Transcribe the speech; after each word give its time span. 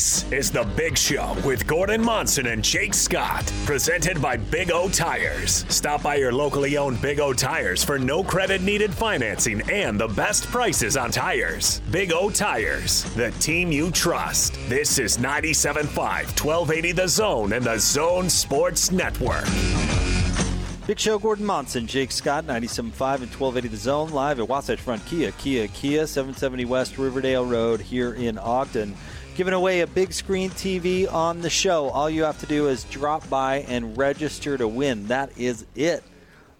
This 0.00 0.24
is 0.32 0.50
The 0.50 0.64
Big 0.78 0.96
Show 0.96 1.36
with 1.44 1.66
Gordon 1.66 2.02
Monson 2.02 2.46
and 2.46 2.64
Jake 2.64 2.94
Scott, 2.94 3.52
presented 3.66 4.22
by 4.22 4.38
Big 4.38 4.70
O 4.70 4.88
Tires. 4.88 5.66
Stop 5.68 6.04
by 6.04 6.14
your 6.14 6.32
locally 6.32 6.78
owned 6.78 7.02
Big 7.02 7.20
O 7.20 7.34
Tires 7.34 7.84
for 7.84 7.98
no 7.98 8.24
credit 8.24 8.62
needed 8.62 8.94
financing 8.94 9.60
and 9.70 10.00
the 10.00 10.08
best 10.08 10.46
prices 10.46 10.96
on 10.96 11.10
tires. 11.10 11.82
Big 11.90 12.12
O 12.14 12.30
Tires, 12.30 13.04
the 13.12 13.30
team 13.32 13.70
you 13.70 13.90
trust. 13.90 14.54
This 14.70 14.98
is 14.98 15.18
97.5, 15.18 15.84
1280 15.94 16.92
The 16.92 17.06
Zone 17.06 17.52
and 17.52 17.62
The 17.62 17.76
Zone 17.76 18.30
Sports 18.30 18.90
Network. 18.90 19.44
Big 20.86 20.98
Show, 20.98 21.18
Gordon 21.18 21.44
Monson, 21.44 21.86
Jake 21.86 22.10
Scott, 22.10 22.46
97.5 22.46 22.80
and 22.80 23.30
1280 23.30 23.68
The 23.68 23.76
Zone, 23.76 24.10
live 24.12 24.40
at 24.40 24.48
Wasatch 24.48 24.80
Front 24.80 25.04
Kia, 25.04 25.30
Kia, 25.32 25.68
Kia, 25.68 26.06
770 26.06 26.64
West 26.64 26.96
Riverdale 26.96 27.44
Road 27.44 27.82
here 27.82 28.14
in 28.14 28.38
Ogden. 28.38 28.96
Giving 29.40 29.54
away 29.54 29.80
a 29.80 29.86
big 29.86 30.12
screen 30.12 30.50
TV 30.50 31.10
on 31.10 31.40
the 31.40 31.48
show. 31.48 31.88
All 31.88 32.10
you 32.10 32.24
have 32.24 32.38
to 32.40 32.46
do 32.46 32.68
is 32.68 32.84
drop 32.84 33.26
by 33.30 33.60
and 33.68 33.96
register 33.96 34.58
to 34.58 34.68
win. 34.68 35.06
That 35.06 35.38
is 35.38 35.64
it. 35.74 36.04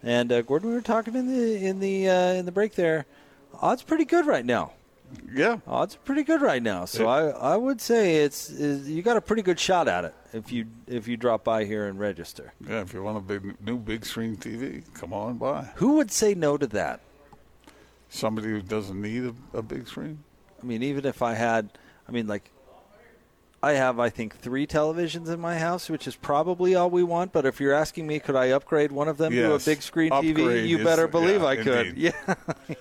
And 0.03 0.33
uh, 0.33 0.41
Gordon, 0.41 0.71
we 0.71 0.77
were 0.77 0.81
talking 0.81 1.15
in 1.15 1.27
the 1.27 1.63
in 1.63 1.79
the 1.79 2.09
uh, 2.09 2.33
in 2.33 2.47
the 2.47 2.53
break 2.53 2.77
there. 2.77 3.05
Odds 3.61 3.83
pretty 3.83 4.07
good 4.07 4.25
right 4.25 4.47
now. 4.47 4.73
Yeah, 5.31 5.59
odds 5.67 5.97
pretty 5.97 6.23
good 6.23 6.41
right 6.41 6.63
now. 6.63 6.87
So 6.87 7.07
I, 7.07 7.29
I 7.29 7.55
would 7.55 7.83
say 7.83 8.25
it's, 8.25 8.49
it's 8.49 8.87
you 8.87 9.03
got 9.03 9.19
a 9.19 9.21
pretty 9.21 9.43
good 9.43 9.61
shot 9.61 9.87
at 9.87 10.07
it 10.07 10.15
if 10.33 10.51
you 10.51 10.65
if 10.87 11.07
you 11.07 11.19
drop 11.19 11.45
by 11.45 11.67
here 11.67 11.87
and 11.87 12.01
register. 12.01 12.55
Yeah, 12.67 12.81
if 12.81 12.95
you 12.95 13.03
want 13.03 13.19
a 13.19 13.21
big 13.21 13.61
new 13.61 13.77
big 13.77 14.07
screen 14.07 14.39
TV, 14.39 14.83
come 14.95 15.13
on 15.13 15.37
by. 15.37 15.65
Who 15.75 15.97
would 15.97 16.11
say 16.11 16.33
no 16.33 16.57
to 16.57 16.67
that? 16.69 17.01
Somebody 18.09 18.49
who 18.49 18.63
doesn't 18.63 18.99
need 18.99 19.25
a, 19.25 19.59
a 19.59 19.61
big 19.61 19.87
screen. 19.87 20.25
I 20.63 20.65
mean, 20.65 20.83
even 20.83 21.05
if 21.05 21.21
I 21.21 21.35
had, 21.35 21.69
I 22.09 22.13
mean, 22.13 22.27
like 22.27 22.51
I 23.63 23.73
have, 23.73 24.01
I 24.01 24.09
think, 24.09 24.37
three 24.39 24.67
televisions 24.67 25.29
in 25.29 25.39
my 25.39 25.59
house, 25.59 25.91
which 25.91 26.07
is 26.07 26.17
probably 26.17 26.75
all 26.75 26.89
we 26.89 27.03
want. 27.03 27.33
But 27.33 27.45
if 27.45 27.61
you're 27.61 27.75
asking 27.75 28.07
me, 28.07 28.19
could 28.19 28.35
I 28.37 28.47
upgrade 28.47 28.91
one 28.91 29.07
of 29.07 29.19
them 29.19 29.35
yes. 29.35 29.45
to 29.45 29.55
a 29.55 29.75
big 29.75 29.83
screen 29.83 30.11
TV? 30.11 30.67
You 30.67 30.83
better 30.83 31.07
believe 31.07 31.43
yeah, 31.43 31.47
I 31.47 31.57
could. 31.57 31.87
Indeed. 31.89 32.15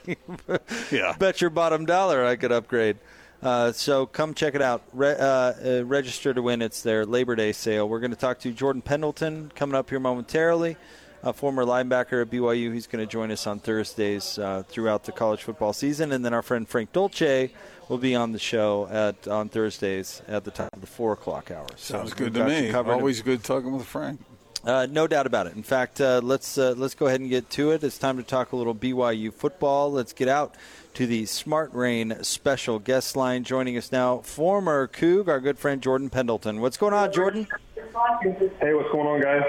Yeah. 0.07 0.57
yeah. 0.91 1.15
Bet 1.19 1.41
your 1.41 1.49
bottom 1.49 1.85
dollar 1.85 2.23
I 2.25 2.37
could 2.37 2.53
upgrade. 2.53 2.97
Uh, 3.41 3.71
so 3.73 4.05
come 4.05 4.33
check 4.33 4.55
it 4.55 4.61
out. 4.61 4.83
Re- 4.93 5.17
uh, 5.17 5.25
uh, 5.25 5.83
register 5.85 6.33
to 6.33 6.41
win. 6.41 6.61
It's 6.61 6.81
their 6.81 7.05
Labor 7.05 7.35
Day 7.35 7.51
sale. 7.51 7.87
We're 7.87 7.99
going 7.99 8.11
to 8.11 8.17
talk 8.17 8.39
to 8.39 8.51
Jordan 8.51 8.81
Pendleton 8.81 9.51
coming 9.55 9.75
up 9.75 9.89
here 9.89 9.99
momentarily 9.99 10.77
a 11.23 11.33
former 11.33 11.65
linebacker 11.65 12.21
at 12.21 12.29
BYU. 12.29 12.73
He's 12.73 12.87
going 12.87 13.05
to 13.05 13.11
join 13.11 13.31
us 13.31 13.47
on 13.47 13.59
Thursdays 13.59 14.37
uh, 14.37 14.63
throughout 14.67 15.03
the 15.03 15.11
college 15.11 15.43
football 15.43 15.73
season, 15.73 16.11
and 16.11 16.23
then 16.23 16.33
our 16.33 16.41
friend 16.41 16.67
Frank 16.67 16.91
Dolce 16.91 17.51
will 17.87 17.97
be 17.97 18.15
on 18.15 18.31
the 18.31 18.39
show 18.39 18.87
at 18.91 19.27
on 19.27 19.49
Thursdays 19.49 20.21
at 20.27 20.43
the 20.43 20.51
time 20.51 20.69
of 20.73 20.81
the 20.81 20.87
four 20.87 21.13
o'clock 21.13 21.51
hour. 21.51 21.67
So 21.75 21.95
Sounds 21.95 22.13
good 22.13 22.33
to 22.35 22.45
me. 22.45 22.71
Always 22.71 23.21
good 23.21 23.43
talking 23.43 23.75
with 23.75 23.85
Frank. 23.85 24.21
Uh, 24.65 24.85
no 24.89 25.07
doubt 25.07 25.25
about 25.25 25.47
it. 25.47 25.55
In 25.55 25.63
fact, 25.63 26.01
uh, 26.01 26.19
let's 26.21 26.57
uh, 26.57 26.73
let's 26.77 26.93
go 26.93 27.07
ahead 27.07 27.21
and 27.21 27.29
get 27.29 27.49
to 27.51 27.71
it. 27.71 27.83
It's 27.83 27.97
time 27.97 28.17
to 28.17 28.23
talk 28.23 28.51
a 28.51 28.55
little 28.57 28.75
BYU 28.75 29.33
football. 29.33 29.91
Let's 29.91 30.11
get 30.11 30.27
out 30.27 30.55
to 30.95 31.07
the 31.07 31.25
Smart 31.25 31.73
Rain 31.73 32.23
special 32.23 32.77
guest 32.77 33.15
line. 33.15 33.45
Joining 33.45 33.77
us 33.77 33.91
now, 33.91 34.17
former 34.17 34.87
Coug, 34.87 35.29
our 35.29 35.39
good 35.39 35.57
friend 35.57 35.81
Jordan 35.81 36.09
Pendleton. 36.09 36.59
What's 36.59 36.75
going 36.75 36.93
on, 36.93 37.11
Jordan? 37.13 37.47
Hey, 37.79 38.73
what's 38.73 38.91
going 38.91 39.07
on, 39.07 39.21
guys? 39.21 39.43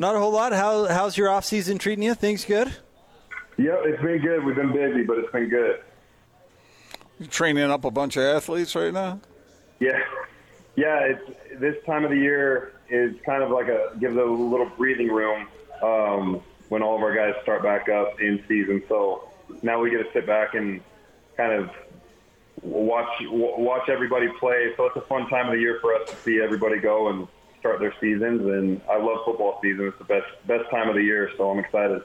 Not 0.00 0.16
a 0.16 0.18
whole 0.18 0.32
lot. 0.32 0.54
How, 0.54 0.86
how's 0.86 1.18
your 1.18 1.28
off 1.28 1.44
season 1.44 1.76
treating 1.76 2.02
you? 2.02 2.14
Things 2.14 2.46
good? 2.46 2.72
Yeah, 3.58 3.76
it's 3.84 4.02
been 4.02 4.22
good. 4.22 4.42
We've 4.42 4.56
been 4.56 4.72
busy, 4.72 5.02
but 5.02 5.18
it's 5.18 5.30
been 5.30 5.50
good. 5.50 5.82
You 7.18 7.26
training 7.26 7.70
up 7.70 7.84
a 7.84 7.90
bunch 7.90 8.16
of 8.16 8.22
athletes 8.22 8.74
right 8.74 8.94
now? 8.94 9.20
Yeah, 9.78 10.02
yeah. 10.74 11.00
It's 11.00 11.60
this 11.60 11.76
time 11.84 12.04
of 12.04 12.10
the 12.12 12.16
year 12.16 12.72
is 12.88 13.14
kind 13.26 13.42
of 13.42 13.50
like 13.50 13.68
a 13.68 13.92
gives 14.00 14.16
a 14.16 14.24
little 14.24 14.70
breathing 14.78 15.08
room 15.08 15.46
um, 15.82 16.40
when 16.70 16.82
all 16.82 16.96
of 16.96 17.02
our 17.02 17.14
guys 17.14 17.34
start 17.42 17.62
back 17.62 17.90
up 17.90 18.18
in 18.22 18.42
season. 18.48 18.82
So 18.88 19.28
now 19.62 19.82
we 19.82 19.90
get 19.90 19.98
to 19.98 20.10
sit 20.14 20.26
back 20.26 20.54
and 20.54 20.80
kind 21.36 21.52
of 21.52 21.70
watch 22.62 23.20
watch 23.28 23.90
everybody 23.90 24.28
play. 24.40 24.72
So 24.78 24.86
it's 24.86 24.96
a 24.96 25.02
fun 25.02 25.28
time 25.28 25.48
of 25.48 25.52
the 25.52 25.60
year 25.60 25.76
for 25.82 25.94
us 25.94 26.08
to 26.08 26.16
see 26.16 26.40
everybody 26.40 26.78
go 26.78 27.08
and 27.08 27.28
start 27.60 27.78
their 27.78 27.94
seasons, 28.00 28.42
and 28.42 28.80
I 28.90 28.96
love 28.96 29.18
football 29.24 29.60
season. 29.62 29.86
It's 29.86 29.98
the 29.98 30.04
best 30.04 30.26
best 30.46 30.68
time 30.70 30.88
of 30.88 30.94
the 30.94 31.02
year, 31.02 31.30
so 31.36 31.50
I'm 31.50 31.58
excited. 31.58 32.02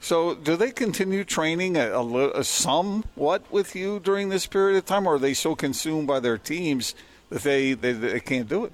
So, 0.00 0.34
do 0.34 0.56
they 0.56 0.72
continue 0.72 1.24
training 1.24 1.76
a, 1.76 1.90
a, 1.90 2.40
a 2.40 2.44
somewhat 2.44 3.50
with 3.50 3.74
you 3.74 4.00
during 4.00 4.28
this 4.28 4.46
period 4.46 4.76
of 4.76 4.86
time, 4.86 5.06
or 5.06 5.14
are 5.14 5.18
they 5.18 5.34
so 5.34 5.54
consumed 5.54 6.06
by 6.06 6.20
their 6.20 6.38
teams 6.38 6.94
that 7.30 7.42
they 7.42 7.74
they, 7.74 7.92
they 7.92 8.20
can't 8.20 8.48
do 8.48 8.64
it? 8.64 8.72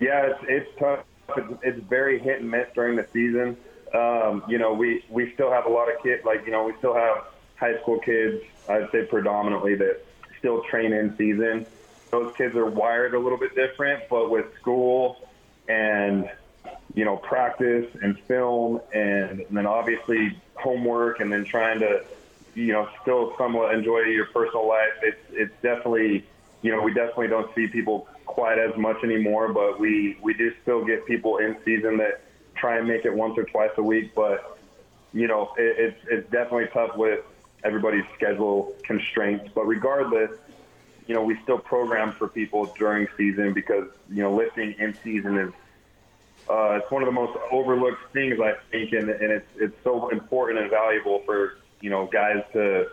Yeah, 0.00 0.26
it's, 0.26 0.40
it's 0.48 0.78
tough. 0.78 1.00
It's, 1.36 1.54
it's 1.62 1.80
very 1.88 2.18
hit 2.18 2.40
and 2.40 2.50
miss 2.50 2.66
during 2.74 2.96
the 2.96 3.06
season. 3.12 3.56
Um, 3.94 4.44
you 4.48 4.58
know, 4.58 4.72
we 4.72 5.04
we 5.08 5.32
still 5.34 5.50
have 5.50 5.66
a 5.66 5.70
lot 5.70 5.92
of 5.92 6.02
kids. 6.02 6.24
Like 6.24 6.44
you 6.46 6.52
know, 6.52 6.64
we 6.64 6.74
still 6.78 6.94
have 6.94 7.24
high 7.56 7.80
school 7.80 7.98
kids. 8.00 8.42
I'd 8.68 8.90
say 8.92 9.04
predominantly 9.04 9.74
that 9.76 10.04
still 10.38 10.62
train 10.64 10.92
in 10.92 11.16
season 11.16 11.66
those 12.14 12.32
kids 12.36 12.54
are 12.54 12.66
wired 12.66 13.14
a 13.14 13.18
little 13.18 13.38
bit 13.38 13.56
different, 13.56 14.04
but 14.08 14.30
with 14.30 14.46
school 14.60 15.28
and 15.68 16.30
you 16.94 17.04
know 17.04 17.16
practice 17.16 17.86
and 18.02 18.18
film 18.20 18.80
and, 18.92 19.40
and 19.40 19.56
then 19.56 19.66
obviously 19.66 20.40
homework 20.54 21.20
and 21.20 21.32
then 21.32 21.44
trying 21.44 21.80
to 21.80 22.04
you 22.54 22.72
know 22.72 22.88
still 23.02 23.34
somewhat 23.36 23.74
enjoy 23.74 24.00
your 24.00 24.26
personal 24.26 24.68
life 24.68 24.92
it's 25.02 25.18
it's 25.30 25.54
definitely 25.62 26.24
you 26.62 26.70
know 26.70 26.82
we 26.82 26.92
definitely 26.92 27.26
don't 27.26 27.52
see 27.54 27.66
people 27.66 28.06
quite 28.26 28.58
as 28.58 28.76
much 28.76 29.02
anymore 29.02 29.52
but 29.52 29.80
we 29.80 30.16
we 30.22 30.34
do 30.34 30.52
still 30.62 30.84
get 30.84 31.04
people 31.06 31.38
in 31.38 31.56
season 31.64 31.96
that 31.96 32.20
try 32.54 32.78
and 32.78 32.86
make 32.86 33.04
it 33.04 33.14
once 33.14 33.36
or 33.36 33.44
twice 33.44 33.72
a 33.78 33.82
week 33.82 34.14
but 34.14 34.58
you 35.12 35.26
know 35.26 35.52
it, 35.58 35.76
it's 35.78 36.00
it's 36.10 36.30
definitely 36.30 36.68
tough 36.72 36.96
with 36.96 37.20
everybody's 37.64 38.04
schedule 38.14 38.74
constraints 38.84 39.50
but 39.54 39.66
regardless 39.66 40.30
you 41.06 41.14
know, 41.14 41.22
we 41.22 41.38
still 41.42 41.58
program 41.58 42.12
for 42.12 42.28
people 42.28 42.74
during 42.78 43.08
season 43.16 43.52
because, 43.52 43.88
you 44.10 44.22
know, 44.22 44.34
lifting 44.34 44.74
in 44.78 44.96
season 45.02 45.38
is 45.38 45.52
uh, 46.48 46.78
it's 46.80 46.90
one 46.90 47.02
of 47.02 47.06
the 47.06 47.12
most 47.12 47.38
overlooked 47.50 48.12
things 48.12 48.38
I 48.40 48.54
think, 48.70 48.92
and, 48.92 49.08
and 49.08 49.32
it's 49.32 49.48
it's 49.56 49.76
so 49.82 50.08
important 50.10 50.60
and 50.60 50.70
valuable 50.70 51.22
for 51.24 51.54
you 51.80 51.88
know 51.88 52.06
guys 52.06 52.42
to 52.52 52.88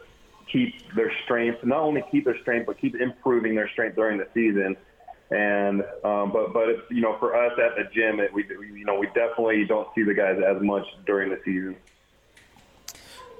keep 0.51 0.93
their 0.93 1.11
strength, 1.25 1.63
not 1.63 1.79
only 1.81 2.03
keep 2.11 2.25
their 2.25 2.39
strength, 2.39 2.67
but 2.67 2.79
keep 2.79 2.95
improving 2.95 3.55
their 3.55 3.69
strength 3.69 3.95
during 3.95 4.17
the 4.17 4.27
season. 4.33 4.77
And 5.31 5.81
um, 6.03 6.31
but 6.31 6.53
but 6.53 6.69
it's, 6.69 6.81
you 6.89 7.01
know 7.01 7.17
for 7.19 7.35
us 7.35 7.51
at 7.59 7.75
the 7.75 7.89
gym, 7.93 8.19
it, 8.21 8.33
we 8.33 8.45
you 8.47 8.85
know 8.85 8.97
we 8.97 9.07
definitely 9.07 9.65
don't 9.65 9.87
see 9.95 10.03
the 10.03 10.13
guys 10.13 10.41
as 10.45 10.61
much 10.61 10.85
during 11.05 11.29
the 11.29 11.39
season. 11.43 11.75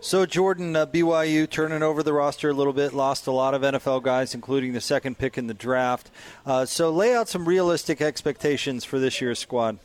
So, 0.03 0.25
Jordan, 0.25 0.75
uh, 0.75 0.88
BYU 0.88 1.47
turning 1.47 1.84
over 1.84 2.01
the 2.01 2.12
roster 2.12 2.50
a 2.50 2.53
little 2.53 2.73
bit, 2.73 2.91
lost 2.91 3.28
a 3.28 3.31
lot 3.31 3.53
of 3.53 3.62
NFL 3.62 4.01
guys, 4.01 4.34
including 4.34 4.73
the 4.73 4.81
second 4.81 5.19
pick 5.19 5.38
in 5.38 5.45
the 5.45 5.53
draft. 5.53 6.09
Uh, 6.44 6.66
so, 6.66 6.89
lay 6.89 7.13
out 7.13 7.29
some 7.29 7.47
realistic 7.47 8.01
expectations 8.01 8.84
for 8.84 8.97
this 8.97 9.22
year's 9.22 9.38
squad. 9.38 9.78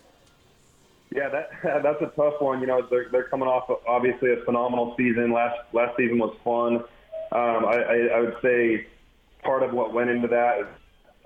Yeah, 1.14 1.28
that 1.28 1.50
that's 1.82 2.00
a 2.00 2.10
tough 2.16 2.40
one. 2.40 2.62
You 2.62 2.66
know, 2.66 2.86
they're 2.88 3.10
they're 3.10 3.28
coming 3.28 3.46
off 3.46 3.70
obviously 3.86 4.32
a 4.32 4.38
phenomenal 4.46 4.94
season. 4.96 5.32
Last 5.32 5.58
last 5.74 5.94
season 5.98 6.18
was 6.18 6.34
fun. 6.42 6.76
Um, 7.32 7.66
I, 7.66 7.76
I, 7.76 7.96
I 8.16 8.20
would 8.20 8.36
say 8.40 8.86
part 9.42 9.62
of 9.62 9.74
what 9.74 9.92
went 9.92 10.08
into 10.08 10.28
that 10.28 10.60
is 10.60 10.66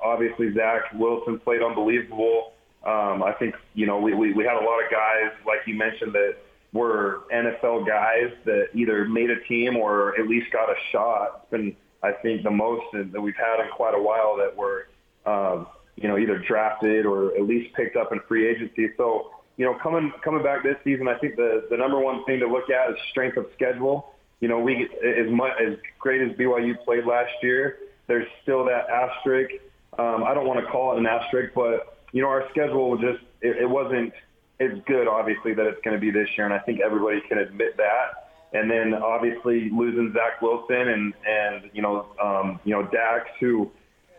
obviously 0.03 0.53
Zach 0.53 0.93
Wilson 0.95 1.39
played 1.39 1.63
unbelievable. 1.63 2.55
Um, 2.85 3.23
I 3.23 3.35
think 3.39 3.55
you 3.75 3.87
know 3.87 4.01
we, 4.01 4.15
we 4.15 4.33
we 4.33 4.43
had 4.43 4.57
a 4.57 4.65
lot 4.65 4.85
of 4.85 4.91
guys 4.91 5.31
like 5.47 5.61
you 5.67 5.77
mentioned 5.77 6.13
that 6.15 6.37
were 6.73 7.23
NFL 7.33 7.87
guys 7.87 8.33
that 8.45 8.69
either 8.75 9.05
made 9.05 9.31
a 9.31 9.41
team 9.49 9.77
or 9.77 10.19
at 10.19 10.29
least 10.29 10.53
got 10.53 10.69
a 10.69 10.75
shot. 10.93 11.41
It's 11.43 11.51
been, 11.51 11.77
I 12.03 12.13
think, 12.13 12.43
the 12.43 12.51
most 12.51 12.85
that 12.93 13.21
we've 13.21 13.37
had 13.37 13.65
in 13.65 13.71
quite 13.73 13.95
a 13.95 14.01
while 14.01 14.37
that 14.37 14.57
were, 14.57 14.89
um, 15.27 15.67
you 15.97 16.09
know, 16.09 16.17
either 16.17 16.39
drafted 16.39 17.07
or 17.07 17.35
at 17.35 17.43
least 17.43 17.75
picked 17.75 17.97
up 17.97 18.13
in 18.13 18.21
free 18.29 18.49
agency. 18.49 18.91
So, 18.97 19.31
you 19.57 19.67
know, 19.67 19.75
coming 19.83 20.13
coming 20.23 20.43
back 20.43 20.63
this 20.63 20.77
season, 20.85 21.09
I 21.09 21.19
think 21.19 21.37
the 21.37 21.67
the 21.71 21.77
number 21.77 21.99
one 21.99 22.25
thing 22.25 22.41
to 22.41 22.47
look 22.47 22.71
at 22.71 22.91
is 22.91 22.97
strength 23.11 23.37
of 23.37 23.47
schedule. 23.55 24.15
You 24.41 24.49
know, 24.49 24.59
we 24.59 24.89
as 25.05 25.31
much 25.31 25.53
as 25.61 25.77
great 25.99 26.23
as 26.23 26.37
BYU 26.37 26.83
played 26.85 27.05
last 27.05 27.33
year, 27.43 27.79
there's 28.07 28.27
still 28.43 28.65
that 28.67 28.89
asterisk. 28.89 29.53
Um, 29.99 30.25
I 30.25 30.35
don't 30.35 30.47
want 30.47 30.65
to 30.65 30.71
call 30.71 30.93
it 30.95 30.99
an 30.99 31.07
asterisk, 31.07 31.53
but 31.55 31.99
you 32.13 32.23
know, 32.23 32.29
our 32.29 32.49
schedule 32.51 32.97
just 32.97 33.23
it, 33.43 33.57
it 33.59 33.69
wasn't 33.69 34.15
it's 34.61 34.79
good, 34.87 35.09
obviously, 35.09 35.55
that 35.55 35.67
it's 35.67 35.81
going 35.83 35.97
to 35.97 36.01
be 36.01 36.11
this 36.11 36.29
year, 36.37 36.45
and 36.45 36.55
I 36.55 36.59
think 36.59 36.81
everybody 36.81 37.21
can 37.29 37.39
admit 37.39 37.77
that. 37.79 38.31
And 38.53 38.71
then 38.71 38.95
obviously 38.95 39.71
losing 39.71 40.13
Zach 40.13 40.43
Wilson 40.43 40.89
and 40.89 41.15
and 41.27 41.71
you 41.73 41.83
know 41.83 42.07
um, 42.23 42.61
you 42.65 42.75
know 42.75 42.83
Dax, 42.83 43.29
who 43.39 43.71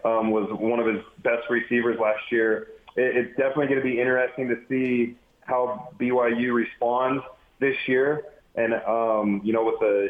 um, 0.04 0.32
was 0.32 0.50
one 0.52 0.80
of 0.80 0.88
his 0.88 1.04
best 1.24 1.50
receivers 1.50 2.00
last 2.00 2.24
year. 2.32 2.70
It, 2.96 3.18
it's 3.18 3.38
definitely 3.38 3.68
going 3.68 3.80
to 3.80 3.84
be 3.84 4.00
interesting 4.00 4.48
to 4.48 4.56
see 4.68 5.16
how 5.42 5.90
BYU 6.00 6.54
responds 6.54 7.24
this 7.60 7.76
year. 7.88 8.24
And 8.56 8.74
um, 8.74 9.42
you 9.44 9.54
know, 9.54 9.66
with 9.66 9.82
a, 9.82 10.10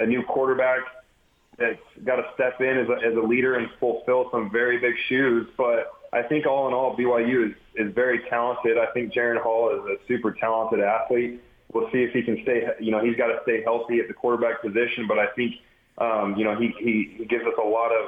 a, 0.00 0.04
a 0.04 0.06
new 0.06 0.22
quarterback, 0.22 0.80
that's 1.58 1.78
got 2.04 2.16
to 2.16 2.24
step 2.34 2.60
in 2.60 2.78
as 2.78 2.88
a, 2.88 3.06
as 3.06 3.16
a 3.16 3.26
leader 3.26 3.56
and 3.56 3.68
fulfill 3.78 4.28
some 4.30 4.50
very 4.50 4.78
big 4.78 4.94
shoes. 5.08 5.48
But 5.56 5.92
I 6.12 6.22
think 6.22 6.46
all 6.46 6.68
in 6.68 6.74
all, 6.74 6.96
BYU 6.96 7.50
is, 7.50 7.56
is 7.74 7.94
very 7.94 8.20
talented. 8.30 8.78
I 8.78 8.86
think 8.92 9.12
Jaren 9.12 9.42
Hall 9.42 9.70
is 9.70 9.98
a 9.98 10.06
super 10.06 10.32
talented 10.32 10.80
athlete. 10.80 11.42
We'll 11.72 11.90
see 11.90 12.02
if 12.02 12.12
he 12.12 12.22
can 12.22 12.40
stay. 12.42 12.62
You 12.80 12.92
know, 12.92 13.04
he's 13.04 13.16
got 13.16 13.26
to 13.28 13.38
stay 13.42 13.62
healthy 13.62 13.98
at 13.98 14.08
the 14.08 14.14
quarterback 14.14 14.62
position. 14.62 15.06
But 15.08 15.18
I 15.18 15.26
think, 15.34 15.54
um, 15.98 16.36
you 16.36 16.44
know, 16.44 16.58
he, 16.58 16.72
he 16.78 17.16
he 17.18 17.24
gives 17.26 17.44
us 17.44 17.54
a 17.62 17.66
lot 17.66 17.90
of 17.90 18.06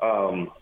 um, 0.00 0.52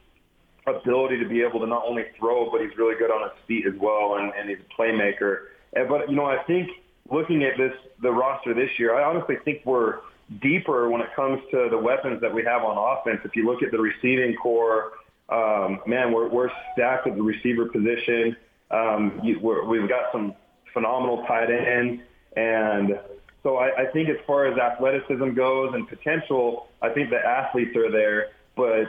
ability 0.66 1.18
to 1.18 1.28
be 1.28 1.42
able 1.42 1.60
to 1.60 1.66
not 1.66 1.84
only 1.86 2.04
throw, 2.18 2.50
but 2.50 2.60
he's 2.60 2.76
really 2.76 2.96
good 2.96 3.10
on 3.10 3.22
his 3.22 3.38
feet 3.46 3.66
as 3.66 3.74
well, 3.80 4.16
and, 4.16 4.32
and 4.38 4.48
he's 4.48 4.58
a 4.58 4.80
playmaker. 4.80 5.48
And, 5.74 5.88
but 5.88 6.08
you 6.08 6.16
know, 6.16 6.26
I 6.26 6.42
think 6.44 6.70
looking 7.10 7.42
at 7.42 7.56
this 7.58 7.72
the 8.02 8.10
roster 8.10 8.54
this 8.54 8.70
year, 8.78 8.94
I 8.94 9.08
honestly 9.08 9.36
think 9.44 9.62
we're 9.64 10.00
deeper 10.40 10.88
when 10.88 11.00
it 11.00 11.08
comes 11.14 11.40
to 11.50 11.68
the 11.70 11.78
weapons 11.78 12.20
that 12.20 12.32
we 12.32 12.44
have 12.44 12.62
on 12.62 12.76
offense. 12.76 13.20
If 13.24 13.36
you 13.36 13.46
look 13.46 13.62
at 13.62 13.70
the 13.70 13.78
receiving 13.78 14.34
corps, 14.36 14.92
um, 15.28 15.80
man, 15.86 16.12
we're, 16.12 16.28
we're 16.28 16.50
stacked 16.72 17.06
at 17.06 17.16
the 17.16 17.22
receiver 17.22 17.66
position. 17.66 18.36
Um, 18.70 19.20
you, 19.22 19.38
we're, 19.40 19.64
we've 19.64 19.88
got 19.88 20.12
some 20.12 20.34
phenomenal 20.72 21.24
tight 21.26 21.50
ends. 21.50 22.02
And 22.36 22.98
so 23.42 23.56
I, 23.56 23.82
I 23.82 23.86
think 23.92 24.08
as 24.08 24.16
far 24.26 24.46
as 24.46 24.58
athleticism 24.58 25.34
goes 25.34 25.74
and 25.74 25.88
potential, 25.88 26.68
I 26.82 26.90
think 26.90 27.10
the 27.10 27.18
athletes 27.18 27.76
are 27.76 27.90
there. 27.90 28.28
But, 28.56 28.86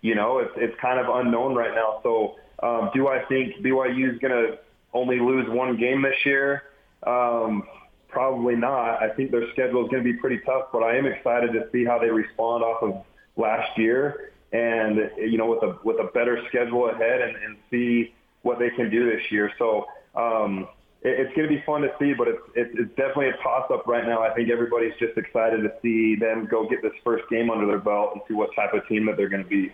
you 0.00 0.14
know, 0.14 0.38
it's, 0.38 0.52
it's 0.56 0.74
kind 0.80 0.98
of 0.98 1.06
unknown 1.14 1.54
right 1.54 1.74
now. 1.74 2.00
So 2.02 2.36
um, 2.62 2.90
do 2.94 3.08
I 3.08 3.24
think 3.26 3.56
BYU 3.56 4.12
is 4.14 4.18
going 4.18 4.32
to 4.32 4.58
only 4.92 5.18
lose 5.18 5.48
one 5.48 5.76
game 5.76 6.02
this 6.02 6.16
year? 6.24 6.64
Um, 7.06 7.64
Probably 8.12 8.54
not. 8.54 9.02
I 9.02 9.08
think 9.08 9.30
their 9.30 9.50
schedule 9.52 9.86
is 9.86 9.90
going 9.90 10.04
to 10.04 10.12
be 10.12 10.12
pretty 10.12 10.38
tough, 10.44 10.66
but 10.70 10.82
I 10.82 10.96
am 10.96 11.06
excited 11.06 11.54
to 11.54 11.66
see 11.72 11.82
how 11.82 11.98
they 11.98 12.10
respond 12.10 12.62
off 12.62 12.82
of 12.82 13.04
last 13.38 13.76
year, 13.78 14.31
and 14.52 15.10
you 15.16 15.38
know, 15.38 15.46
with 15.46 15.62
a 15.62 15.78
with 15.84 15.98
a 15.98 16.10
better 16.12 16.42
schedule 16.48 16.88
ahead, 16.90 17.20
and, 17.20 17.36
and 17.36 17.56
see 17.70 18.14
what 18.42 18.58
they 18.58 18.70
can 18.70 18.90
do 18.90 19.10
this 19.10 19.30
year. 19.30 19.50
So 19.58 19.86
um, 20.14 20.68
it, 21.02 21.20
it's 21.20 21.34
going 21.34 21.48
to 21.48 21.54
be 21.54 21.62
fun 21.64 21.82
to 21.82 21.92
see, 21.98 22.12
but 22.12 22.28
it's, 22.28 22.42
it's 22.54 22.70
it's 22.78 22.96
definitely 22.96 23.28
a 23.28 23.36
toss 23.42 23.70
up 23.70 23.86
right 23.86 24.06
now. 24.06 24.22
I 24.22 24.34
think 24.34 24.50
everybody's 24.50 24.94
just 24.98 25.16
excited 25.16 25.62
to 25.62 25.72
see 25.82 26.16
them 26.16 26.46
go 26.50 26.68
get 26.68 26.82
this 26.82 26.92
first 27.02 27.24
game 27.30 27.50
under 27.50 27.66
their 27.66 27.78
belt 27.78 28.10
and 28.14 28.22
see 28.28 28.34
what 28.34 28.54
type 28.54 28.74
of 28.74 28.86
team 28.88 29.06
that 29.06 29.16
they're 29.16 29.28
going 29.28 29.44
to 29.44 29.48
be. 29.48 29.72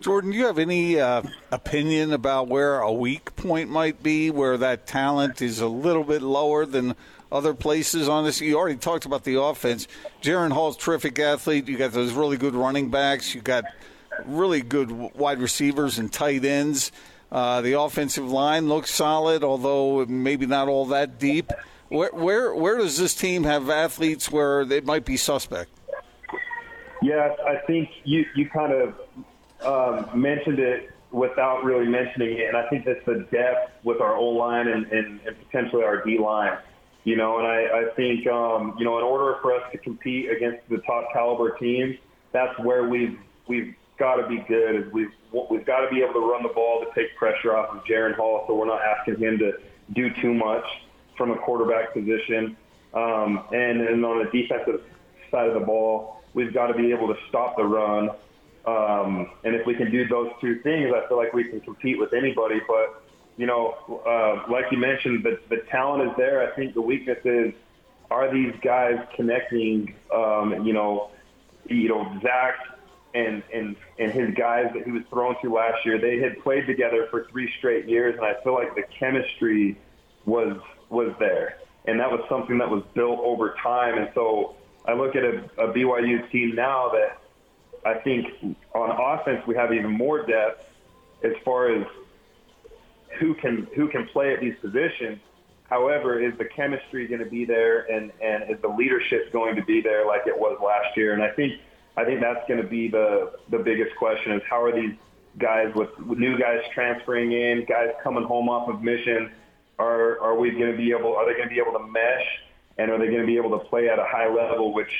Jordan, 0.00 0.30
do 0.30 0.36
you 0.36 0.46
have 0.46 0.60
any 0.60 1.00
uh, 1.00 1.22
opinion 1.50 2.12
about 2.12 2.46
where 2.46 2.78
a 2.78 2.92
weak 2.92 3.34
point 3.34 3.68
might 3.68 4.00
be, 4.00 4.30
where 4.30 4.56
that 4.56 4.86
talent 4.86 5.42
is 5.42 5.60
a 5.60 5.66
little 5.66 6.04
bit 6.04 6.22
lower 6.22 6.64
than 6.64 6.94
other 7.30 7.54
places 7.54 8.08
on 8.08 8.24
this? 8.24 8.40
You 8.40 8.56
already 8.56 8.78
talked 8.78 9.04
about 9.04 9.24
the 9.24 9.40
offense. 9.40 9.88
Jaren 10.22 10.52
Hall's 10.52 10.76
terrific 10.76 11.18
athlete. 11.18 11.68
You 11.68 11.76
got 11.76 11.92
those 11.92 12.12
really 12.12 12.36
good 12.36 12.54
running 12.54 12.90
backs. 12.90 13.34
You 13.34 13.40
got 13.40 13.64
really 14.24 14.62
good 14.62 14.90
wide 14.90 15.38
receivers 15.38 15.98
and 15.98 16.12
tight 16.12 16.44
ends. 16.44 16.92
Uh, 17.30 17.60
the 17.60 17.78
offensive 17.78 18.30
line 18.30 18.68
looks 18.68 18.90
solid, 18.90 19.44
although 19.44 20.06
maybe 20.06 20.46
not 20.46 20.68
all 20.68 20.86
that 20.86 21.18
deep. 21.18 21.52
Where, 21.88 22.10
where 22.12 22.54
where 22.54 22.78
does 22.78 22.98
this 22.98 23.14
team 23.14 23.44
have 23.44 23.70
athletes 23.70 24.30
where 24.30 24.64
they 24.64 24.80
might 24.80 25.04
be 25.04 25.16
suspect? 25.16 25.70
Yeah, 27.02 27.34
I 27.46 27.56
think 27.66 27.90
you 28.04 28.26
you 28.34 28.48
kind 28.48 28.72
of 28.72 28.94
um, 29.64 30.20
mentioned 30.20 30.58
it 30.58 30.90
without 31.10 31.64
really 31.64 31.86
mentioning 31.86 32.38
it, 32.38 32.48
and 32.48 32.56
I 32.56 32.68
think 32.68 32.84
that's 32.84 33.04
the 33.06 33.26
depth 33.30 33.72
with 33.84 34.00
our 34.00 34.16
O 34.16 34.26
line 34.26 34.68
and, 34.68 34.86
and, 34.86 35.20
and 35.26 35.36
potentially 35.46 35.82
our 35.82 36.02
D 36.04 36.18
line. 36.18 36.58
You 37.08 37.16
know, 37.16 37.38
and 37.38 37.46
I, 37.46 37.86
I 37.88 37.94
think 37.96 38.26
um, 38.26 38.74
you 38.78 38.84
know 38.84 38.98
in 38.98 39.04
order 39.04 39.38
for 39.40 39.54
us 39.54 39.62
to 39.72 39.78
compete 39.78 40.30
against 40.30 40.68
the 40.68 40.76
top 40.78 41.06
caliber 41.10 41.56
teams, 41.56 41.96
that's 42.32 42.52
where 42.58 42.86
we've 42.86 43.18
we've 43.48 43.74
got 43.98 44.16
to 44.16 44.28
be 44.28 44.44
good. 44.46 44.76
Is 44.76 44.92
we've 44.92 45.12
we've 45.50 45.64
got 45.64 45.80
to 45.80 45.88
be 45.90 46.02
able 46.02 46.12
to 46.12 46.30
run 46.30 46.42
the 46.42 46.50
ball 46.50 46.84
to 46.84 47.00
take 47.00 47.16
pressure 47.16 47.56
off 47.56 47.74
of 47.74 47.82
Jaren 47.84 48.14
Hall, 48.14 48.44
so 48.46 48.54
we're 48.54 48.66
not 48.66 48.82
asking 48.82 49.16
him 49.16 49.38
to 49.38 49.52
do 49.94 50.10
too 50.20 50.34
much 50.34 50.64
from 51.16 51.30
a 51.30 51.38
quarterback 51.38 51.94
position. 51.94 52.56
Um, 52.92 53.44
and, 53.52 53.80
and 53.80 54.04
on 54.04 54.24
the 54.24 54.30
defensive 54.30 54.82
side 55.30 55.48
of 55.48 55.54
the 55.54 55.64
ball, 55.64 56.22
we've 56.34 56.52
got 56.52 56.66
to 56.66 56.74
be 56.74 56.92
able 56.92 57.08
to 57.08 57.16
stop 57.28 57.56
the 57.56 57.64
run 57.64 58.10
um, 58.68 59.30
and 59.44 59.54
if 59.54 59.66
we 59.66 59.74
can 59.74 59.90
do 59.90 60.06
those 60.08 60.30
two 60.42 60.60
things, 60.60 60.92
I 60.94 61.08
feel 61.08 61.16
like 61.16 61.32
we 61.32 61.44
can 61.44 61.60
compete 61.60 61.98
with 61.98 62.12
anybody. 62.12 62.60
But 62.66 63.02
you 63.38 63.46
know, 63.46 64.02
uh, 64.04 64.50
like 64.52 64.66
you 64.70 64.78
mentioned, 64.78 65.24
the, 65.24 65.38
the 65.48 65.62
talent 65.70 66.10
is 66.10 66.16
there. 66.18 66.52
I 66.52 66.54
think 66.56 66.74
the 66.74 66.82
weakness 66.82 67.18
is 67.24 67.54
are 68.10 68.32
these 68.32 68.52
guys 68.62 68.98
connecting? 69.14 69.94
Um, 70.12 70.66
you 70.66 70.72
know, 70.72 71.10
you 71.66 71.88
know 71.88 72.18
Zach 72.20 72.56
and 73.14 73.42
and 73.54 73.76
and 73.98 74.12
his 74.12 74.34
guys 74.34 74.70
that 74.74 74.84
he 74.84 74.90
was 74.90 75.02
thrown 75.08 75.40
to 75.42 75.52
last 75.52 75.86
year. 75.86 75.98
They 75.98 76.18
had 76.18 76.42
played 76.42 76.66
together 76.66 77.06
for 77.10 77.28
three 77.30 77.50
straight 77.58 77.88
years, 77.88 78.16
and 78.16 78.24
I 78.24 78.34
feel 78.42 78.54
like 78.54 78.74
the 78.74 78.84
chemistry 78.98 79.78
was 80.26 80.60
was 80.90 81.14
there, 81.20 81.58
and 81.86 82.00
that 82.00 82.10
was 82.10 82.20
something 82.28 82.58
that 82.58 82.68
was 82.68 82.82
built 82.94 83.20
over 83.20 83.54
time. 83.62 83.98
And 83.98 84.10
so 84.14 84.56
I 84.84 84.94
look 84.94 85.14
at 85.14 85.22
a, 85.22 85.44
a 85.58 85.72
BYU 85.72 86.28
team 86.32 86.56
now 86.56 86.90
that 86.90 87.20
I 87.86 88.00
think 88.00 88.26
on 88.74 88.90
offense 88.90 89.46
we 89.46 89.54
have 89.54 89.72
even 89.72 89.92
more 89.92 90.26
depth 90.26 90.64
as 91.22 91.32
far 91.44 91.72
as 91.72 91.86
who 93.18 93.34
can 93.34 93.66
who 93.74 93.88
can 93.88 94.06
play 94.08 94.32
at 94.32 94.40
these 94.40 94.54
positions. 94.60 95.18
However, 95.68 96.18
is 96.20 96.36
the 96.38 96.46
chemistry 96.46 97.06
going 97.06 97.22
to 97.22 97.30
be 97.30 97.44
there, 97.44 97.80
and 97.90 98.12
and 98.22 98.50
is 98.50 98.60
the 98.62 98.68
leadership 98.68 99.32
going 99.32 99.56
to 99.56 99.64
be 99.64 99.80
there 99.80 100.06
like 100.06 100.26
it 100.26 100.38
was 100.38 100.58
last 100.64 100.96
year? 100.96 101.12
And 101.14 101.22
I 101.22 101.30
think 101.30 101.60
I 101.96 102.04
think 102.04 102.20
that's 102.20 102.46
going 102.48 102.62
to 102.62 102.68
be 102.68 102.88
the 102.88 103.32
the 103.50 103.58
biggest 103.58 103.94
question: 103.96 104.32
is 104.32 104.42
how 104.48 104.62
are 104.62 104.72
these 104.72 104.94
guys 105.38 105.72
with, 105.74 105.96
with 106.00 106.18
new 106.18 106.38
guys 106.38 106.60
transferring 106.74 107.32
in, 107.32 107.64
guys 107.66 107.90
coming 108.02 108.24
home 108.24 108.48
off 108.48 108.68
of 108.68 108.82
mission? 108.82 109.32
Are 109.78 110.20
are 110.20 110.36
we 110.36 110.50
going 110.50 110.72
to 110.72 110.76
be 110.76 110.90
able? 110.90 111.14
Are 111.16 111.26
they 111.26 111.36
going 111.36 111.48
to 111.48 111.54
be 111.54 111.60
able 111.60 111.78
to 111.78 111.86
mesh? 111.86 112.26
And 112.78 112.90
are 112.92 112.98
they 112.98 113.06
going 113.06 113.20
to 113.20 113.26
be 113.26 113.36
able 113.36 113.58
to 113.58 113.64
play 113.66 113.88
at 113.88 113.98
a 113.98 114.04
high 114.04 114.32
level, 114.32 114.72
which 114.72 114.90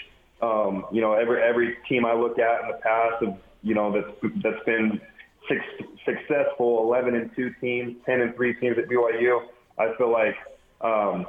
um, 0.42 0.86
you 0.92 1.00
know, 1.00 1.14
every 1.14 1.42
every 1.42 1.76
team 1.88 2.04
I 2.04 2.14
look 2.14 2.38
at 2.38 2.62
in 2.62 2.68
the 2.68 2.78
past, 2.82 3.22
of 3.22 3.36
you 3.62 3.74
know, 3.74 3.92
that's 3.92 4.32
that's 4.42 4.64
been 4.64 5.00
six, 5.48 5.60
successful, 6.04 6.82
11 6.82 7.14
and 7.14 7.30
two 7.34 7.50
teams, 7.60 7.96
10 8.06 8.20
and 8.20 8.34
three 8.34 8.54
teams 8.54 8.76
at 8.78 8.88
BYU. 8.88 9.40
I 9.78 9.94
feel 9.96 10.10
like, 10.10 10.36
um, 10.80 11.26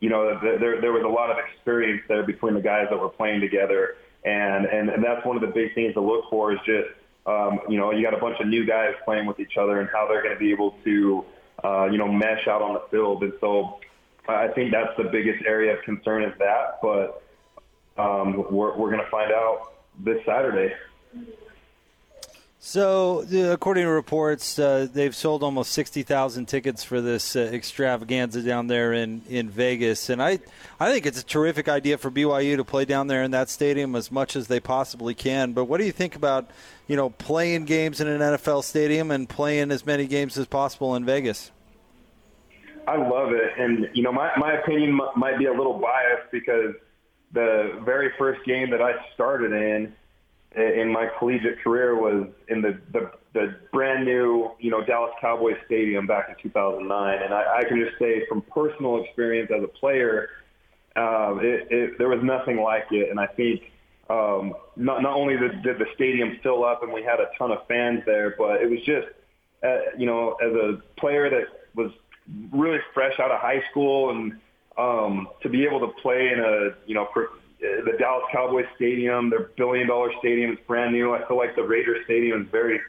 you 0.00 0.08
know, 0.08 0.38
there 0.40 0.80
there 0.80 0.92
was 0.92 1.04
a 1.04 1.08
lot 1.08 1.30
of 1.30 1.36
experience 1.38 2.02
there 2.08 2.24
between 2.24 2.54
the 2.54 2.60
guys 2.60 2.86
that 2.90 2.98
were 2.98 3.10
playing 3.10 3.40
together, 3.40 3.96
and 4.24 4.64
and, 4.66 4.88
and 4.88 5.04
that's 5.04 5.24
one 5.26 5.36
of 5.36 5.42
the 5.42 5.48
big 5.48 5.74
things 5.74 5.92
to 5.94 6.00
look 6.00 6.24
for 6.30 6.52
is 6.52 6.58
just, 6.64 6.88
um, 7.26 7.60
you 7.68 7.76
know, 7.78 7.90
you 7.92 8.02
got 8.02 8.14
a 8.14 8.20
bunch 8.20 8.40
of 8.40 8.46
new 8.46 8.64
guys 8.64 8.94
playing 9.04 9.26
with 9.26 9.38
each 9.38 9.56
other 9.58 9.80
and 9.80 9.88
how 9.92 10.08
they're 10.08 10.22
going 10.22 10.34
to 10.34 10.40
be 10.40 10.50
able 10.50 10.76
to, 10.84 11.24
uh, 11.62 11.84
you 11.84 11.98
know, 11.98 12.10
mesh 12.10 12.48
out 12.48 12.62
on 12.62 12.74
the 12.74 12.82
field, 12.90 13.22
and 13.22 13.32
so. 13.40 13.78
I 14.28 14.46
think 14.46 14.70
that's 14.70 14.96
the 14.96 15.04
biggest 15.10 15.44
area 15.44 15.76
of 15.76 15.82
concern 15.82 16.22
is 16.22 16.32
that, 16.38 16.78
but 16.82 17.22
um, 17.98 18.46
we're, 18.50 18.76
we're 18.76 18.90
going 18.90 19.02
to 19.02 19.10
find 19.10 19.32
out 19.32 19.72
this 20.04 20.18
Saturday. 20.24 20.72
So, 22.62 23.24
according 23.50 23.84
to 23.84 23.90
reports, 23.90 24.58
uh, 24.58 24.86
they've 24.92 25.16
sold 25.16 25.42
almost 25.42 25.72
sixty 25.72 26.02
thousand 26.02 26.44
tickets 26.44 26.84
for 26.84 27.00
this 27.00 27.34
uh, 27.34 27.40
extravaganza 27.40 28.42
down 28.42 28.66
there 28.66 28.92
in, 28.92 29.22
in 29.30 29.48
Vegas, 29.48 30.10
and 30.10 30.22
I 30.22 30.40
I 30.78 30.92
think 30.92 31.06
it's 31.06 31.18
a 31.18 31.24
terrific 31.24 31.70
idea 31.70 31.96
for 31.96 32.10
BYU 32.10 32.58
to 32.58 32.64
play 32.64 32.84
down 32.84 33.06
there 33.06 33.22
in 33.22 33.30
that 33.30 33.48
stadium 33.48 33.96
as 33.96 34.12
much 34.12 34.36
as 34.36 34.48
they 34.48 34.60
possibly 34.60 35.14
can. 35.14 35.54
But 35.54 35.64
what 35.64 35.78
do 35.78 35.86
you 35.86 35.90
think 35.90 36.14
about 36.14 36.50
you 36.86 36.96
know 36.96 37.08
playing 37.08 37.64
games 37.64 37.98
in 37.98 38.08
an 38.08 38.20
NFL 38.20 38.62
stadium 38.62 39.10
and 39.10 39.26
playing 39.26 39.70
as 39.70 39.86
many 39.86 40.06
games 40.06 40.36
as 40.36 40.46
possible 40.46 40.94
in 40.96 41.06
Vegas? 41.06 41.50
I 42.86 42.98
love 42.98 43.32
it, 43.32 43.58
and 43.58 43.88
you 43.94 44.02
know 44.02 44.12
my 44.12 44.32
my 44.36 44.52
opinion 44.52 45.00
might 45.16 45.38
be 45.38 45.46
a 45.46 45.52
little 45.52 45.78
biased 45.78 46.30
because 46.30 46.74
the 47.32 47.80
very 47.86 48.10
first 48.18 48.44
game 48.44 48.68
that 48.70 48.82
I 48.82 48.92
started 49.14 49.52
in 49.52 49.94
in 50.56 50.90
my 50.92 51.08
collegiate 51.18 51.60
career 51.62 51.94
was 51.94 52.28
in 52.48 52.60
the, 52.60 52.78
the, 52.92 53.10
the 53.34 53.56
brand 53.72 54.04
new, 54.04 54.50
you 54.58 54.70
know, 54.70 54.84
Dallas 54.84 55.12
Cowboys 55.20 55.56
Stadium 55.66 56.06
back 56.06 56.28
in 56.28 56.34
2009. 56.42 57.22
And 57.22 57.32
I, 57.32 57.58
I 57.58 57.64
can 57.68 57.78
just 57.78 57.98
say 57.98 58.26
from 58.28 58.42
personal 58.42 59.02
experience 59.04 59.50
as 59.56 59.62
a 59.62 59.68
player, 59.68 60.28
um, 60.96 61.40
it, 61.40 61.68
it, 61.70 61.98
there 61.98 62.08
was 62.08 62.18
nothing 62.22 62.60
like 62.60 62.86
it. 62.90 63.10
And 63.10 63.20
I 63.20 63.26
think 63.26 63.62
um, 64.08 64.54
not, 64.76 65.02
not 65.02 65.14
only 65.14 65.36
did, 65.36 65.62
did 65.62 65.78
the 65.78 65.86
stadium 65.94 66.38
fill 66.42 66.64
up 66.64 66.82
and 66.82 66.92
we 66.92 67.02
had 67.02 67.20
a 67.20 67.28
ton 67.38 67.52
of 67.52 67.66
fans 67.68 68.02
there, 68.04 68.34
but 68.36 68.60
it 68.60 68.68
was 68.68 68.80
just, 68.80 69.06
uh, 69.62 69.96
you 69.96 70.06
know, 70.06 70.36
as 70.42 70.52
a 70.52 70.82
player 70.98 71.30
that 71.30 71.44
was 71.76 71.92
really 72.52 72.78
fresh 72.92 73.18
out 73.20 73.30
of 73.30 73.40
high 73.40 73.62
school 73.70 74.10
and 74.10 74.32
um, 74.76 75.28
to 75.42 75.48
be 75.48 75.64
able 75.64 75.78
to 75.78 75.92
play 76.02 76.30
in 76.32 76.40
a, 76.40 76.76
you 76.86 76.94
know, 76.94 77.06
uh, 77.14 77.20
the 77.60 77.92
Dallas 77.98 78.24
Cowboys 78.32 78.66
Stadium, 78.76 79.30
their 79.30 79.50
billion 79.56 79.86
dollar 79.86 80.10
stadium 80.18 80.52
is 80.52 80.58
brand 80.66 80.92
new. 80.92 81.14
I 81.14 81.26
feel 81.28 81.36
like 81.36 81.54
the 81.56 81.62
Raiders 81.62 82.04
Stadium 82.04 82.42
is 82.42 82.48
very 82.50 82.80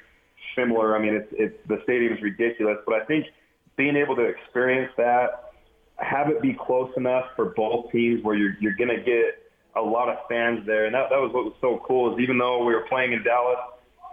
similar. 0.56 0.96
I 0.96 1.01
mean, 1.01 1.16
it's, 1.16 1.28
it's 1.32 1.68
the 1.68 1.80
stadium 1.84 2.13
is 2.13 2.22
ridiculous, 2.22 2.78
but 2.86 2.96
I 2.96 3.06
think 3.06 3.25
being 3.78 3.96
able 3.96 4.16
to 4.16 4.24
experience 4.24 4.92
that, 4.98 5.51
have 5.98 6.30
it 6.30 6.42
be 6.42 6.54
close 6.54 6.92
enough 6.98 7.25
for 7.36 7.54
both 7.56 7.92
teams 7.92 8.24
where 8.24 8.36
you're 8.36 8.56
you're 8.60 8.75
going 8.75 8.90
to 8.90 9.04
get 9.04 9.51
a 9.75 9.82
lot 9.82 10.10
of 10.10 10.18
fans 10.28 10.66
there, 10.66 10.86
and 10.86 10.96
that 10.96 11.10
that 11.10 11.20
was 11.20 11.32
what 11.34 11.46
was 11.46 11.54
so 11.62 11.82
cool. 11.88 12.13
Is 12.13 12.20
even 12.22 12.38
though 12.38 12.66
we 12.66 12.74
were 12.74 12.86
playing 12.90 13.13
in 13.13 13.24
Dallas, 13.24 13.60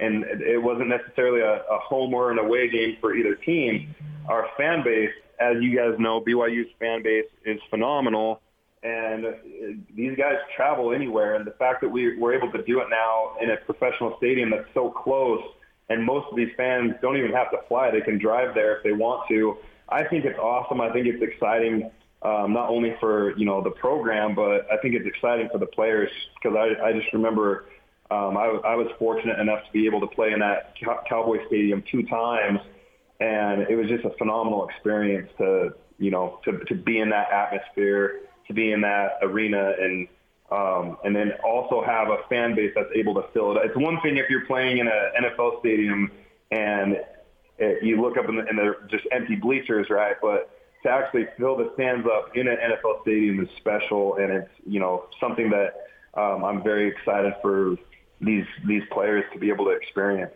and 0.01 0.25
it 0.25 0.63
wasn't 0.63 0.89
necessarily 0.89 1.41
a, 1.41 1.63
a 1.63 1.79
home 1.79 2.13
or 2.15 2.31
an 2.31 2.39
away 2.39 2.69
game 2.69 2.97
for 3.01 3.15
either 3.15 3.35
team, 3.35 3.95
our 4.29 4.47
fan 4.57 4.83
base, 4.85 5.11
as 5.41 5.57
you 5.61 5.77
guys 5.77 5.99
know, 5.99 6.21
BYU's 6.21 6.69
fan 6.79 7.03
base 7.03 7.27
is 7.45 7.61
phenomenal. 7.71 8.41
And 8.83 9.85
these 9.95 10.17
guys 10.17 10.37
travel 10.55 10.93
anywhere, 10.93 11.35
and 11.35 11.47
the 11.47 11.53
fact 11.53 11.81
that 11.81 11.89
we 11.89 12.17
were 12.17 12.33
able 12.33 12.51
to 12.53 12.63
do 12.63 12.81
it 12.81 12.87
now 12.91 13.33
in 13.41 13.51
a 13.51 13.57
professional 13.57 14.17
stadium 14.19 14.51
that's 14.51 14.69
so 14.73 14.91
close, 14.91 15.43
and 15.89 16.05
most 16.05 16.27
of 16.31 16.37
these 16.37 16.51
fans 16.57 16.93
don't 17.03 17.17
even 17.17 17.33
have 17.33 17.51
to 17.51 17.59
fly; 17.69 17.91
they 17.91 18.01
can 18.01 18.19
drive 18.19 18.55
there 18.55 18.77
if 18.77 18.85
they 18.85 18.93
want 18.93 19.29
to. 19.29 19.57
I 19.89 20.05
think 20.05 20.25
it's 20.25 20.39
awesome. 20.39 20.81
I 20.81 20.93
think 20.93 21.07
it's 21.07 21.23
exciting 21.23 21.91
um, 22.23 22.53
not 22.53 22.69
only 22.69 22.95
for 23.01 23.37
you 23.37 23.45
know 23.45 23.63
the 23.63 23.71
program, 23.71 24.35
but 24.35 24.67
I 24.73 24.77
think 24.79 24.95
it's 24.95 25.07
exciting 25.07 25.49
for 25.51 25.59
the 25.59 25.67
players 25.67 26.11
because 26.35 26.57
I, 26.57 26.89
I 26.89 26.93
just 26.93 27.13
remember 27.13 27.67
um, 28.11 28.37
I, 28.37 28.47
I 28.65 28.75
was 28.75 28.89
fortunate 28.99 29.39
enough 29.39 29.65
to 29.65 29.73
be 29.73 29.87
able 29.87 30.01
to 30.01 30.07
play 30.09 30.33
in 30.33 30.41
that 30.41 30.75
Cowboy 31.09 31.47
Stadium 31.47 31.85
two 31.91 32.05
times, 32.05 32.61
and 33.21 33.63
it 33.63 33.77
was 33.77 33.89
just 33.89 34.05
a 34.05 34.11
phenomenal 34.19 34.69
experience 34.69 35.31
to 35.39 35.75
you 35.99 36.11
know 36.11 36.41
to 36.45 36.59
to 36.67 36.75
be 36.75 36.99
in 36.99 37.11
that 37.11 37.31
atmosphere, 37.31 38.21
to 38.49 38.55
be 38.55 38.73
in 38.73 38.81
that 38.83 39.19
arena, 39.23 39.75
and 39.81 40.09
um, 40.51 40.97
and 41.05 41.15
then 41.15 41.33
also 41.45 41.83
have 41.85 42.09
a 42.09 42.19
fan 42.29 42.55
base 42.55 42.73
that's 42.75 42.91
able 42.95 43.15
to 43.15 43.25
fill 43.33 43.57
it. 43.57 43.63
It's 43.65 43.77
one 43.77 44.01
thing 44.01 44.17
if 44.17 44.31
you're 44.31 44.47
playing 44.47 44.79
in 44.79 44.89
an 44.89 45.25
NFL 45.25 45.61
stadium 45.61 46.11
and 46.51 46.97
it, 47.59 47.83
you 47.83 48.01
look 48.01 48.17
up 48.17 48.27
the, 48.27 48.47
and 48.49 48.59
they're 48.59 48.79
just 48.91 49.05
empty 49.13 49.37
bleachers, 49.37 49.91
right? 49.91 50.17
But 50.23 50.51
to 50.85 50.91
actually 50.91 51.27
fill 51.37 51.57
the 51.57 51.71
stands 51.75 52.07
up 52.07 52.37
in 52.37 52.49
an 52.49 52.57
NFL 52.57 53.03
stadium 53.03 53.41
is 53.41 53.49
special, 53.57 54.17
and 54.17 54.33
it's 54.33 54.51
you 54.67 54.81
know 54.81 55.07
something 55.21 55.51
that 55.51 55.75
um, 56.15 56.45
I'm 56.45 56.63
very 56.63 56.89
excited 56.89 57.35
for 57.43 57.77
these 58.21 58.47
these 58.67 58.83
players 58.91 59.25
to 59.33 59.39
be 59.39 59.51
able 59.51 59.67
to 59.67 59.73
experience. 59.73 60.35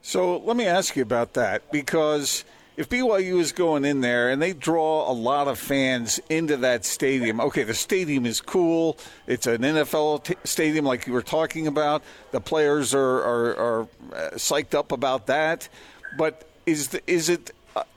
So 0.00 0.38
let 0.38 0.56
me 0.56 0.66
ask 0.66 0.96
you 0.96 1.02
about 1.02 1.34
that 1.34 1.70
because 1.70 2.44
if 2.76 2.88
BYU 2.88 3.38
is 3.38 3.52
going 3.52 3.84
in 3.84 4.00
there 4.00 4.30
and 4.30 4.40
they 4.40 4.52
draw 4.52 5.10
a 5.10 5.12
lot 5.12 5.48
of 5.48 5.58
fans 5.58 6.20
into 6.30 6.56
that 6.58 6.84
stadium, 6.84 7.40
okay, 7.40 7.64
the 7.64 7.74
stadium 7.74 8.24
is 8.24 8.40
cool. 8.40 8.96
It's 9.26 9.46
an 9.46 9.62
NFL 9.62 10.24
t- 10.24 10.36
stadium, 10.44 10.84
like 10.84 11.06
you 11.06 11.12
were 11.12 11.22
talking 11.22 11.66
about. 11.66 12.02
The 12.30 12.40
players 12.40 12.94
are, 12.94 13.00
are, 13.00 13.56
are 13.56 13.80
uh, 13.82 14.30
psyched 14.34 14.74
up 14.74 14.92
about 14.92 15.26
that. 15.26 15.68
But 16.16 16.48
is 16.66 16.88
the, 16.88 17.02
is 17.06 17.28
it 17.28 17.50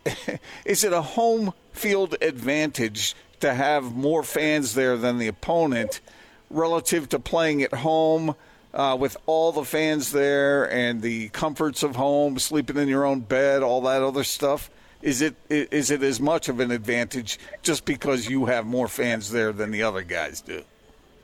is 0.65 0.83
it 0.83 0.93
a 0.93 1.01
home 1.01 1.53
field 1.73 2.15
advantage 2.21 3.15
to 3.41 3.53
have 3.53 3.95
more 3.95 4.23
fans 4.23 4.73
there 4.73 4.97
than 4.97 5.17
the 5.17 5.27
opponent 5.27 6.01
relative 6.49 7.09
to 7.09 7.19
playing 7.19 7.61
at 7.61 7.73
home 7.73 8.35
uh, 8.75 8.95
with 8.99 9.17
all 9.25 9.51
the 9.51 9.63
fans 9.63 10.11
there 10.11 10.69
and 10.71 11.01
the 11.01 11.29
comforts 11.29 11.81
of 11.81 11.95
home, 11.95 12.37
sleeping 12.37 12.77
in 12.77 12.87
your 12.87 13.05
own 13.05 13.21
bed, 13.21 13.63
all 13.63 13.81
that 13.81 14.03
other 14.03 14.23
stuff? 14.23 14.69
Is 15.01 15.21
it 15.21 15.35
is 15.49 15.91
it 15.91 16.01
as 16.01 16.19
much 16.19 16.49
of 16.49 16.59
an 16.59 16.71
advantage 16.71 17.39
just 17.61 17.85
because 17.85 18.27
you 18.27 18.45
have 18.45 18.65
more 18.65 18.87
fans 18.87 19.31
there 19.31 19.51
than 19.51 19.71
the 19.71 19.83
other 19.83 20.01
guys 20.01 20.41
do? 20.41 20.63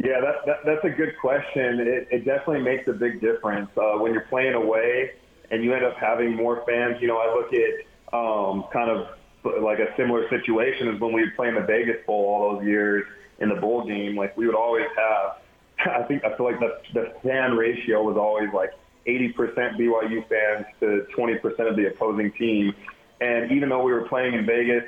Yeah, 0.03 0.19
that, 0.21 0.45
that, 0.45 0.65
that's 0.65 0.85
a 0.85 0.89
good 0.89 1.17
question. 1.19 1.79
It, 1.79 2.07
it 2.09 2.25
definitely 2.25 2.61
makes 2.61 2.87
a 2.87 2.93
big 2.93 3.21
difference 3.21 3.69
uh, 3.77 3.97
when 3.97 4.13
you're 4.13 4.21
playing 4.29 4.53
away 4.53 5.11
and 5.51 5.63
you 5.63 5.73
end 5.73 5.85
up 5.85 5.95
having 5.95 6.35
more 6.35 6.63
fans. 6.65 7.01
You 7.01 7.07
know, 7.07 7.17
I 7.17 7.33
look 7.35 7.53
at 7.53 8.17
um, 8.17 8.65
kind 8.71 8.89
of 8.89 9.09
like 9.61 9.79
a 9.79 9.95
similar 9.97 10.27
situation 10.29 10.87
as 10.87 10.99
when 10.99 11.13
we 11.13 11.21
would 11.21 11.35
play 11.35 11.49
in 11.49 11.55
the 11.55 11.61
Vegas 11.61 12.05
Bowl 12.05 12.25
all 12.25 12.55
those 12.55 12.65
years 12.65 13.05
in 13.39 13.49
the 13.49 13.55
bowl 13.55 13.85
game. 13.85 14.15
Like 14.15 14.35
we 14.37 14.45
would 14.45 14.55
always 14.55 14.87
have, 14.95 15.41
I 15.89 16.03
think 16.03 16.23
I 16.23 16.35
feel 16.35 16.45
like 16.45 16.59
the, 16.59 16.77
the 16.93 17.13
fan 17.23 17.55
ratio 17.55 18.03
was 18.03 18.17
always 18.17 18.49
like 18.53 18.71
80% 19.07 19.77
BYU 19.79 20.27
fans 20.27 20.65
to 20.79 21.05
20% 21.17 21.69
of 21.69 21.75
the 21.75 21.87
opposing 21.87 22.31
team. 22.33 22.73
And 23.19 23.51
even 23.51 23.69
though 23.69 23.83
we 23.83 23.91
were 23.91 24.07
playing 24.07 24.33
in 24.33 24.45
Vegas 24.45 24.83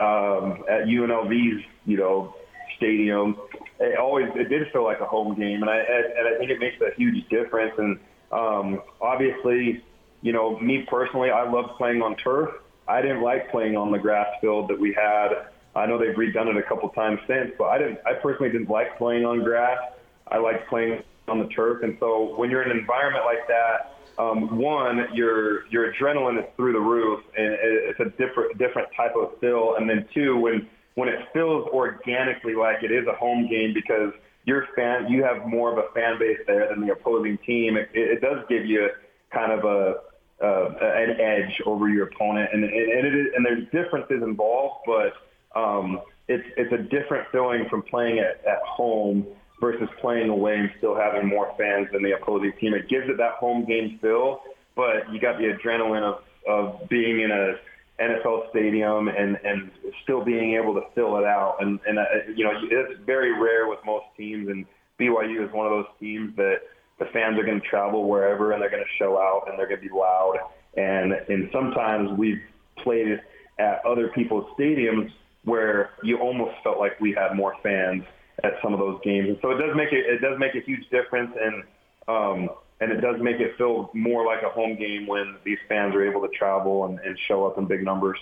um, 0.00 0.64
at 0.68 0.86
UNLV's, 0.86 1.64
you 1.86 1.96
know, 1.96 2.34
stadium, 2.76 3.36
it 3.78 3.98
always 3.98 4.26
it 4.34 4.48
did 4.48 4.70
feel 4.72 4.84
like 4.84 5.00
a 5.00 5.06
home 5.06 5.38
game, 5.38 5.62
and 5.62 5.70
I 5.70 5.78
and 5.78 6.28
I 6.34 6.38
think 6.38 6.50
it 6.50 6.58
makes 6.58 6.80
a 6.80 6.94
huge 6.96 7.28
difference. 7.28 7.74
And 7.76 7.98
um, 8.32 8.82
obviously, 9.00 9.84
you 10.22 10.32
know, 10.32 10.58
me 10.60 10.86
personally, 10.88 11.30
I 11.30 11.48
love 11.48 11.76
playing 11.76 12.02
on 12.02 12.16
turf. 12.16 12.50
I 12.88 13.02
didn't 13.02 13.22
like 13.22 13.50
playing 13.50 13.76
on 13.76 13.92
the 13.92 13.98
grass 13.98 14.28
field 14.40 14.68
that 14.70 14.78
we 14.78 14.92
had. 14.94 15.48
I 15.74 15.86
know 15.86 15.98
they've 15.98 16.14
redone 16.14 16.48
it 16.48 16.56
a 16.56 16.62
couple 16.62 16.88
times 16.90 17.18
since, 17.26 17.50
but 17.58 17.64
I 17.64 17.78
didn't. 17.78 17.98
I 18.06 18.14
personally 18.14 18.50
didn't 18.50 18.70
like 18.70 18.96
playing 18.96 19.24
on 19.24 19.42
grass. 19.42 19.78
I 20.28 20.38
like 20.38 20.68
playing 20.68 21.02
on 21.28 21.38
the 21.38 21.48
turf, 21.48 21.82
and 21.82 21.96
so 22.00 22.34
when 22.36 22.50
you're 22.50 22.62
in 22.62 22.70
an 22.70 22.78
environment 22.78 23.24
like 23.24 23.46
that, 23.48 23.94
um, 24.18 24.58
one, 24.58 25.08
your 25.12 25.66
your 25.68 25.92
adrenaline 25.92 26.38
is 26.38 26.48
through 26.56 26.72
the 26.72 26.80
roof, 26.80 27.20
and 27.36 27.56
it's 27.60 28.00
a 28.00 28.10
different 28.16 28.58
different 28.58 28.88
type 28.96 29.14
of 29.16 29.38
feel. 29.40 29.74
And 29.76 29.88
then 29.88 30.06
two, 30.14 30.36
when 30.38 30.68
when 30.94 31.08
it 31.08 31.18
feels 31.32 31.66
organically 31.68 32.54
like 32.54 32.82
it 32.82 32.92
is 32.92 33.06
a 33.08 33.16
home 33.16 33.48
game 33.48 33.74
because 33.74 34.12
your 34.44 34.68
fan, 34.76 35.10
you 35.10 35.24
have 35.24 35.46
more 35.46 35.72
of 35.72 35.78
a 35.78 35.92
fan 35.94 36.18
base 36.18 36.38
there 36.46 36.68
than 36.68 36.86
the 36.86 36.92
opposing 36.92 37.38
team. 37.38 37.76
It, 37.76 37.88
it 37.94 38.20
does 38.20 38.44
give 38.48 38.64
you 38.66 38.88
kind 39.32 39.52
of 39.52 39.64
a 39.64 39.94
uh, 40.42 40.74
an 40.80 41.20
edge 41.20 41.60
over 41.64 41.88
your 41.88 42.06
opponent, 42.06 42.50
and 42.52 42.64
and, 42.64 43.06
it 43.06 43.14
is, 43.14 43.26
and 43.34 43.44
there's 43.44 43.64
differences 43.72 44.22
involved, 44.22 44.84
but 44.86 45.14
um, 45.58 46.00
it's 46.28 46.46
it's 46.56 46.72
a 46.72 46.78
different 46.78 47.26
feeling 47.32 47.66
from 47.68 47.82
playing 47.82 48.18
at, 48.18 48.44
at 48.46 48.62
home 48.62 49.26
versus 49.64 49.88
playing 49.98 50.28
away 50.28 50.56
and 50.56 50.70
still 50.76 50.94
having 50.94 51.26
more 51.26 51.54
fans 51.56 51.88
than 51.90 52.02
the 52.02 52.12
opposing 52.12 52.52
team. 52.60 52.74
It 52.74 52.86
gives 52.88 53.08
it 53.08 53.16
that 53.16 53.34
home 53.40 53.64
game 53.64 53.98
feel, 54.02 54.42
but 54.76 55.10
you 55.10 55.18
got 55.18 55.38
the 55.38 55.44
adrenaline 55.44 56.02
of 56.02 56.22
of 56.46 56.86
being 56.90 57.20
in 57.22 57.30
a 57.30 57.54
NFL 58.02 58.50
stadium 58.50 59.08
and 59.08 59.38
and 59.42 59.70
still 60.02 60.22
being 60.22 60.54
able 60.54 60.74
to 60.74 60.82
fill 60.94 61.16
it 61.16 61.24
out. 61.24 61.56
And 61.60 61.80
and 61.86 61.98
uh, 61.98 62.04
you 62.36 62.44
know 62.44 62.52
it's 62.62 63.00
very 63.06 63.32
rare 63.32 63.66
with 63.66 63.78
most 63.86 64.04
teams, 64.18 64.48
and 64.48 64.66
BYU 65.00 65.46
is 65.46 65.52
one 65.54 65.66
of 65.66 65.72
those 65.72 65.92
teams 65.98 66.36
that 66.36 66.56
the 66.98 67.06
fans 67.06 67.38
are 67.38 67.44
going 67.44 67.60
to 67.60 67.66
travel 67.66 68.06
wherever 68.06 68.52
and 68.52 68.60
they're 68.60 68.70
going 68.70 68.84
to 68.84 68.96
show 68.98 69.18
out 69.18 69.48
and 69.48 69.58
they're 69.58 69.66
going 69.66 69.80
to 69.80 69.88
be 69.88 69.94
loud. 69.94 70.36
And 70.76 71.12
and 71.12 71.48
sometimes 71.52 72.10
we've 72.18 72.42
played 72.82 73.18
at 73.58 73.80
other 73.86 74.08
people's 74.08 74.44
stadiums 74.58 75.10
where 75.44 75.90
you 76.02 76.18
almost 76.18 76.56
felt 76.62 76.78
like 76.78 77.00
we 77.00 77.12
had 77.12 77.34
more 77.34 77.54
fans 77.62 78.04
at 78.42 78.54
some 78.62 78.72
of 78.72 78.80
those 78.80 79.00
games. 79.04 79.28
And 79.28 79.38
so 79.40 79.50
it 79.50 79.58
does 79.58 79.76
make 79.76 79.92
it 79.92 80.06
it 80.06 80.20
does 80.20 80.38
make 80.38 80.54
a 80.54 80.60
huge 80.60 80.88
difference 80.90 81.32
and 81.40 81.62
um 82.08 82.50
and 82.80 82.90
it 82.90 83.00
does 83.00 83.20
make 83.20 83.36
it 83.36 83.56
feel 83.56 83.90
more 83.94 84.26
like 84.26 84.42
a 84.42 84.48
home 84.48 84.76
game 84.76 85.06
when 85.06 85.36
these 85.44 85.58
fans 85.68 85.94
are 85.94 86.04
able 86.04 86.20
to 86.22 86.28
travel 86.28 86.84
and, 86.86 86.98
and 87.00 87.18
show 87.28 87.46
up 87.46 87.56
in 87.56 87.66
big 87.66 87.84
numbers. 87.84 88.18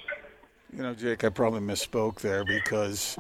You 0.73 0.83
know, 0.83 0.95
Jake, 0.95 1.25
I 1.25 1.31
probably 1.31 1.61
misspoke 1.61 2.21
there 2.21 2.45
because 2.45 3.19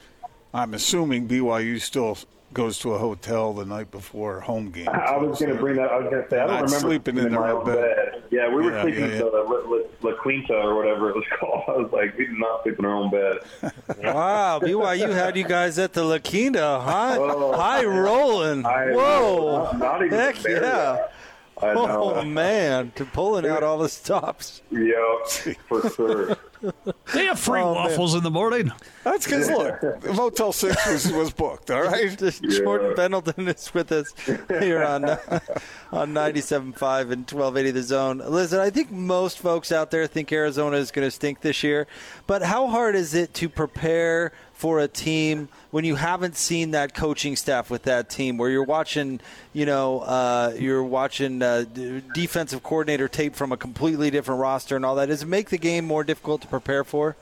I'm 0.52 0.74
assuming 0.74 1.28
BYU 1.28 1.80
still 1.80 2.18
goes 2.52 2.78
to 2.80 2.92
a 2.92 2.98
hotel 2.98 3.54
the 3.54 3.64
night 3.64 3.90
before 3.90 4.40
home 4.40 4.70
game. 4.70 4.88
I, 4.88 4.98
I 4.98 5.16
was 5.16 5.38
going 5.38 5.52
to 5.52 5.58
bring 5.58 5.76
that. 5.76 5.90
I 5.90 5.98
was 5.98 6.10
going 6.10 6.22
to 6.22 6.30
say 6.30 6.38
I 6.38 6.46
don't 6.46 6.62
remember 6.62 6.78
sleeping 6.78 7.18
in, 7.18 7.26
in 7.26 7.32
my 7.32 7.50
own 7.50 7.64
bed. 7.64 7.76
bed. 7.76 8.21
Yeah, 8.32 8.48
we 8.48 8.62
were 8.62 8.72
yeah, 8.72 8.82
sleeping 8.82 9.00
yeah, 9.02 9.08
yeah. 9.08 9.26
in 9.26 9.32
La, 9.32 9.40
La, 9.42 9.82
La, 10.00 10.12
Quinta 10.14 10.54
or 10.54 10.74
whatever 10.74 11.10
it 11.10 11.16
was 11.16 11.24
called. 11.38 11.64
I 11.68 11.72
was 11.72 11.92
like, 11.92 12.16
we 12.16 12.26
did 12.26 12.38
not 12.38 12.62
sleep 12.62 12.78
in 12.78 12.84
our 12.86 12.94
own 12.94 13.10
bed. 13.10 13.36
wow, 14.02 14.58
BYU 14.58 15.12
had 15.12 15.36
you 15.36 15.44
guys 15.44 15.78
at 15.78 15.92
the 15.92 16.02
La 16.02 16.18
Quinta, 16.18 16.80
high, 16.80 17.18
oh, 17.18 17.52
high 17.52 17.84
rolling. 17.84 18.64
I, 18.64 18.92
Whoa, 18.92 19.64
not, 19.64 19.78
not 19.78 20.06
even 20.06 20.18
heck 20.18 20.42
yeah. 20.44 21.08
Oh 21.62 22.24
man, 22.24 22.92
to 22.96 23.04
pulling 23.04 23.46
out 23.46 23.62
all 23.62 23.78
the 23.78 23.88
stops. 23.88 24.62
Yep, 24.70 25.56
for 25.68 25.88
sure. 25.90 26.36
They 27.12 27.26
have 27.26 27.40
free 27.40 27.60
oh, 27.60 27.72
waffles 27.72 28.12
man. 28.12 28.18
in 28.18 28.24
the 28.24 28.30
morning. 28.30 28.72
That's 29.04 29.24
because 29.24 29.50
look, 29.50 30.04
Motel 30.14 30.52
Six 30.52 30.86
was, 30.86 31.12
was 31.12 31.32
booked. 31.32 31.70
All 31.70 31.82
right, 31.82 32.16
Just 32.16 32.42
yeah. 32.44 32.58
Jordan 32.58 32.94
Pendleton 32.94 33.48
is 33.48 33.72
with 33.74 33.90
us 33.92 34.12
here 34.48 34.82
on 34.82 35.04
uh, 35.04 35.18
on 35.92 36.12
97.5 36.12 36.62
and 37.10 37.30
1280 37.30 37.70
The 37.72 37.82
Zone. 37.82 38.18
Listen, 38.18 38.60
I 38.60 38.70
think 38.70 38.90
most 38.90 39.38
folks 39.38 39.72
out 39.72 39.90
there 39.90 40.06
think 40.06 40.32
Arizona 40.32 40.76
is 40.76 40.90
going 40.90 41.06
to 41.06 41.10
stink 41.10 41.40
this 41.40 41.62
year, 41.62 41.86
but 42.26 42.42
how 42.42 42.68
hard 42.68 42.94
is 42.94 43.14
it 43.14 43.34
to 43.34 43.48
prepare 43.48 44.32
for 44.62 44.78
a 44.78 44.86
team 44.86 45.48
when 45.72 45.84
you 45.84 45.96
haven't 45.96 46.36
seen 46.36 46.70
that 46.70 46.94
coaching 46.94 47.34
staff 47.34 47.68
with 47.68 47.82
that 47.82 48.08
team, 48.08 48.38
where 48.38 48.48
you're 48.48 48.62
watching, 48.62 49.18
you 49.52 49.66
know, 49.66 49.98
uh, 50.02 50.54
you're 50.56 50.84
watching 50.84 51.42
uh, 51.42 51.64
defensive 52.14 52.62
coordinator 52.62 53.08
tape 53.08 53.34
from 53.34 53.50
a 53.50 53.56
completely 53.56 54.08
different 54.08 54.40
roster 54.40 54.76
and 54.76 54.84
all 54.84 54.94
that? 54.94 55.06
Does 55.06 55.24
it 55.24 55.26
make 55.26 55.50
the 55.50 55.58
game 55.58 55.84
more 55.84 56.04
difficult 56.04 56.42
to 56.42 56.46
prepare 56.46 56.84
for? 56.84 57.16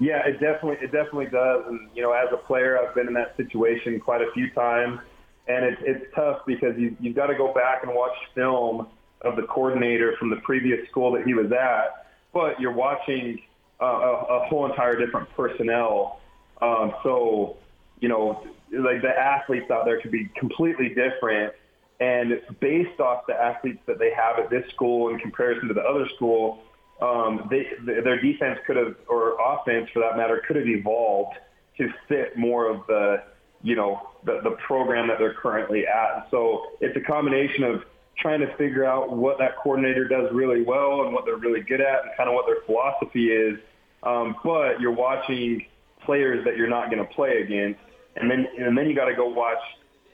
Yeah, 0.00 0.26
it 0.26 0.40
definitely 0.40 0.78
it 0.84 0.90
definitely 0.90 1.26
does. 1.26 1.66
And 1.68 1.88
you 1.94 2.02
know, 2.02 2.10
as 2.10 2.26
a 2.32 2.36
player, 2.36 2.80
I've 2.80 2.96
been 2.96 3.06
in 3.06 3.14
that 3.14 3.36
situation 3.36 4.00
quite 4.00 4.20
a 4.20 4.32
few 4.32 4.50
times, 4.50 4.98
and 5.46 5.64
it's 5.64 5.80
it's 5.84 6.14
tough 6.16 6.40
because 6.48 6.76
you 6.76 6.96
you've 6.98 7.14
got 7.14 7.28
to 7.28 7.36
go 7.36 7.54
back 7.54 7.84
and 7.84 7.94
watch 7.94 8.16
film 8.34 8.88
of 9.20 9.36
the 9.36 9.42
coordinator 9.42 10.16
from 10.18 10.30
the 10.30 10.40
previous 10.42 10.88
school 10.88 11.12
that 11.12 11.22
he 11.24 11.32
was 11.32 11.52
at, 11.52 12.06
but 12.32 12.58
you're 12.60 12.72
watching 12.72 13.40
uh, 13.80 13.84
a, 13.84 14.12
a 14.38 14.46
whole 14.48 14.66
entire 14.66 14.98
different 14.98 15.30
personnel 15.36 16.19
um, 16.62 16.94
so, 17.02 17.56
you 18.00 18.08
know, 18.08 18.46
like 18.72 19.02
the 19.02 19.08
athletes 19.08 19.70
out 19.70 19.84
there 19.84 20.00
could 20.00 20.12
be 20.12 20.28
completely 20.36 20.88
different. 20.88 21.52
And 22.00 22.40
based 22.60 22.98
off 22.98 23.26
the 23.26 23.34
athletes 23.34 23.80
that 23.86 23.98
they 23.98 24.10
have 24.12 24.38
at 24.38 24.48
this 24.48 24.68
school 24.70 25.10
in 25.10 25.18
comparison 25.18 25.68
to 25.68 25.74
the 25.74 25.82
other 25.82 26.08
school, 26.16 26.60
um, 27.02 27.48
they, 27.50 27.66
their 27.84 28.20
defense 28.20 28.58
could 28.66 28.76
have, 28.76 28.94
or 29.08 29.36
offense 29.40 29.88
for 29.92 30.00
that 30.00 30.16
matter, 30.16 30.42
could 30.46 30.56
have 30.56 30.66
evolved 30.66 31.36
to 31.78 31.88
fit 32.08 32.36
more 32.36 32.68
of 32.68 32.86
the, 32.86 33.22
you 33.62 33.74
know, 33.74 34.10
the, 34.24 34.40
the 34.42 34.56
program 34.66 35.08
that 35.08 35.18
they're 35.18 35.34
currently 35.34 35.86
at. 35.86 36.28
So 36.30 36.66
it's 36.80 36.96
a 36.96 37.00
combination 37.00 37.64
of 37.64 37.84
trying 38.18 38.40
to 38.40 38.54
figure 38.56 38.84
out 38.84 39.16
what 39.16 39.38
that 39.38 39.56
coordinator 39.56 40.06
does 40.06 40.30
really 40.32 40.62
well 40.62 41.02
and 41.02 41.12
what 41.12 41.24
they're 41.24 41.36
really 41.36 41.62
good 41.62 41.80
at 41.80 42.04
and 42.04 42.10
kind 42.16 42.28
of 42.28 42.34
what 42.34 42.46
their 42.46 42.62
philosophy 42.66 43.30
is. 43.30 43.58
Um, 44.02 44.36
but 44.44 44.80
you're 44.80 44.92
watching 44.92 45.66
players 46.04 46.44
that 46.44 46.56
you're 46.56 46.68
not 46.68 46.90
going 46.90 47.06
to 47.06 47.14
play 47.14 47.42
against, 47.42 47.80
and 48.16 48.30
then 48.30 48.46
and 48.58 48.76
then 48.76 48.88
you 48.88 48.94
got 48.94 49.06
to 49.06 49.14
go 49.14 49.28
watch, 49.28 49.58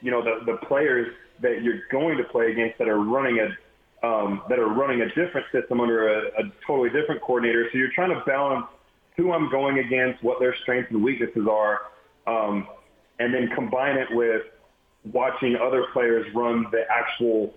you 0.01 0.11
know, 0.11 0.23
the 0.23 0.45
the 0.45 0.57
players 0.67 1.07
that 1.41 1.61
you're 1.61 1.81
going 1.91 2.17
to 2.17 2.23
play 2.25 2.51
against 2.51 2.77
that 2.79 2.87
are 2.87 2.99
running 2.99 3.39
a 3.39 4.07
um, 4.07 4.43
that 4.49 4.59
are 4.59 4.67
running 4.69 5.01
a 5.01 5.07
different 5.07 5.47
system 5.51 5.79
under 5.79 6.07
a, 6.07 6.27
a 6.39 6.51
totally 6.65 6.89
different 6.89 7.21
coordinator. 7.21 7.67
So 7.71 7.77
you're 7.77 7.91
trying 7.93 8.09
to 8.09 8.21
balance 8.25 8.65
who 9.15 9.31
I'm 9.31 9.49
going 9.49 9.79
against, 9.79 10.23
what 10.23 10.39
their 10.39 10.55
strengths 10.61 10.91
and 10.91 11.03
weaknesses 11.03 11.47
are, 11.49 11.81
um, 12.27 12.67
and 13.19 13.33
then 13.33 13.49
combine 13.55 13.97
it 13.97 14.07
with 14.11 14.43
watching 15.11 15.55
other 15.55 15.85
players 15.93 16.27
run 16.35 16.67
the 16.71 16.83
actual 16.91 17.53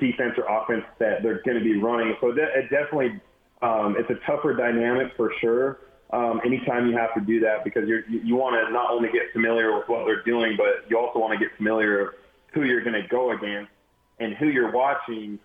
defense 0.00 0.32
or 0.36 0.44
offense 0.44 0.84
that 0.98 1.22
they're 1.22 1.42
going 1.44 1.58
to 1.58 1.62
be 1.64 1.80
running. 1.80 2.14
So 2.20 2.30
it 2.30 2.70
definitely 2.70 3.20
um, 3.62 3.96
it's 3.98 4.10
a 4.10 4.26
tougher 4.26 4.54
dynamic 4.54 5.12
for 5.16 5.32
sure. 5.40 5.78
Um, 6.12 6.40
anytime 6.44 6.88
you 6.88 6.96
have 6.96 7.14
to 7.14 7.20
do 7.20 7.40
that 7.40 7.62
because 7.62 7.86
you're, 7.86 8.04
you 8.08 8.20
you 8.20 8.36
want 8.36 8.56
to 8.56 8.72
not 8.72 8.90
only 8.90 9.10
get 9.12 9.32
familiar 9.32 9.76
with 9.76 9.88
what 9.88 10.04
they're 10.06 10.24
doing, 10.24 10.56
but 10.56 10.90
you 10.90 10.98
also 10.98 11.20
want 11.20 11.38
to 11.38 11.44
get 11.44 11.56
familiar 11.56 12.04
with 12.04 12.14
who 12.52 12.64
you're 12.64 12.82
going 12.82 13.00
to 13.00 13.06
go 13.08 13.30
against 13.30 13.70
and 14.18 14.34
who 14.34 14.48
you're 14.48 14.72
watching 14.72 15.38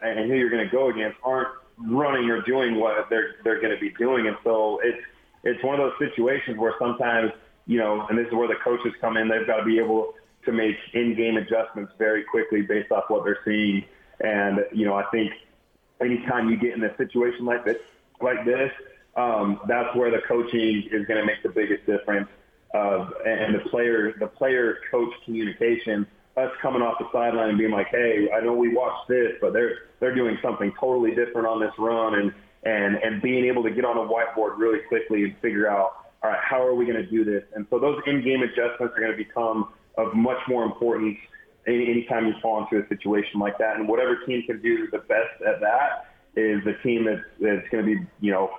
and 0.00 0.30
who 0.30 0.36
you're 0.36 0.50
going 0.50 0.64
to 0.64 0.72
go 0.72 0.88
against 0.88 1.18
aren't 1.22 1.48
running 1.78 2.30
or 2.30 2.40
doing 2.42 2.76
what 2.76 3.08
they're 3.10 3.36
they're 3.44 3.60
going 3.60 3.74
to 3.74 3.80
be 3.80 3.90
doing. 3.90 4.26
And 4.26 4.36
so 4.42 4.80
it's 4.82 5.02
it's 5.44 5.62
one 5.62 5.78
of 5.78 5.80
those 5.80 6.08
situations 6.10 6.56
where 6.58 6.74
sometimes 6.78 7.32
you 7.66 7.78
know, 7.78 8.06
and 8.08 8.16
this 8.16 8.26
is 8.28 8.32
where 8.32 8.48
the 8.48 8.56
coaches 8.62 8.92
come 9.00 9.16
in. 9.16 9.28
They've 9.28 9.46
got 9.46 9.58
to 9.58 9.64
be 9.64 9.78
able 9.78 10.14
to 10.44 10.52
make 10.52 10.76
in-game 10.94 11.36
adjustments 11.36 11.92
very 11.98 12.22
quickly 12.24 12.62
based 12.62 12.92
off 12.92 13.04
what 13.08 13.24
they're 13.24 13.40
seeing. 13.44 13.84
And 14.20 14.60
you 14.72 14.86
know, 14.86 14.94
I 14.94 15.04
think 15.10 15.32
anytime 16.00 16.48
you 16.48 16.56
get 16.56 16.74
in 16.74 16.82
a 16.84 16.96
situation 16.96 17.44
like 17.44 17.64
this, 17.64 17.78
like 18.20 18.44
this, 18.44 18.70
um, 19.16 19.60
that's 19.66 19.94
where 19.96 20.10
the 20.10 20.20
coaching 20.28 20.88
is 20.92 21.06
going 21.06 21.20
to 21.20 21.26
make 21.26 21.42
the 21.42 21.48
biggest 21.48 21.86
difference. 21.86 22.28
Uh, 22.74 23.08
and 23.24 23.54
the 23.54 23.60
player, 23.70 24.12
the 24.18 24.26
player 24.26 24.78
coach 24.90 25.12
communication, 25.24 26.06
us 26.36 26.50
coming 26.60 26.82
off 26.82 26.98
the 26.98 27.06
sideline 27.12 27.48
and 27.50 27.58
being 27.58 27.70
like, 27.70 27.88
"Hey, 27.88 28.28
I 28.34 28.40
know 28.40 28.52
we 28.52 28.74
watched 28.74 29.08
this, 29.08 29.32
but 29.40 29.52
they're 29.52 29.88
they're 30.00 30.14
doing 30.14 30.36
something 30.42 30.72
totally 30.78 31.14
different 31.14 31.46
on 31.46 31.60
this 31.60 31.72
run," 31.78 32.14
and 32.14 32.34
and 32.64 32.96
and 32.96 33.22
being 33.22 33.46
able 33.46 33.62
to 33.62 33.70
get 33.70 33.84
on 33.84 33.96
a 33.96 34.00
whiteboard 34.00 34.58
really 34.58 34.80
quickly 34.88 35.24
and 35.24 35.34
figure 35.40 35.70
out, 35.70 36.06
all 36.22 36.30
right, 36.30 36.40
how 36.42 36.60
are 36.60 36.74
we 36.74 36.84
going 36.84 37.02
to 37.02 37.06
do 37.06 37.24
this? 37.24 37.44
And 37.54 37.66
so 37.70 37.78
those 37.78 37.98
in-game 38.06 38.42
adjustments 38.42 38.94
are 38.96 39.00
going 39.00 39.12
to 39.12 39.16
become 39.16 39.68
of 39.96 40.14
much 40.14 40.38
more 40.48 40.64
importance 40.64 41.16
any, 41.66 41.88
anytime 41.88 42.26
you 42.26 42.34
fall 42.42 42.64
into 42.64 42.84
a 42.84 42.88
situation 42.88 43.40
like 43.40 43.58
that. 43.58 43.76
And 43.76 43.88
whatever 43.88 44.16
team 44.26 44.42
can 44.46 44.60
do 44.60 44.88
the 44.90 44.98
best 44.98 45.40
at 45.46 45.60
that 45.60 46.12
is 46.36 46.62
the 46.64 46.74
team 46.82 47.04
that's, 47.04 47.22
that's 47.40 47.68
going 47.70 47.84
to 47.84 47.94
be, 47.94 48.06
you 48.20 48.32
know, 48.32 48.50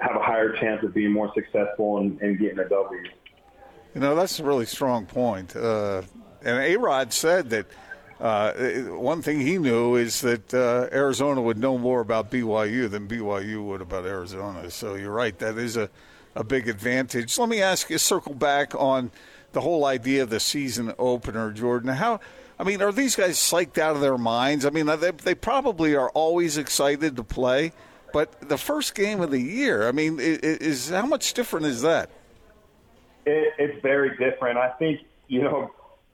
have 0.00 0.16
a 0.16 0.22
higher 0.22 0.56
chance 0.56 0.82
of 0.82 0.94
being 0.94 1.12
more 1.12 1.32
successful 1.34 1.98
and, 1.98 2.20
and 2.20 2.38
getting 2.38 2.58
a 2.58 2.68
W. 2.68 3.02
You 3.94 4.00
know, 4.00 4.14
that's 4.14 4.40
a 4.40 4.44
really 4.44 4.66
strong 4.66 5.06
point. 5.06 5.54
Uh, 5.54 6.02
and 6.42 6.58
A 6.58 6.76
Rod 6.76 7.12
said 7.12 7.50
that 7.50 7.66
uh, 8.20 8.52
one 8.96 9.22
thing 9.22 9.40
he 9.40 9.58
knew 9.58 9.96
is 9.96 10.20
that 10.20 10.52
uh, 10.52 10.88
Arizona 10.92 11.40
would 11.40 11.58
know 11.58 11.78
more 11.78 12.00
about 12.00 12.30
BYU 12.30 12.90
than 12.90 13.08
BYU 13.08 13.64
would 13.64 13.80
about 13.80 14.04
Arizona. 14.04 14.70
So 14.70 14.94
you're 14.94 15.10
right, 15.10 15.38
that 15.38 15.58
is 15.58 15.76
a, 15.76 15.88
a 16.34 16.44
big 16.44 16.68
advantage. 16.68 17.38
Let 17.38 17.48
me 17.48 17.62
ask 17.62 17.90
you, 17.90 17.98
circle 17.98 18.34
back 18.34 18.74
on 18.74 19.10
the 19.52 19.60
whole 19.60 19.84
idea 19.84 20.22
of 20.22 20.30
the 20.30 20.40
season 20.40 20.92
opener, 20.98 21.50
Jordan. 21.52 21.90
How 21.90 22.20
I 22.58 22.62
mean, 22.62 22.82
are 22.82 22.92
these 22.92 23.16
guys 23.16 23.36
psyched 23.36 23.78
out 23.78 23.96
of 23.96 24.00
their 24.00 24.18
minds? 24.18 24.64
I 24.64 24.70
mean, 24.70 24.86
they, 24.86 25.10
they 25.10 25.34
probably 25.34 25.96
are 25.96 26.10
always 26.10 26.56
excited 26.56 27.16
to 27.16 27.24
play, 27.24 27.72
but 28.14 28.48
the 28.48 28.56
first 28.56 28.94
game 28.94 29.20
of 29.20 29.32
the 29.32 29.40
year, 29.40 29.88
I 29.88 29.90
mean, 29.90 30.18
is, 30.20 30.88
how 30.88 31.04
much 31.04 31.34
different 31.34 31.66
is 31.66 31.82
that? 31.82 32.10
It, 33.26 33.54
it's 33.58 33.82
very 33.82 34.10
different. 34.16 34.56
I 34.56 34.70
think, 34.70 35.00
you 35.26 35.42
know, 35.42 35.72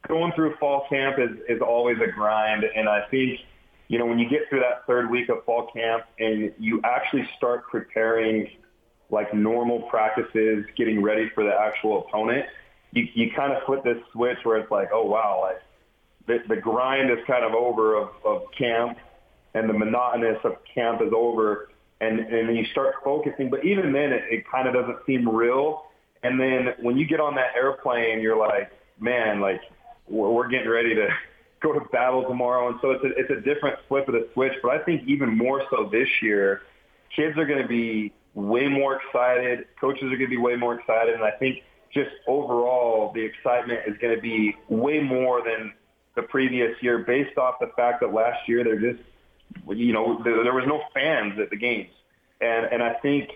going 0.09 0.33
through 0.33 0.57
fall 0.57 0.87
camp 0.89 1.19
is, 1.19 1.37
is 1.47 1.61
always 1.61 1.99
a 2.01 2.11
grind. 2.11 2.65
And 2.65 2.89
I 2.89 3.03
think, 3.11 3.41
you 3.89 3.99
know, 3.99 4.07
when 4.07 4.19
you 4.19 4.31
get 4.31 4.49
through 4.49 4.61
that 4.61 4.87
third 4.87 5.11
week 5.11 5.29
of 5.29 5.45
fall 5.45 5.71
camp 5.75 6.05
and 6.19 6.55
you 6.59 6.81
actually 6.85 7.29
start 7.37 7.69
preparing 7.69 8.49
like 9.11 9.35
normal 9.35 9.83
practices, 9.83 10.65
getting 10.79 11.03
ready 11.03 11.29
for 11.35 11.45
the 11.45 11.53
actual 11.53 12.07
opponent, 12.07 12.47
you, 12.93 13.09
you 13.13 13.31
kind 13.37 13.53
of 13.53 13.63
flip 13.65 13.85
this 13.85 13.99
switch 14.13 14.39
where 14.45 14.57
it's 14.57 14.71
like, 14.71 14.89
oh, 14.91 15.05
wow, 15.05 15.43
like, 15.43 15.61
the, 16.27 16.55
the 16.55 16.59
grind 16.59 17.11
is 17.11 17.19
kind 17.27 17.45
of 17.45 17.53
over 17.53 17.95
of, 17.95 18.09
of 18.25 18.45
camp 18.57 18.97
and 19.53 19.69
the 19.69 19.75
monotonous 19.75 20.39
of 20.45 20.57
camp 20.75 21.03
is 21.03 21.13
over 21.15 21.69
and, 22.01 22.21
and 22.21 22.57
you 22.57 22.65
start 22.73 22.95
focusing. 23.05 23.51
But 23.51 23.65
even 23.65 23.93
then, 23.93 24.13
it, 24.13 24.23
it 24.31 24.45
kind 24.51 24.67
of 24.67 24.75
doesn't 24.75 24.99
seem 25.07 25.29
real. 25.29 25.85
And 26.23 26.39
then 26.41 26.75
when 26.81 26.97
you 26.97 27.07
get 27.07 27.21
on 27.21 27.35
that 27.37 27.55
airplane, 27.57 28.21
you're 28.21 28.37
like, 28.37 28.71
man, 28.99 29.41
like 29.41 29.61
we're, 30.09 30.31
we're 30.31 30.49
getting 30.49 30.69
ready 30.69 30.95
to 30.95 31.09
go 31.63 31.73
to 31.73 31.81
battle 31.93 32.25
tomorrow. 32.25 32.69
And 32.69 32.79
so 32.81 32.93
it's 32.93 33.05
a, 33.05 33.09
it's 33.17 33.31
a 33.31 33.41
different 33.41 33.79
flip 33.89 34.09
of 34.09 34.15
the 34.15 34.29
switch. 34.33 34.53
But 34.63 34.73
I 34.73 34.79
think 34.85 35.07
even 35.07 35.37
more 35.37 35.63
so 35.71 35.89
this 35.91 36.09
year, 36.23 36.63
kids 37.15 37.37
are 37.39 37.47
going 37.47 37.63
to 37.63 37.69
be 37.69 38.13
way 38.35 38.69
more 38.69 39.01
excited. 39.01 39.67
Coaches 39.81 40.05
are 40.05 40.17
going 40.17 40.21
to 40.21 40.29
be 40.29 40.39
way 40.39 40.57
more 40.57 40.79
excited. 40.79 41.15
And 41.15 41.25
I 41.25 41.33
think 41.33 41.63
just 41.93 42.11
overall, 42.27 43.13
the 43.15 43.23
excitement 43.23 43.81
is 43.87 43.97
going 43.99 44.15
to 44.15 44.21
be 44.21 44.57
way 44.69 45.01
more 45.01 45.43
than 45.43 45.73
the 46.17 46.23
previous 46.23 46.71
year 46.83 46.99
based 46.99 47.37
off 47.37 47.57
the 47.61 47.71
fact 47.77 48.01
that 48.01 48.13
last 48.13 48.49
year 48.49 48.65
there 48.65 48.79
just, 48.79 49.03
you 49.69 49.93
know, 49.93 50.23
there, 50.23 50.55
was 50.55 50.65
no 50.67 50.83
fans 50.95 51.39
at 51.39 51.51
the 51.51 51.57
games. 51.57 51.91
And, 52.41 52.67
and 52.67 52.83
I 52.83 52.95
think 52.95 53.31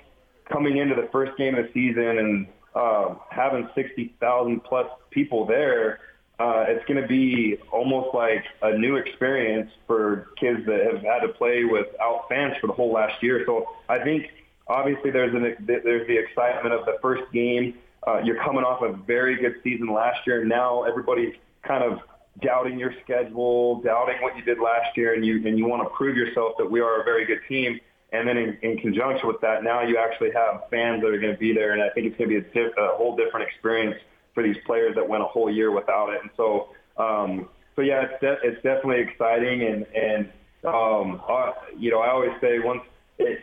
coming 0.51 0.77
into 0.79 0.95
the 0.95 1.09
first 1.13 1.37
game 1.37 1.55
of 1.55 1.67
the 1.67 1.73
season 1.73 2.19
and 2.19 2.47
uh, 2.75 3.15
having 3.31 3.69
60,000 3.75 4.61
plus 4.61 4.87
people 5.11 5.47
there, 5.47 6.01
uh, 6.39 6.65
it's 6.69 6.85
going 6.87 7.01
to 7.01 7.07
be 7.07 7.57
almost 7.71 8.15
like 8.15 8.45
a 8.63 8.77
new 8.77 8.97
experience 8.97 9.71
for 9.87 10.29
kids 10.37 10.67
that 10.67 10.81
have 10.85 11.03
had 11.03 11.21
to 11.21 11.29
play 11.29 11.65
without 11.65 12.27
fans 12.29 12.55
for 12.61 12.67
the 12.67 12.73
whole 12.73 12.93
last 12.93 13.23
year. 13.23 13.45
So 13.47 13.69
I 13.89 14.01
think 14.01 14.31
obviously 14.67 15.11
there's 15.11 15.35
an, 15.35 15.57
there's 15.67 16.07
the 16.09 16.19
excitement 16.19 16.75
of 16.75 16.87
the 16.87 16.99
first 17.01 17.31
game. 17.33 17.75
Uh, 18.07 18.21
you're 18.25 18.43
coming 18.43 18.65
off 18.65 18.83
a 18.83 18.93
very 18.93 19.37
good 19.37 19.55
season 19.63 19.87
last 19.93 20.27
year, 20.27 20.45
now 20.45 20.83
everybody's 20.83 21.35
kind 21.63 21.85
of 21.85 22.01
doubting 22.43 22.79
your 22.79 22.93
schedule, 23.05 23.81
doubting 23.83 24.17
what 24.21 24.37
you 24.37 24.43
did 24.43 24.59
last 24.59 24.97
year, 24.97 25.15
and 25.15 25.25
you 25.25 25.47
and 25.47 25.59
you 25.59 25.67
want 25.67 25.83
to 25.83 25.89
prove 25.91 26.17
yourself 26.17 26.53
that 26.59 26.71
we 26.71 26.81
are 26.81 27.01
a 27.01 27.05
very 27.05 27.25
good 27.25 27.41
team. 27.49 27.81
And 28.13 28.29
then 28.29 28.37
in, 28.37 28.59
in 28.63 28.79
conjunction 28.79 29.27
with 29.27 29.41
that, 29.41 29.65
now 29.65 29.83
you 29.83 29.99
actually 29.99 30.31
have 30.33 30.63
fans 30.71 31.03
that 31.03 31.09
are 31.09 31.19
going 31.19 31.33
to 31.33 31.39
be 31.39 31.53
there, 31.53 31.73
and 31.73 31.83
I 31.83 31.91
think 31.91 32.07
it's 32.07 32.17
going 32.17 32.31
to 32.31 32.41
be 32.41 32.47
a, 32.47 32.53
diff, 32.53 32.73
a 32.79 32.97
whole 32.97 33.17
different 33.17 33.49
experience 33.49 33.97
for 34.35 34.43
these 34.43 34.57
players 34.67 34.95
that 34.95 35.09
went 35.09 35.23
a 35.23 35.27
whole 35.27 35.51
year 35.51 35.73
without 35.73 36.11
it. 36.11 36.21
And 36.23 36.31
so, 36.37 36.69
um, 36.97 37.49
so 37.75 37.83
yeah, 37.83 38.07
it's 38.09 38.21
de- 38.21 38.49
it's 38.49 38.63
definitely 38.63 39.01
exciting, 39.01 39.63
and 39.63 39.87
and 39.95 40.33
um, 40.65 41.21
uh, 41.29 41.53
you 41.77 41.91
know, 41.91 42.01
I 42.01 42.11
always 42.11 42.33
say 42.41 42.59
once 42.59 42.83
it, 43.19 43.41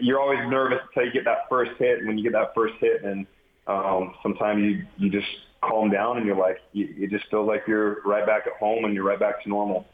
you're 0.00 0.20
always 0.20 0.40
nervous 0.48 0.78
until 0.88 1.06
you 1.06 1.12
get 1.12 1.24
that 1.24 1.48
first 1.48 1.72
hit, 1.78 1.98
and 1.98 2.06
when 2.06 2.16
you 2.16 2.24
get 2.24 2.32
that 2.32 2.54
first 2.54 2.74
hit, 2.80 3.02
and 3.02 3.26
um, 3.66 4.14
sometimes 4.22 4.62
you 4.62 4.86
you 4.96 5.10
just 5.10 5.28
calm 5.68 5.90
down 5.90 6.16
and 6.16 6.26
you're 6.26 6.36
like, 6.36 6.60
you, 6.72 6.94
it 6.98 7.10
just 7.10 7.26
feels 7.30 7.46
like 7.46 7.64
you're 7.66 8.02
right 8.02 8.26
back 8.26 8.46
at 8.46 8.54
home 8.54 8.84
and 8.84 8.94
you're 8.94 9.04
right 9.04 9.18
back 9.18 9.42
to 9.42 9.48
normal. 9.48 9.86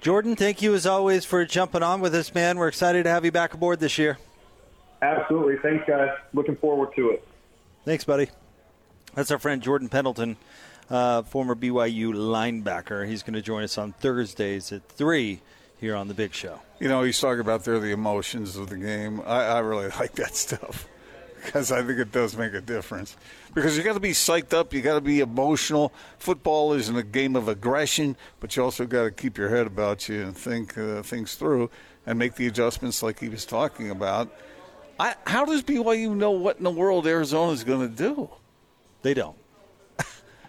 Jordan, 0.00 0.36
thank 0.36 0.62
you 0.62 0.74
as 0.74 0.86
always 0.86 1.24
for 1.24 1.44
jumping 1.44 1.82
on 1.82 2.00
with 2.00 2.14
us, 2.14 2.32
man. 2.34 2.58
We're 2.58 2.68
excited 2.68 3.04
to 3.04 3.10
have 3.10 3.24
you 3.24 3.32
back 3.32 3.54
aboard 3.54 3.80
this 3.80 3.98
year. 3.98 4.18
Absolutely. 5.02 5.56
Thanks, 5.56 5.84
guys. 5.88 6.10
Looking 6.32 6.56
forward 6.56 6.94
to 6.96 7.10
it. 7.10 7.26
Thanks, 7.84 8.04
buddy. 8.04 8.28
That's 9.14 9.30
our 9.30 9.38
friend 9.38 9.62
Jordan 9.62 9.88
Pendleton, 9.88 10.36
uh, 10.90 11.22
former 11.22 11.54
BYU 11.54 12.12
linebacker. 12.12 13.06
He's 13.08 13.22
going 13.22 13.34
to 13.34 13.42
join 13.42 13.64
us 13.64 13.78
on 13.78 13.92
Thursdays 13.92 14.70
at 14.70 14.88
3 14.88 15.40
here 15.80 15.96
on 15.96 16.08
The 16.08 16.14
Big 16.14 16.34
Show. 16.34 16.60
You 16.78 16.88
know, 16.88 17.02
he's 17.02 17.18
talking 17.18 17.40
about 17.40 17.64
there 17.64 17.78
the 17.80 17.90
emotions 17.90 18.56
of 18.56 18.68
the 18.68 18.76
game. 18.76 19.20
I, 19.26 19.44
I 19.44 19.58
really 19.60 19.88
like 19.98 20.12
that 20.12 20.36
stuff 20.36 20.86
because 21.44 21.72
I 21.72 21.82
think 21.82 21.98
it 21.98 22.12
does 22.12 22.36
make 22.36 22.54
a 22.54 22.60
difference. 22.60 23.16
Because 23.54 23.76
you 23.76 23.82
got 23.82 23.94
to 23.94 24.00
be 24.00 24.10
psyched 24.12 24.52
up, 24.52 24.72
you 24.74 24.80
got 24.82 24.94
to 24.94 25.00
be 25.00 25.20
emotional. 25.20 25.92
Football 26.18 26.72
isn't 26.74 26.96
a 26.96 27.02
game 27.02 27.34
of 27.36 27.48
aggression, 27.48 28.16
but 28.40 28.54
you 28.56 28.62
also 28.62 28.86
got 28.86 29.04
to 29.04 29.10
keep 29.10 29.38
your 29.38 29.48
head 29.48 29.66
about 29.66 30.08
you 30.08 30.22
and 30.22 30.36
think 30.36 30.76
uh, 30.78 31.02
things 31.02 31.34
through 31.34 31.70
and 32.06 32.18
make 32.18 32.34
the 32.36 32.46
adjustments 32.46 33.02
like 33.02 33.18
he 33.20 33.28
was 33.28 33.44
talking 33.44 33.90
about. 33.90 34.32
I, 35.00 35.14
how 35.26 35.44
does 35.44 35.62
BYU 35.62 36.14
know 36.16 36.30
what 36.32 36.58
in 36.58 36.64
the 36.64 36.70
world 36.70 37.06
Arizona 37.06 37.52
is 37.52 37.64
going 37.64 37.88
to 37.88 37.94
do? 37.94 38.30
They 39.02 39.14
don't. 39.14 39.36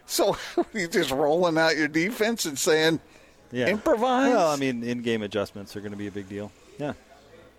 So 0.05 0.35
you 0.73 0.87
just 0.87 1.11
rolling 1.11 1.59
out 1.59 1.77
your 1.77 1.87
defense 1.87 2.45
and 2.45 2.57
saying, 2.57 2.99
Yeah. 3.51 3.67
improvise? 3.67 4.33
Well, 4.33 4.49
I 4.49 4.55
mean, 4.55 4.83
in-game 4.83 5.21
adjustments 5.21 5.75
are 5.75 5.81
going 5.81 5.91
to 5.91 5.97
be 5.97 6.07
a 6.07 6.11
big 6.11 6.27
deal. 6.27 6.51
Yeah. 6.79 6.93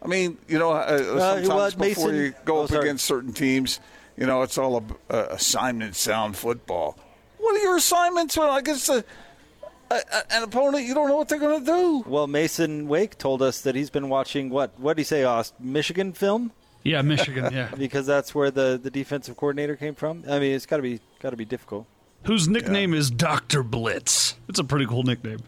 I 0.02 0.06
mean, 0.06 0.38
you 0.48 0.58
know, 0.58 0.72
uh, 0.72 1.42
sometimes 1.42 1.76
what, 1.76 1.78
before 1.78 2.08
Mason- 2.08 2.24
you 2.24 2.34
go 2.44 2.58
oh, 2.58 2.62
up 2.64 2.70
sorry. 2.70 2.82
against 2.82 3.04
certain 3.04 3.32
teams, 3.32 3.80
you 4.16 4.26
know, 4.26 4.42
it's 4.42 4.58
all 4.58 4.76
a, 4.78 5.12
uh, 5.12 5.26
assignment 5.30 5.94
sound 5.96 6.36
football. 6.36 6.98
What 7.38 7.56
are 7.56 7.62
your 7.62 7.76
assignments 7.76 8.36
when 8.36 8.48
against 8.50 8.88
a, 8.88 9.04
a, 9.90 9.94
a, 9.94 10.32
an 10.32 10.42
opponent 10.42 10.86
you 10.86 10.94
don't 10.94 11.08
know 11.08 11.16
what 11.16 11.28
they're 11.28 11.38
going 11.38 11.64
to 11.64 11.66
do? 11.66 12.04
Well, 12.06 12.26
Mason 12.26 12.86
Wake 12.88 13.18
told 13.18 13.42
us 13.42 13.62
that 13.62 13.74
he's 13.74 13.90
been 13.90 14.08
watching 14.08 14.50
what? 14.50 14.78
What 14.78 14.96
did 14.96 15.00
he 15.00 15.04
say? 15.04 15.24
Ost 15.24 15.58
Michigan 15.58 16.12
film 16.12 16.52
Yeah, 16.82 17.02
Michigan. 17.02 17.52
Yeah. 17.52 17.68
because 17.78 18.06
that's 18.06 18.34
where 18.34 18.50
the, 18.50 18.78
the 18.82 18.90
defensive 18.90 19.36
coordinator 19.36 19.76
came 19.76 19.94
from. 19.94 20.24
I 20.28 20.38
mean, 20.38 20.54
it's 20.54 20.66
got 20.66 20.76
to 20.76 20.82
be 20.82 21.00
got 21.20 21.30
to 21.30 21.36
be 21.36 21.44
difficult. 21.44 21.86
Whose 22.24 22.48
nickname 22.48 22.92
is 22.92 23.10
Doctor 23.10 23.62
Blitz? 23.62 24.34
It's 24.48 24.58
a 24.58 24.64
pretty 24.64 24.86
cool 24.86 25.02
nickname. 25.02 25.40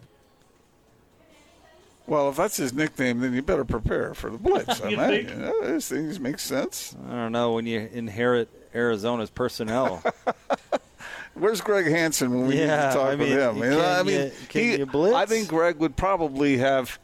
Well, 2.07 2.29
if 2.31 2.37
that's 2.37 2.57
his 2.57 2.73
nickname, 2.73 3.21
then 3.21 3.33
you 3.33 3.43
better 3.43 3.65
prepare 3.65 4.13
for 4.15 4.29
the 4.31 4.39
blitz. 4.39 4.81
I 4.85 4.89
You 4.89 4.97
mean, 4.97 5.29
you 5.29 5.35
know, 5.37 5.73
these 5.73 5.89
things 5.89 6.19
make 6.21 6.39
sense. 6.39 6.97
I 7.09 7.11
don't 7.13 7.33
know 7.33 7.53
when 7.53 7.67
you 7.67 7.89
inherit 7.93 8.49
Arizona's 8.75 9.31
personnel. 9.31 10.03
Where's 11.35 11.61
Greg 11.63 11.87
Hansen 11.87 12.31
when 12.33 12.47
we 12.49 12.59
Yeah, 12.59 12.67
need 12.67 12.93
to 12.93 12.99
talk 12.99 13.07
I 13.07 13.11
with 13.17 13.21
mean, 13.21 13.39
him? 13.39 13.55
can 13.61 13.81
I 13.81 14.03
mean, 14.03 14.33
can 14.49 14.63
he- 14.63 14.77
you 14.79 14.87
blitz? 14.87 15.15
I 15.15 15.27
think 15.27 15.49
Greg 15.49 15.77
would 15.79 15.97
probably 15.97 16.59
have, 16.59 16.99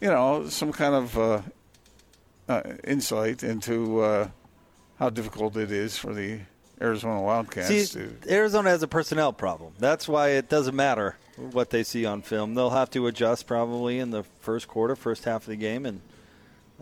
you 0.00 0.08
know, 0.08 0.48
some 0.48 0.72
kind 0.72 0.94
of 0.94 1.18
uh, 1.18 1.42
uh, 2.48 2.62
insight 2.84 3.42
into 3.42 4.00
uh, 4.00 4.28
how 4.98 5.10
difficult 5.10 5.56
it 5.58 5.70
is 5.70 5.98
for 5.98 6.14
the 6.14 6.40
Arizona 6.80 7.20
Wildcats 7.20 7.68
See, 7.90 7.98
to. 8.00 8.16
Arizona 8.32 8.70
has 8.70 8.82
a 8.82 8.88
personnel 8.88 9.32
problem. 9.34 9.74
That's 9.78 10.08
why 10.08 10.30
it 10.30 10.48
doesn't 10.48 10.74
matter 10.74 11.16
what 11.36 11.70
they 11.70 11.82
see 11.82 12.04
on 12.06 12.22
film. 12.22 12.54
They'll 12.54 12.70
have 12.70 12.90
to 12.90 13.06
adjust 13.06 13.46
probably 13.46 13.98
in 13.98 14.10
the 14.10 14.22
first 14.40 14.68
quarter, 14.68 14.94
first 14.96 15.24
half 15.24 15.42
of 15.42 15.48
the 15.48 15.56
game, 15.56 15.86
and 15.86 16.00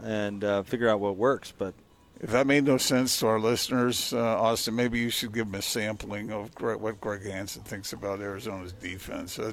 and 0.02 0.42
uh, 0.44 0.62
figure 0.62 0.88
out 0.88 1.00
what 1.00 1.16
works. 1.16 1.52
But 1.56 1.74
If 2.20 2.30
that 2.30 2.46
made 2.46 2.64
no 2.64 2.78
sense 2.78 3.18
to 3.20 3.26
our 3.26 3.38
listeners, 3.40 4.12
uh, 4.12 4.18
Austin, 4.40 4.74
maybe 4.76 4.98
you 4.98 5.10
should 5.10 5.32
give 5.32 5.46
them 5.46 5.54
a 5.58 5.62
sampling 5.62 6.30
of 6.30 6.54
Greg, 6.54 6.78
what 6.80 7.00
Greg 7.00 7.24
Hansen 7.24 7.62
thinks 7.62 7.92
about 7.92 8.20
Arizona's 8.20 8.72
defense. 8.72 9.38
Uh, 9.38 9.52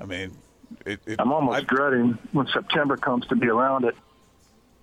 I 0.00 0.04
mean, 0.04 0.32
it, 0.84 1.00
it, 1.06 1.20
I'm 1.20 1.32
almost 1.32 1.56
I- 1.58 1.74
dreading 1.74 2.18
when 2.32 2.46
September 2.48 2.96
comes 2.96 3.26
to 3.28 3.36
be 3.36 3.48
around 3.48 3.84
it. 3.84 3.94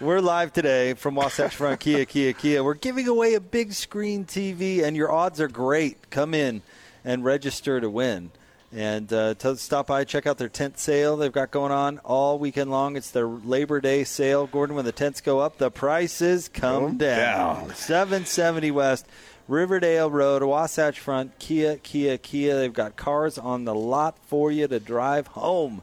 We're 0.00 0.20
live 0.20 0.52
today 0.52 0.94
from 0.94 1.14
Wasatch 1.14 1.54
Front 1.54 1.78
Kia, 1.78 2.04
Kia, 2.04 2.32
Kia. 2.32 2.64
We're 2.64 2.74
giving 2.74 3.06
away 3.06 3.34
a 3.34 3.40
big 3.40 3.72
screen 3.72 4.24
TV, 4.24 4.82
and 4.82 4.96
your 4.96 5.12
odds 5.12 5.40
are 5.40 5.48
great. 5.48 6.10
Come 6.10 6.34
in 6.34 6.62
and 7.04 7.24
register 7.24 7.80
to 7.80 7.88
win. 7.88 8.32
And 8.72 9.12
uh, 9.12 9.34
to 9.34 9.56
stop 9.56 9.86
by, 9.86 10.02
check 10.02 10.26
out 10.26 10.38
their 10.38 10.48
tent 10.48 10.78
sale 10.78 11.16
they've 11.16 11.30
got 11.30 11.52
going 11.52 11.70
on 11.70 11.98
all 11.98 12.40
weekend 12.40 12.72
long. 12.72 12.96
It's 12.96 13.12
their 13.12 13.26
Labor 13.26 13.80
Day 13.80 14.02
sale. 14.02 14.48
Gordon, 14.48 14.74
when 14.74 14.84
the 14.84 14.92
tents 14.92 15.20
go 15.20 15.38
up, 15.38 15.58
the 15.58 15.70
prices 15.70 16.48
come 16.48 16.96
down. 16.96 17.68
down. 17.68 17.74
770 17.76 18.72
West, 18.72 19.06
Riverdale 19.46 20.10
Road, 20.10 20.42
Wasatch 20.42 20.98
Front, 20.98 21.38
Kia, 21.38 21.76
Kia, 21.76 22.18
Kia. 22.18 22.56
They've 22.56 22.72
got 22.72 22.96
cars 22.96 23.38
on 23.38 23.64
the 23.64 23.74
lot 23.74 24.18
for 24.26 24.50
you 24.50 24.66
to 24.66 24.80
drive 24.80 25.28
home. 25.28 25.82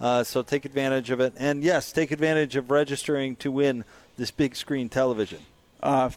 Uh, 0.00 0.24
so 0.24 0.42
take 0.42 0.64
advantage 0.64 1.10
of 1.10 1.20
it. 1.20 1.34
And 1.36 1.62
yes, 1.62 1.92
take 1.92 2.10
advantage 2.10 2.56
of 2.56 2.70
registering 2.70 3.36
to 3.36 3.52
win 3.52 3.84
this 4.16 4.30
big 4.30 4.56
screen 4.56 4.88
television. 4.88 5.40
Uh, 5.82 6.10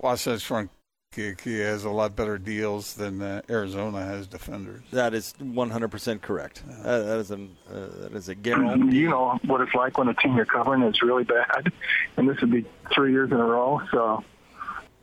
Wasatch 0.00 0.44
Front 0.44 0.70
Kia, 1.12 1.34
Kia 1.34 1.66
has 1.66 1.84
a 1.84 1.90
lot 1.90 2.14
better 2.14 2.38
deals 2.38 2.94
than 2.94 3.20
uh, 3.20 3.42
Arizona 3.50 4.00
has 4.00 4.28
defenders. 4.28 4.80
That 4.92 5.12
is 5.12 5.34
100% 5.42 6.22
correct. 6.22 6.62
Uh, 6.84 6.98
that 7.00 7.18
is 7.18 7.32
a 7.32 7.34
uh, 7.34 7.38
that 7.68 8.12
is 8.14 8.28
a 8.28 8.36
guarantee. 8.36 8.98
You 8.98 9.10
know 9.10 9.40
what 9.44 9.60
it's 9.60 9.74
like 9.74 9.98
when 9.98 10.06
a 10.06 10.14
team 10.14 10.36
you're 10.36 10.44
covering 10.44 10.82
is 10.82 11.02
really 11.02 11.24
bad, 11.24 11.72
and 12.16 12.28
this 12.28 12.40
would 12.40 12.52
be 12.52 12.64
three 12.94 13.10
years 13.10 13.32
in 13.32 13.38
a 13.38 13.44
row, 13.44 13.82
so 13.90 14.22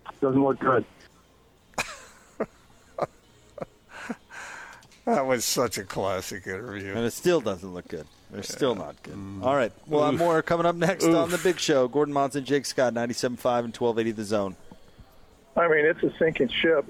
it 0.10 0.22
doesn't 0.22 0.42
look 0.42 0.60
good. 0.60 0.86
That 5.18 5.26
was 5.26 5.46
such 5.46 5.80
a 5.80 5.84
classic 5.84 6.46
interview. 6.46 6.94
And 6.94 7.04
it 7.04 7.10
still 7.10 7.42
doesn't 7.42 7.74
look 7.74 7.88
good. 7.88 8.06
They're 8.30 8.44
still 8.44 8.76
not 8.76 9.02
good. 9.02 9.18
All 9.42 9.56
right. 9.56 9.72
Well, 9.88 10.06
have 10.06 10.20
more 10.20 10.44
coming 10.44 10.68
up 10.68 10.76
next 10.76 11.06
on 11.06 11.32
the 11.32 11.40
big 11.40 11.60
show. 11.60 11.88
Gordon 11.88 12.14
Monson, 12.14 12.46
Jake 12.46 12.68
Scott, 12.68 12.94
97.5 12.94 13.26
and 13.26 13.76
1280 13.76 14.12
The 14.12 14.24
Zone. 14.24 14.56
I 15.56 15.68
mean, 15.70 15.88
it's 15.88 16.04
a 16.04 16.16
sinking 16.20 16.50
ship. 16.50 16.86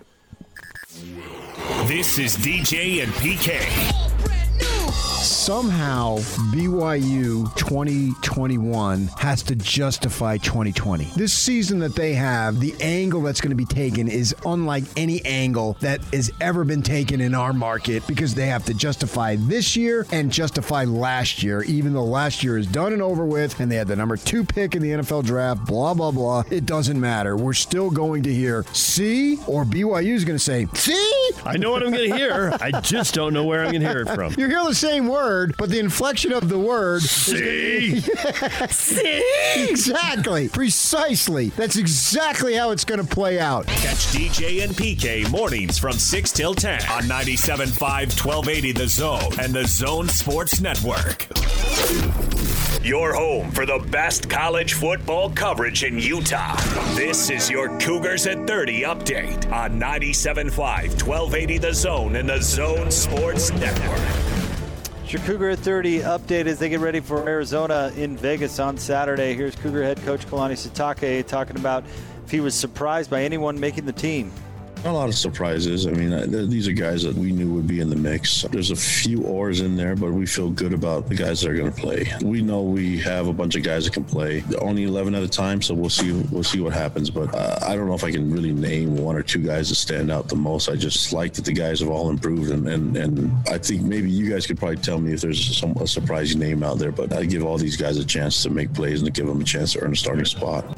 This 1.86 2.20
is 2.20 2.36
DJ 2.36 3.02
and 3.02 3.13
PK. 3.13 4.07
Somehow 5.28 6.18
BYU 6.52 7.54
2021 7.56 9.08
has 9.18 9.44
to 9.44 9.56
justify 9.56 10.38
2020. 10.38 11.06
This 11.16 11.34
season 11.34 11.80
that 11.80 11.96
they 11.96 12.13
have, 12.13 12.60
the 12.60 12.74
angle 12.80 13.22
that's 13.22 13.42
going 13.42 13.50
to 13.52 13.56
be 13.56 13.66
taken 13.66 14.08
is 14.08 14.36
unlike 14.46 14.84
any 14.96 15.24
angle 15.26 15.78
that 15.82 16.02
has 16.13 16.32
ever 16.42 16.63
been 16.63 16.82
taken 16.82 17.22
in 17.22 17.36
our 17.36 17.54
market 17.54 18.06
because 18.08 18.34
they 18.34 18.48
have 18.48 18.63
to 18.66 18.74
justify 18.74 19.36
this 19.38 19.76
year 19.76 20.06
and 20.12 20.32
justify 20.32 20.86
last 20.86 21.44
year, 21.44 21.63
even 21.63 21.94
though 21.94 22.06
last 22.06 22.44
year 22.44 22.58
is 22.58 22.68
done 22.68 22.94
and 22.94 23.02
over 23.02 23.26
with 23.26 23.60
and 23.60 23.72
they 23.72 23.76
had 23.76 23.88
the 23.88 23.96
number 23.96 24.18
two 24.18 24.44
pick 24.44 24.76
in 24.76 24.82
the 24.82 24.90
NFL 24.90 25.26
draft, 25.26 25.66
blah, 25.66 25.94
blah, 25.94 26.12
blah. 26.12 26.44
It 26.50 26.66
doesn't 26.66 27.00
matter. 27.00 27.36
We're 27.36 27.54
still 27.54 27.90
going 27.90 28.24
to 28.24 28.34
hear, 28.34 28.63
see, 28.74 29.38
or 29.48 29.66
BYU 29.66 30.13
is 30.13 30.24
going 30.26 30.38
to 30.38 30.44
say, 30.44 30.68
see? 30.74 31.32
I 31.46 31.58
know 31.58 31.72
what 31.72 31.84
I'm 31.84 31.92
going 31.92 32.10
to 32.10 32.16
hear. 32.16 32.56
I 32.62 32.80
just 32.82 33.13
don't 33.13 33.34
know 33.34 33.46
where 33.46 33.62
I'm 33.63 33.72
going 33.72 33.82
to 33.82 33.90
hear 33.90 34.02
it 34.02 34.16
from. 34.16 34.34
You 34.38 34.48
hear 34.48 34.63
the 34.63 34.76
same 34.76 35.08
word, 35.08 35.16
but 35.58 35.69
the 35.69 35.80
inflection 35.80 36.32
of 36.32 36.47
the 36.47 36.60
word 36.60 37.01
see 37.01 37.99
See? 38.69 39.23
Exactly. 39.56 40.49
Precisely. 40.49 41.49
That's 41.49 41.75
exactly 41.75 42.53
how 42.53 42.71
it's 42.71 42.86
going 42.86 43.01
to 43.01 43.08
play 43.08 43.39
out. 43.39 43.65
Catch 43.67 44.08
DJ 44.13 44.63
and 44.63 44.73
PK 44.73 45.30
mornings 45.32 45.80
from 45.80 45.93
6 45.93 46.32
till 46.32 46.53
10 46.53 46.82
on 46.89 47.03
97.5 47.03 47.80
1280 47.80 48.71
The 48.73 48.88
Zone 48.88 49.39
and 49.39 49.53
The 49.53 49.65
Zone 49.65 50.08
Sports 50.08 50.62
Network. 50.62 51.27
Your 52.84 53.13
home 53.13 53.51
for 53.51 53.65
the 53.65 53.80
best 53.91 54.30
college 54.30 54.73
football 54.73 55.30
coverage 55.32 55.84
in 55.84 55.97
Utah. 55.97 56.56
This 56.95 57.30
is 57.30 57.49
your 57.49 57.75
Cougars 57.80 58.27
at 58.27 58.45
30 58.47 58.84
update 58.84 59.51
on 59.51 59.80
97.5 59.80 60.53
1280 61.06 61.58
The 61.58 61.73
Zone 61.73 62.15
and 62.15 62.30
The 62.30 62.41
Zone 62.41 62.91
Sports 62.91 63.51
Network. 63.53 64.37
Your 65.10 65.22
Cougar 65.22 65.52
at 65.52 65.60
30 65.60 66.00
update 66.02 66.48
as 66.48 66.60
they 66.60 66.67
get 66.67 66.82
ready 66.82 67.00
for 67.00 67.30
Arizona 67.30 67.93
in 67.96 68.17
Vegas 68.17 68.60
on 68.60 68.78
Saturday. 68.78 69.34
Here's 69.36 69.56
Cougar 69.56 69.82
head 69.82 69.98
coach 70.04 70.26
Kalani 70.26 70.52
Sitake 70.52 71.26
talking 71.26 71.56
about 71.56 71.86
if 72.26 72.32
he 72.32 72.41
was 72.41 72.54
surprised 72.54 73.10
by 73.10 73.24
anyone 73.24 73.58
making 73.58 73.86
the 73.86 73.93
team. 73.93 74.34
A 74.86 74.92
lot 74.92 75.10
of 75.10 75.16
surprises. 75.16 75.86
I 75.86 75.92
mean, 75.92 76.12
th- 76.12 76.50
these 76.50 76.68
are 76.68 76.72
guys 76.72 77.04
that 77.04 77.16
we 77.16 77.32
knew 77.32 77.52
would 77.54 77.68
be 77.68 77.80
in 77.80 77.90
the 77.90 77.96
mix. 77.96 78.44
There's 78.52 78.72
a 78.72 78.76
few 78.76 79.24
oars 79.24 79.60
in 79.62 79.76
there, 79.76 79.96
but 79.96 80.13
we 80.13 80.26
feel 80.26 80.50
good 80.50 80.72
about 80.72 81.10
the 81.10 81.16
guys 81.16 81.42
that 81.42 81.50
are 81.50 81.56
going 81.56 81.72
to 81.72 81.82
play. 81.82 82.12
We 82.24 82.42
know 82.42 82.62
we 82.62 82.98
have 83.00 83.28
a 83.28 83.34
bunch 83.34 83.56
of 83.56 83.63
guys 83.63 83.86
that 83.86 83.94
can 83.94 84.06
play. 84.06 84.44
Only 84.60 84.84
11 84.84 85.16
at 85.16 85.24
a 85.24 85.28
time, 85.28 85.62
so 85.62 85.74
we'll 85.74 85.90
see. 85.90 86.12
We'll 86.32 86.44
see 86.44 86.62
what 86.62 86.74
happens. 86.74 87.10
But 87.10 87.34
uh, 87.34 87.60
I 87.63 87.76
don't 87.76 87.88
know 87.88 87.96
if 87.96 88.04
I 88.04 88.12
can 88.12 88.32
really 88.32 88.54
name 88.54 88.96
one 88.96 89.16
or 89.16 89.24
two 89.24 89.44
guys 89.44 89.70
that 89.70 89.76
stand 89.76 90.12
out 90.12 90.30
the 90.30 90.36
most. 90.36 90.70
I 90.70 90.76
just 90.76 91.12
like 91.12 91.34
that 91.34 91.46
the 91.46 91.54
guys 91.54 91.80
have 91.82 91.90
all 91.90 92.10
improved, 92.10 92.52
and 92.52 92.68
and, 92.68 92.96
and 92.96 93.48
I 93.50 93.58
think 93.58 93.82
maybe 93.82 94.10
you 94.10 94.30
guys 94.30 94.46
could 94.46 94.58
probably 94.58 94.78
tell 94.78 95.00
me 95.00 95.13
if 95.13 95.22
there's 95.22 95.58
some 95.58 95.72
a 95.78 95.88
surprising 95.88 96.40
name 96.40 96.63
out 96.63 96.80
there. 96.80 96.92
But 96.92 97.13
I 97.13 97.26
give 97.26 97.44
all 97.44 97.58
these 97.58 97.78
guys 97.78 97.98
a 97.98 98.06
chance 98.06 98.44
to 98.44 98.50
make 98.50 98.74
plays 98.74 99.02
and 99.02 99.13
to 99.13 99.22
give 99.22 99.28
them 99.28 99.42
a 99.42 99.46
chance 99.46 99.74
to 99.74 99.84
earn 99.84 99.94
a 99.94 99.96
starting 99.96 100.26
spot. 100.26 100.78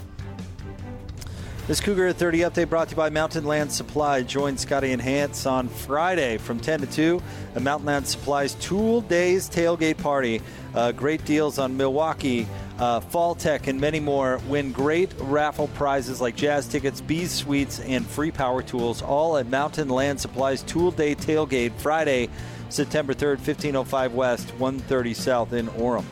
This 1.70 1.82
Cougar 1.82 2.14
30 2.14 2.40
update 2.40 2.68
brought 2.68 2.88
to 2.88 2.94
you 2.94 2.98
by 2.98 3.12
Mountainland 3.12 3.70
Supply. 3.70 4.24
Join 4.24 4.58
Scotty 4.58 4.92
and 4.92 5.00
Hans 5.00 5.46
on 5.46 5.68
Friday 5.68 6.40
from 6.40 6.60
10 6.60 6.80
to 6.80 6.88
2 6.88 7.22
at 7.54 7.62
Mountainland 7.62 8.08
Supply's 8.08 8.56
Tool 8.56 9.02
Days 9.02 9.48
Tailgate 9.48 10.00
Party. 10.00 10.42
Uh, 10.74 10.92
great 10.92 11.24
deals 11.26 11.60
on 11.60 11.78
Milwaukee, 11.78 12.48
uh, 12.80 13.02
FallTech, 13.02 13.68
and 13.68 13.80
many 13.80 14.00
more. 14.00 14.42
Win 14.48 14.72
great 14.72 15.14
raffle 15.20 15.68
prizes 15.76 16.20
like 16.20 16.36
jazz 16.36 16.68
tickets, 16.68 17.02
bees 17.02 17.30
suites, 17.30 17.80
and 17.82 18.04
free 18.04 18.32
power 18.32 18.64
tools, 18.64 19.04
all 19.04 19.38
at 19.38 19.46
Mountainland 19.46 20.20
Supply's 20.20 20.64
Tool 20.64 20.90
Day 20.90 21.14
Tailgate 21.14 21.74
Friday, 21.74 22.30
September 22.70 23.14
3rd, 23.14 23.38
1505 23.46 24.16
West, 24.16 24.50
130 24.58 25.14
South 25.14 25.54
in 25.54 25.68
Orem. 25.68 26.06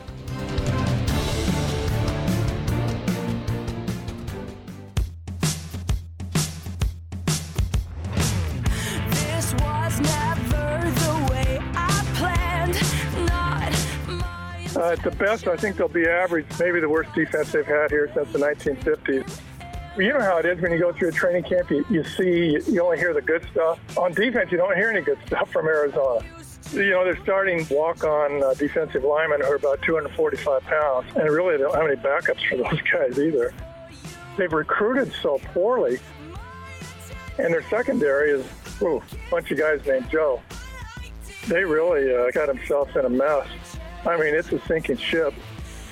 At 14.98 15.04
the 15.04 15.16
best, 15.16 15.46
I 15.46 15.56
think 15.56 15.76
they'll 15.76 15.88
be 15.88 16.06
average. 16.06 16.46
Maybe 16.58 16.80
the 16.80 16.88
worst 16.88 17.14
defense 17.14 17.52
they've 17.52 17.64
had 17.64 17.90
here 17.90 18.10
since 18.14 18.32
the 18.32 18.38
1950s. 18.38 19.40
You 19.96 20.12
know 20.12 20.20
how 20.20 20.38
it 20.38 20.46
is 20.46 20.60
when 20.60 20.72
you 20.72 20.78
go 20.78 20.92
through 20.92 21.08
a 21.08 21.12
training 21.12 21.44
camp. 21.44 21.70
You, 21.70 21.84
you 21.90 22.04
see, 22.04 22.58
you 22.70 22.82
only 22.82 22.98
hear 22.98 23.12
the 23.12 23.22
good 23.22 23.46
stuff. 23.50 23.80
On 23.98 24.12
defense, 24.12 24.50
you 24.52 24.58
don't 24.58 24.76
hear 24.76 24.90
any 24.90 25.00
good 25.00 25.18
stuff 25.26 25.50
from 25.50 25.66
Arizona. 25.66 26.24
You 26.72 26.90
know, 26.90 27.04
they're 27.04 27.20
starting 27.22 27.66
walk-on 27.70 28.42
uh, 28.42 28.54
defensive 28.54 29.02
linemen 29.02 29.40
who 29.40 29.46
are 29.46 29.56
about 29.56 29.82
245 29.82 30.62
pounds, 30.62 31.06
and 31.16 31.30
really 31.30 31.56
they 31.56 31.62
don't 31.62 31.74
have 31.74 31.86
any 31.86 31.96
backups 31.96 32.46
for 32.48 32.56
those 32.70 32.80
guys 32.82 33.18
either. 33.18 33.52
They've 34.36 34.52
recruited 34.52 35.12
so 35.20 35.40
poorly, 35.52 35.98
and 37.38 37.52
their 37.52 37.68
secondary 37.68 38.30
is 38.30 38.46
ooh, 38.82 38.98
a 38.98 39.30
bunch 39.30 39.50
of 39.50 39.58
guys 39.58 39.80
named 39.86 40.08
Joe. 40.10 40.40
They 41.48 41.64
really 41.64 42.14
uh, 42.14 42.30
got 42.32 42.46
themselves 42.46 42.94
in 42.94 43.04
a 43.04 43.10
mess. 43.10 43.46
I 44.06 44.16
mean, 44.16 44.34
it's 44.34 44.52
a 44.52 44.60
sinking 44.66 44.96
ship. 44.96 45.34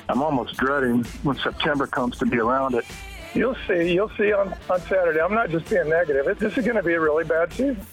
I'm 0.09 0.23
almost 0.23 0.57
dreading 0.57 1.05
when 1.23 1.37
September 1.39 1.87
comes 1.87 2.19
to 2.19 2.27
be 2.27 2.39
around 2.39 2.75
it. 2.75 2.85
You'll 3.35 3.57
see. 3.67 3.93
You'll 3.93 4.13
see 4.17 4.33
on, 4.33 4.55
on 4.71 4.81
Saturday. 4.83 5.21
I'm 5.21 5.35
not 5.35 5.51
just 5.51 5.69
being 5.69 5.89
negative. 5.89 6.27
It, 6.27 6.39
this 6.39 6.57
is 6.57 6.65
going 6.65 6.77
to 6.77 6.83
be 6.83 6.95
a 6.95 7.01
really 7.01 7.25
bad 7.25 7.53
season. 7.53 7.85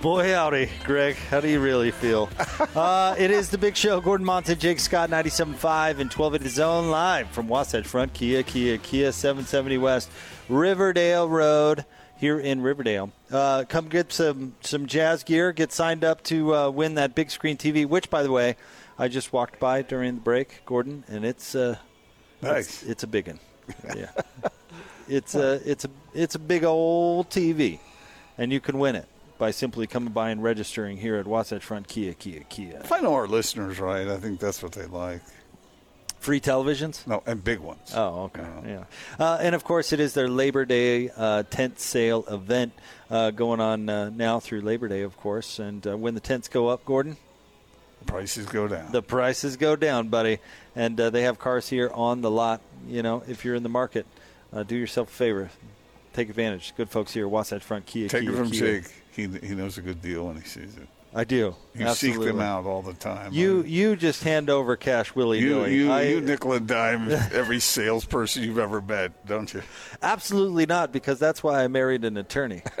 Boy, 0.00 0.32
howdy, 0.32 0.70
Greg. 0.84 1.14
How 1.14 1.40
do 1.40 1.48
you 1.48 1.60
really 1.60 1.90
feel? 1.90 2.28
uh, 2.74 3.14
it 3.18 3.30
is 3.30 3.50
the 3.50 3.58
big 3.58 3.76
show. 3.76 4.00
Gordon 4.00 4.24
Monson, 4.24 4.58
Jake 4.58 4.80
Scott, 4.80 5.10
97.5 5.10 5.98
and 5.98 6.10
12 6.10 6.34
at 6.34 6.40
the 6.40 6.48
zone 6.48 6.88
live 6.88 7.28
from 7.28 7.48
Wasatch 7.48 7.86
Front 7.86 8.14
Kia, 8.14 8.42
Kia, 8.42 8.78
Kia, 8.78 9.12
770 9.12 9.78
West, 9.78 10.10
Riverdale 10.48 11.28
Road 11.28 11.84
here 12.22 12.38
in 12.38 12.62
Riverdale. 12.62 13.10
Uh, 13.30 13.64
come 13.68 13.88
get 13.88 14.12
some, 14.12 14.54
some 14.60 14.86
jazz 14.86 15.24
gear. 15.24 15.52
Get 15.52 15.72
signed 15.72 16.04
up 16.04 16.22
to 16.24 16.54
uh, 16.54 16.70
win 16.70 16.94
that 16.94 17.16
big 17.16 17.32
screen 17.32 17.56
TV, 17.56 17.84
which, 17.84 18.08
by 18.08 18.22
the 18.22 18.30
way, 18.30 18.56
I 18.96 19.08
just 19.08 19.32
walked 19.32 19.58
by 19.58 19.82
during 19.82 20.14
the 20.14 20.20
break, 20.20 20.62
Gordon, 20.64 21.02
and 21.08 21.24
it's 21.24 21.56
uh, 21.56 21.76
Nice. 22.40 22.82
It's, 22.82 22.82
it's 22.84 23.02
a 23.02 23.06
big 23.06 23.26
one. 23.26 23.40
Yeah, 23.96 24.10
it's 25.08 25.34
a 25.34 25.60
it's 25.64 25.84
a 25.84 25.90
it's 26.14 26.34
a 26.34 26.38
big 26.38 26.64
old 26.64 27.30
TV, 27.30 27.78
and 28.36 28.52
you 28.52 28.60
can 28.60 28.78
win 28.78 28.96
it 28.96 29.06
by 29.38 29.50
simply 29.50 29.86
coming 29.86 30.12
by 30.12 30.30
and 30.30 30.42
registering 30.42 30.96
here 30.96 31.16
at 31.16 31.26
Wasatch 31.26 31.64
Front 31.64 31.88
Kia 31.88 32.12
Kia 32.12 32.44
Kia. 32.48 32.80
If 32.82 32.92
I 32.92 33.00
know 33.00 33.14
our 33.14 33.28
listeners 33.28 33.78
right, 33.78 34.08
I 34.08 34.16
think 34.18 34.40
that's 34.40 34.62
what 34.62 34.72
they 34.72 34.86
like. 34.86 35.22
Free 36.22 36.40
televisions? 36.40 37.04
No, 37.04 37.20
and 37.26 37.42
big 37.42 37.58
ones. 37.58 37.92
Oh, 37.96 38.30
okay. 38.30 38.46
Yeah. 38.64 38.84
Uh, 39.18 39.38
and 39.40 39.56
of 39.56 39.64
course, 39.64 39.92
it 39.92 39.98
is 39.98 40.14
their 40.14 40.28
Labor 40.28 40.64
Day 40.64 41.10
uh, 41.10 41.42
tent 41.50 41.80
sale 41.80 42.24
event 42.30 42.72
uh, 43.10 43.32
going 43.32 43.60
on 43.60 43.88
uh, 43.88 44.08
now 44.10 44.38
through 44.38 44.60
Labor 44.60 44.86
Day, 44.86 45.02
of 45.02 45.16
course. 45.16 45.58
And 45.58 45.84
uh, 45.84 45.96
when 45.98 46.14
the 46.14 46.20
tents 46.20 46.46
go 46.46 46.68
up, 46.68 46.84
Gordon, 46.84 47.16
Prices 48.06 48.46
go 48.46 48.68
down. 48.68 48.92
the 48.92 49.02
prices 49.02 49.56
go 49.56 49.74
down, 49.74 50.10
buddy. 50.10 50.38
And 50.76 51.00
uh, 51.00 51.10
they 51.10 51.22
have 51.22 51.40
cars 51.40 51.68
here 51.68 51.90
on 51.92 52.20
the 52.20 52.30
lot. 52.30 52.60
You 52.86 53.02
know, 53.02 53.24
if 53.26 53.44
you're 53.44 53.56
in 53.56 53.64
the 53.64 53.68
market, 53.68 54.06
uh, 54.52 54.62
do 54.62 54.76
yourself 54.76 55.08
a 55.10 55.12
favor. 55.12 55.50
Take 56.12 56.28
advantage. 56.28 56.72
Good 56.76 56.88
folks 56.88 57.12
here, 57.12 57.26
Wasatch 57.26 57.64
Front 57.64 57.86
Kia. 57.86 58.08
Take 58.08 58.22
Kia, 58.22 58.32
it 58.32 58.36
from 58.36 58.50
Kia. 58.52 58.80
Jake. 58.80 58.92
He, 59.10 59.26
he 59.44 59.56
knows 59.56 59.76
a 59.76 59.82
good 59.82 60.00
deal 60.00 60.26
when 60.28 60.36
he 60.36 60.42
sees 60.42 60.76
it. 60.76 60.86
I 61.14 61.24
do. 61.24 61.54
You 61.74 61.86
Absolutely. 61.86 62.26
seek 62.26 62.32
them 62.32 62.40
out 62.40 62.64
all 62.64 62.80
the 62.82 62.94
time. 62.94 63.32
You 63.34 63.62
you 63.64 63.96
just 63.96 64.22
hand 64.22 64.48
over 64.48 64.76
cash 64.76 65.14
willy 65.14 65.40
You, 65.40 65.48
nilly. 65.56 65.74
you, 65.76 65.90
I, 65.92 66.02
you 66.04 66.20
nickel 66.22 66.52
and 66.54 66.66
dime 66.66 67.10
every 67.32 67.60
salesperson 67.60 68.42
you've 68.42 68.58
ever 68.58 68.80
met, 68.80 69.26
don't 69.26 69.52
you? 69.52 69.62
absolutely 70.02 70.64
not, 70.66 70.90
because 70.92 71.18
that's 71.18 71.42
why 71.42 71.62
I 71.64 71.68
married 71.68 72.04
an 72.04 72.16
attorney. 72.16 72.62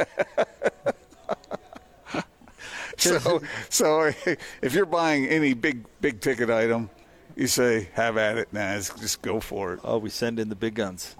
So, 2.98 3.40
so 3.68 4.12
if 4.62 4.74
you're 4.74 4.86
buying 4.86 5.26
any 5.26 5.54
big 5.54 5.84
big 6.00 6.20
ticket 6.20 6.50
item, 6.50 6.88
you 7.34 7.48
say, 7.48 7.88
"Have 7.94 8.16
at 8.16 8.38
it, 8.38 8.52
Naz. 8.52 8.92
Just 9.00 9.22
go 9.22 9.40
for 9.40 9.74
it." 9.74 9.80
Oh, 9.82 9.98
we 9.98 10.08
send 10.10 10.38
in 10.38 10.48
the 10.50 10.54
big 10.54 10.74
guns. 10.74 11.16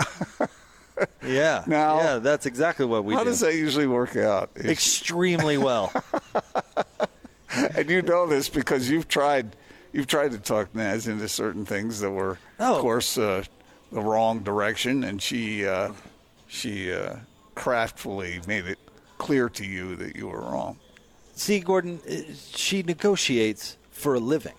yeah. 1.26 1.64
Now- 1.66 1.98
yeah, 1.98 2.18
that's 2.18 2.46
exactly 2.46 2.86
what 2.86 3.04
we 3.04 3.14
How 3.14 3.20
do. 3.20 3.24
How 3.24 3.30
does 3.30 3.40
that 3.40 3.54
usually 3.56 3.88
work 3.88 4.14
out? 4.16 4.50
Extremely 4.56 5.58
well. 5.58 5.92
and 7.76 7.90
you 7.90 8.02
know 8.02 8.26
this 8.26 8.48
because 8.48 8.88
you've 8.90 9.08
tried 9.08 9.56
you've 9.92 10.06
tried 10.06 10.32
to 10.32 10.38
talk 10.38 10.74
Naz 10.74 11.06
into 11.06 11.28
certain 11.28 11.64
things 11.66 12.00
that 12.00 12.10
were, 12.10 12.38
Oh. 12.58 12.76
of 12.76 12.80
course, 12.80 13.18
uh, 13.18 13.44
the 13.90 14.00
wrong 14.00 14.40
direction, 14.40 15.04
and 15.04 15.20
she 15.20 15.66
uh, 15.66 15.92
she 16.48 16.92
uh, 16.92 17.16
craftfully 17.56 18.46
made 18.46 18.66
it 18.66 18.78
clear 19.18 19.48
to 19.50 19.64
you 19.64 19.96
that 19.96 20.16
you 20.16 20.28
were 20.28 20.40
wrong. 20.40 20.78
See, 21.34 21.60
Gordon, 21.60 22.00
uh, 22.08 22.32
she 22.54 22.82
negotiates 22.82 23.76
for 23.90 24.14
a 24.14 24.18
living. 24.20 24.54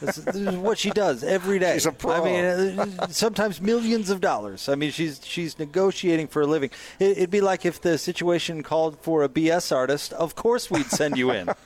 This, 0.00 0.16
this 0.16 0.36
is 0.36 0.54
what 0.56 0.78
she 0.78 0.90
does 0.90 1.24
every 1.24 1.58
day. 1.58 1.74
She's 1.74 1.86
a 1.86 1.92
pro. 1.92 2.12
I 2.12 2.24
mean, 2.24 2.78
uh, 2.78 3.08
sometimes 3.08 3.60
millions 3.60 4.10
of 4.10 4.20
dollars. 4.20 4.68
I 4.68 4.74
mean, 4.76 4.90
she's 4.92 5.20
she's 5.24 5.58
negotiating 5.58 6.28
for 6.28 6.42
a 6.42 6.46
living. 6.46 6.70
It'd 7.00 7.30
be 7.30 7.40
like 7.40 7.66
if 7.66 7.80
the 7.80 7.98
situation 7.98 8.62
called 8.62 8.98
for 9.00 9.22
a 9.24 9.28
BS 9.28 9.74
artist. 9.74 10.12
Of 10.12 10.34
course, 10.36 10.70
we'd 10.70 10.86
send 10.86 11.16
you 11.18 11.30
in. 11.32 11.48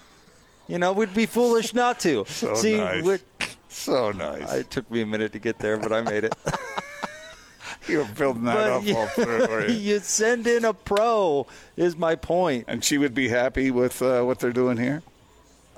you 0.68 0.78
know, 0.78 0.92
we'd 0.92 1.14
be 1.14 1.26
foolish 1.26 1.74
not 1.74 2.00
to. 2.00 2.24
So 2.28 2.54
See, 2.54 2.76
nice. 2.76 3.20
So 3.68 4.12
nice. 4.12 4.52
it 4.52 4.70
took 4.70 4.90
me 4.90 5.00
a 5.02 5.06
minute 5.06 5.32
to 5.32 5.38
get 5.38 5.58
there, 5.58 5.76
but 5.78 5.92
I 5.92 6.02
made 6.02 6.24
it. 6.24 6.34
you 7.88 7.98
were 7.98 8.04
building 8.04 8.44
that 8.44 8.54
But 8.54 8.70
up 8.70 8.84
you, 8.84 8.96
all 8.96 9.06
through. 9.06 9.68
you? 9.68 9.74
you 9.74 9.98
send 10.00 10.46
in 10.46 10.64
a 10.64 10.74
pro 10.74 11.46
is 11.76 11.96
my 11.96 12.14
point. 12.14 12.66
And 12.68 12.84
she 12.84 12.98
would 12.98 13.14
be 13.14 13.28
happy 13.28 13.70
with 13.70 14.00
uh, 14.02 14.22
what 14.22 14.38
they're 14.40 14.52
doing 14.52 14.76
here. 14.76 15.02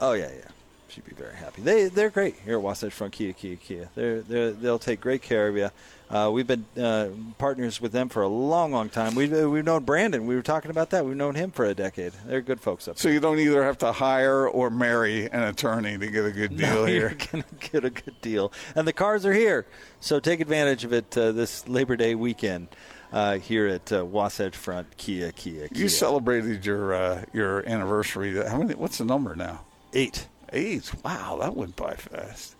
Oh 0.00 0.12
yeah, 0.12 0.30
yeah. 0.36 0.48
She'd 0.94 1.04
be 1.04 1.14
very 1.14 1.34
happy. 1.34 1.60
They 1.62 1.88
they're 1.88 2.10
great 2.10 2.36
here 2.44 2.54
at 2.54 2.62
Wasatch 2.62 2.92
Front 2.92 3.14
Kia 3.14 3.32
Kia 3.32 3.56
Kia. 3.56 3.88
They're 3.96 4.20
they 4.22 4.50
they'll 4.52 4.78
take 4.78 5.00
great 5.00 5.22
care 5.22 5.48
of 5.48 5.56
you. 5.56 5.70
Uh, 6.08 6.30
we've 6.32 6.46
been 6.46 6.64
uh, 6.80 7.08
partners 7.38 7.80
with 7.80 7.90
them 7.90 8.08
for 8.08 8.22
a 8.22 8.28
long, 8.28 8.70
long 8.70 8.88
time. 8.88 9.16
We've 9.16 9.32
we've 9.32 9.64
known 9.64 9.82
Brandon. 9.82 10.24
We 10.26 10.36
were 10.36 10.42
talking 10.42 10.70
about 10.70 10.90
that. 10.90 11.04
We've 11.04 11.16
known 11.16 11.34
him 11.34 11.50
for 11.50 11.64
a 11.64 11.74
decade. 11.74 12.12
They're 12.26 12.42
good 12.42 12.60
folks 12.60 12.86
up 12.86 12.94
there. 12.96 13.02
So 13.02 13.08
you 13.08 13.18
don't 13.18 13.40
either 13.40 13.64
have 13.64 13.78
to 13.78 13.90
hire 13.90 14.46
or 14.46 14.70
marry 14.70 15.28
an 15.28 15.42
attorney 15.42 15.98
to 15.98 16.06
get 16.06 16.24
a 16.26 16.30
good 16.30 16.56
deal 16.56 16.68
No, 16.74 16.86
You're 16.86 17.08
here. 17.08 17.18
gonna 17.32 17.44
get 17.72 17.84
a 17.84 17.90
good 17.90 18.20
deal, 18.20 18.52
and 18.76 18.86
the 18.86 18.92
cars 18.92 19.26
are 19.26 19.32
here. 19.32 19.66
So 19.98 20.20
take 20.20 20.38
advantage 20.38 20.84
of 20.84 20.92
it 20.92 21.18
uh, 21.18 21.32
this 21.32 21.66
Labor 21.66 21.96
Day 21.96 22.14
weekend 22.14 22.68
uh, 23.12 23.38
here 23.38 23.66
at 23.66 23.92
uh, 23.92 24.04
Wasatch 24.04 24.54
Front 24.56 24.96
Kia 24.96 25.32
Kia 25.32 25.66
Kia. 25.68 25.82
You 25.82 25.88
celebrated 25.88 26.64
your 26.64 26.94
uh, 26.94 27.24
your 27.32 27.68
anniversary. 27.68 28.36
How 28.46 28.58
many? 28.58 28.74
What's 28.74 28.98
the 28.98 29.04
number 29.04 29.34
now? 29.34 29.64
Eight. 29.92 30.28
Eight. 30.52 30.92
Wow, 31.04 31.38
that 31.40 31.56
went 31.56 31.76
by 31.76 31.94
fast. 31.94 32.54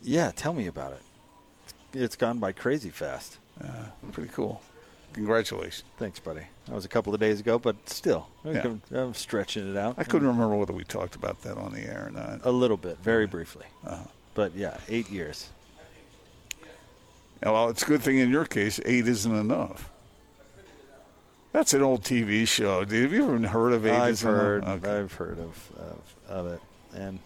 Yeah, 0.00 0.32
tell 0.34 0.52
me 0.52 0.66
about 0.66 0.92
it. 0.92 1.02
It's 1.94 2.16
gone 2.16 2.38
by 2.38 2.52
crazy 2.52 2.90
fast. 2.90 3.38
Uh, 3.62 3.66
pretty 4.12 4.30
cool. 4.32 4.62
Congratulations. 5.12 5.84
Thanks, 5.98 6.18
buddy. 6.18 6.40
That 6.66 6.74
was 6.74 6.84
a 6.86 6.88
couple 6.88 7.12
of 7.12 7.20
days 7.20 7.38
ago, 7.38 7.58
but 7.58 7.76
still, 7.88 8.28
Yeah. 8.44 8.74
I'm 8.92 9.12
stretching 9.14 9.70
it 9.70 9.76
out. 9.76 9.96
I 9.98 10.04
couldn't 10.04 10.26
remember 10.26 10.56
whether 10.56 10.72
we 10.72 10.84
talked 10.84 11.14
about 11.16 11.42
that 11.42 11.58
on 11.58 11.72
the 11.72 11.80
air 11.80 12.06
or 12.06 12.10
not. 12.10 12.40
A 12.44 12.50
little 12.50 12.78
bit, 12.78 12.98
very 13.02 13.26
briefly. 13.26 13.66
Uh-huh. 13.86 14.04
But 14.34 14.54
yeah, 14.54 14.78
eight 14.88 15.10
years. 15.10 15.50
Yeah, 17.42 17.50
Well, 17.50 17.68
it's 17.68 17.82
a 17.82 17.86
good 17.86 18.00
thing 18.02 18.18
in 18.18 18.30
your 18.30 18.46
case, 18.46 18.80
eight 18.86 19.06
isn't 19.06 19.34
enough. 19.36 19.90
That's 21.52 21.74
an 21.74 21.82
old 21.82 22.02
TV 22.02 22.48
show. 22.48 22.80
Have 22.80 22.92
you 22.92 23.22
ever 23.24 23.46
heard 23.48 23.74
of 23.74 23.84
eight? 23.86 23.92
I've 23.92 24.20
heard, 24.22 24.64
Okay. 24.64 24.98
I've 24.98 25.12
heard 25.12 25.38
of, 25.38 25.70
of 25.78 26.14
of 26.30 26.46
it, 26.46 26.60
and 26.94 27.18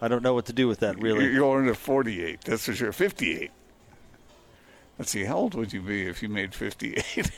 I 0.00 0.08
don't 0.08 0.22
know 0.22 0.34
what 0.34 0.46
to 0.46 0.52
do 0.52 0.68
with 0.68 0.80
that. 0.80 1.00
Really, 1.00 1.26
You're 1.26 1.40
going 1.40 1.66
to 1.66 1.74
48. 1.74 2.40
That's 2.42 2.64
for 2.64 2.74
sure. 2.74 2.92
58. 2.92 3.50
Let's 4.98 5.10
see. 5.10 5.24
How 5.24 5.36
old 5.36 5.54
would 5.54 5.72
you 5.72 5.80
be 5.80 6.06
if 6.06 6.22
you 6.22 6.28
made 6.28 6.54
58? 6.54 7.30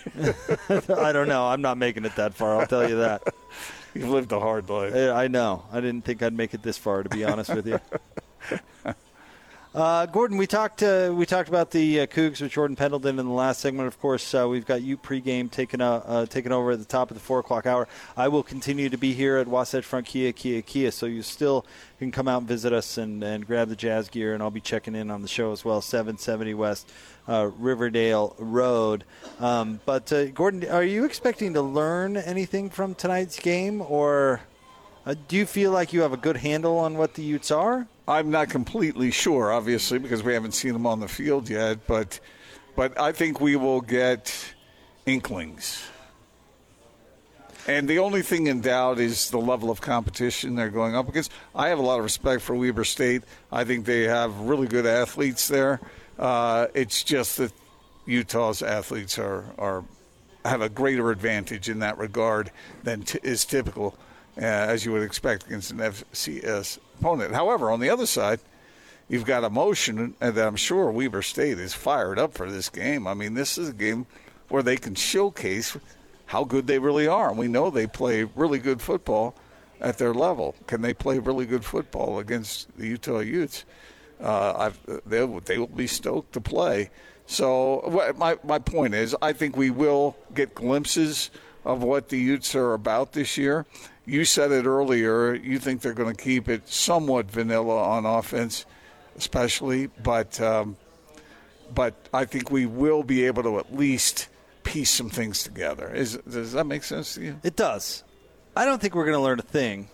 I 0.90 1.12
don't 1.12 1.28
know. 1.28 1.46
I'm 1.46 1.62
not 1.62 1.78
making 1.78 2.04
it 2.04 2.16
that 2.16 2.34
far. 2.34 2.58
I'll 2.60 2.66
tell 2.66 2.88
you 2.88 2.96
that. 2.96 3.22
You've 3.94 4.08
lived 4.08 4.32
a 4.32 4.40
hard 4.40 4.68
life. 4.68 4.94
I 4.94 5.24
I 5.24 5.28
know. 5.28 5.64
I 5.72 5.80
didn't 5.80 6.04
think 6.04 6.22
I'd 6.22 6.32
make 6.32 6.52
it 6.52 6.62
this 6.62 6.76
far, 6.76 7.02
to 7.02 7.08
be 7.08 7.24
honest 7.24 7.54
with 7.54 7.66
you. 7.66 7.78
Uh, 9.74 10.06
Gordon, 10.06 10.36
we 10.36 10.46
talked 10.46 10.84
uh, 10.84 11.12
we 11.12 11.26
talked 11.26 11.48
about 11.48 11.72
the 11.72 12.02
uh, 12.02 12.06
Cougs 12.06 12.40
with 12.40 12.52
Jordan 12.52 12.76
Pendleton 12.76 13.18
in 13.18 13.26
the 13.26 13.32
last 13.32 13.58
segment. 13.58 13.88
Of 13.88 13.98
course, 13.98 14.32
uh, 14.32 14.46
we've 14.48 14.64
got 14.64 14.82
you 14.82 14.96
pregame 14.96 15.50
taking 15.50 15.80
uh, 15.80 16.00
uh, 16.06 16.26
taking 16.26 16.52
over 16.52 16.70
at 16.70 16.78
the 16.78 16.84
top 16.84 17.10
of 17.10 17.16
the 17.16 17.20
four 17.20 17.40
o'clock 17.40 17.66
hour. 17.66 17.88
I 18.16 18.28
will 18.28 18.44
continue 18.44 18.88
to 18.88 18.96
be 18.96 19.14
here 19.14 19.36
at 19.36 19.48
Wasatch 19.48 19.84
Front 19.84 20.06
Kia 20.06 20.30
Kia 20.30 20.62
Kia, 20.62 20.92
so 20.92 21.06
you 21.06 21.22
still 21.22 21.66
can 21.98 22.12
come 22.12 22.28
out 22.28 22.38
and 22.38 22.46
visit 22.46 22.72
us 22.72 22.98
and, 22.98 23.24
and 23.24 23.44
grab 23.44 23.68
the 23.68 23.74
jazz 23.74 24.08
gear, 24.08 24.32
and 24.32 24.44
I'll 24.44 24.52
be 24.52 24.60
checking 24.60 24.94
in 24.94 25.10
on 25.10 25.22
the 25.22 25.28
show 25.28 25.50
as 25.50 25.64
well. 25.64 25.80
Seven 25.80 26.18
seventy 26.18 26.54
West 26.54 26.92
uh, 27.26 27.50
Riverdale 27.58 28.36
Road. 28.38 29.02
Um, 29.40 29.80
but 29.84 30.12
Gordon, 30.34 30.70
are 30.70 30.84
you 30.84 31.04
expecting 31.04 31.52
to 31.54 31.62
learn 31.62 32.16
anything 32.16 32.70
from 32.70 32.94
tonight's 32.94 33.40
game, 33.40 33.82
or 33.82 34.40
uh, 35.06 35.14
do 35.28 35.36
you 35.36 35.46
feel 35.46 35.70
like 35.70 35.92
you 35.92 36.02
have 36.02 36.12
a 36.12 36.18
good 36.18 36.36
handle 36.36 36.78
on 36.78 36.96
what 36.96 37.14
the 37.14 37.22
Utes 37.22 37.50
are? 37.50 37.86
I'm 38.06 38.30
not 38.30 38.50
completely 38.50 39.10
sure, 39.10 39.52
obviously, 39.52 39.98
because 39.98 40.22
we 40.22 40.34
haven't 40.34 40.52
seen 40.52 40.72
them 40.72 40.86
on 40.86 41.00
the 41.00 41.08
field 41.08 41.48
yet. 41.48 41.86
But, 41.86 42.20
but 42.76 42.98
I 43.00 43.12
think 43.12 43.40
we 43.40 43.56
will 43.56 43.80
get 43.80 44.54
inklings. 45.06 45.82
And 47.66 47.88
the 47.88 47.98
only 47.98 48.20
thing 48.20 48.46
in 48.46 48.60
doubt 48.60 48.98
is 48.98 49.30
the 49.30 49.38
level 49.38 49.70
of 49.70 49.80
competition 49.80 50.54
they're 50.54 50.68
going 50.68 50.94
up 50.94 51.08
against. 51.08 51.32
I 51.54 51.68
have 51.68 51.78
a 51.78 51.82
lot 51.82 51.98
of 51.98 52.04
respect 52.04 52.42
for 52.42 52.54
Weber 52.54 52.84
State. 52.84 53.22
I 53.50 53.64
think 53.64 53.86
they 53.86 54.02
have 54.02 54.38
really 54.40 54.66
good 54.66 54.84
athletes 54.84 55.48
there. 55.48 55.80
Uh, 56.18 56.66
it's 56.74 57.02
just 57.02 57.38
that 57.38 57.52
Utah's 58.06 58.62
athletes 58.62 59.18
are 59.18 59.44
are 59.58 59.84
have 60.44 60.60
a 60.60 60.68
greater 60.68 61.10
advantage 61.10 61.70
in 61.70 61.78
that 61.78 61.96
regard 61.96 62.50
than 62.82 63.02
t- 63.02 63.18
is 63.22 63.46
typical, 63.46 63.96
as 64.36 64.84
you 64.84 64.92
would 64.92 65.02
expect 65.02 65.46
against 65.46 65.70
an 65.70 65.78
FCS 65.78 66.78
opponent. 66.98 67.34
However, 67.34 67.70
on 67.70 67.80
the 67.80 67.90
other 67.90 68.06
side, 68.06 68.40
you've 69.08 69.24
got 69.24 69.44
emotion, 69.44 70.14
and 70.20 70.34
that 70.34 70.46
I'm 70.46 70.56
sure 70.56 70.90
Weber 70.90 71.22
State 71.22 71.58
is 71.58 71.74
fired 71.74 72.18
up 72.18 72.34
for 72.34 72.50
this 72.50 72.68
game. 72.68 73.06
I 73.06 73.14
mean, 73.14 73.34
this 73.34 73.58
is 73.58 73.68
a 73.68 73.74
game 73.74 74.06
where 74.48 74.62
they 74.62 74.76
can 74.76 74.94
showcase 74.94 75.76
how 76.26 76.44
good 76.44 76.66
they 76.66 76.78
really 76.78 77.06
are. 77.06 77.32
We 77.32 77.48
know 77.48 77.70
they 77.70 77.86
play 77.86 78.24
really 78.24 78.58
good 78.58 78.80
football 78.80 79.34
at 79.80 79.98
their 79.98 80.14
level. 80.14 80.54
Can 80.66 80.82
they 80.82 80.94
play 80.94 81.18
really 81.18 81.46
good 81.46 81.64
football 81.64 82.18
against 82.18 82.76
the 82.76 82.88
Utah 82.88 83.18
Utes? 83.20 83.64
Uh, 84.20 84.70
they, 85.04 85.26
they 85.46 85.58
will 85.58 85.66
be 85.66 85.86
stoked 85.86 86.32
to 86.32 86.40
play. 86.40 86.90
So 87.26 88.14
my 88.16 88.36
my 88.44 88.58
point 88.58 88.94
is, 88.94 89.16
I 89.20 89.32
think 89.32 89.56
we 89.56 89.70
will 89.70 90.16
get 90.34 90.54
glimpses 90.54 91.30
of 91.64 91.82
what 91.82 92.10
the 92.10 92.18
Utes 92.18 92.54
are 92.54 92.74
about 92.74 93.12
this 93.12 93.38
year. 93.38 93.66
You 94.06 94.24
said 94.24 94.52
it 94.52 94.66
earlier. 94.66 95.34
You 95.34 95.58
think 95.58 95.80
they're 95.80 95.94
going 95.94 96.14
to 96.14 96.22
keep 96.22 96.48
it 96.48 96.68
somewhat 96.68 97.30
vanilla 97.30 97.82
on 97.82 98.04
offense, 98.04 98.66
especially, 99.16 99.86
but 99.86 100.40
um, 100.40 100.76
but 101.74 101.94
I 102.12 102.24
think 102.24 102.50
we 102.50 102.66
will 102.66 103.02
be 103.02 103.24
able 103.24 103.42
to 103.44 103.58
at 103.58 103.74
least 103.74 104.28
piece 104.62 104.90
some 104.90 105.10
things 105.10 105.42
together. 105.42 105.92
Is 105.92 106.18
does 106.28 106.52
that 106.52 106.66
make 106.66 106.84
sense 106.84 107.14
to 107.14 107.22
you? 107.22 107.40
It 107.42 107.56
does. 107.56 108.04
I 108.56 108.64
don't 108.64 108.80
think 108.80 108.94
we're 108.94 109.04
going 109.04 109.16
to 109.16 109.22
learn 109.22 109.38
a 109.38 109.42
thing. 109.42 109.88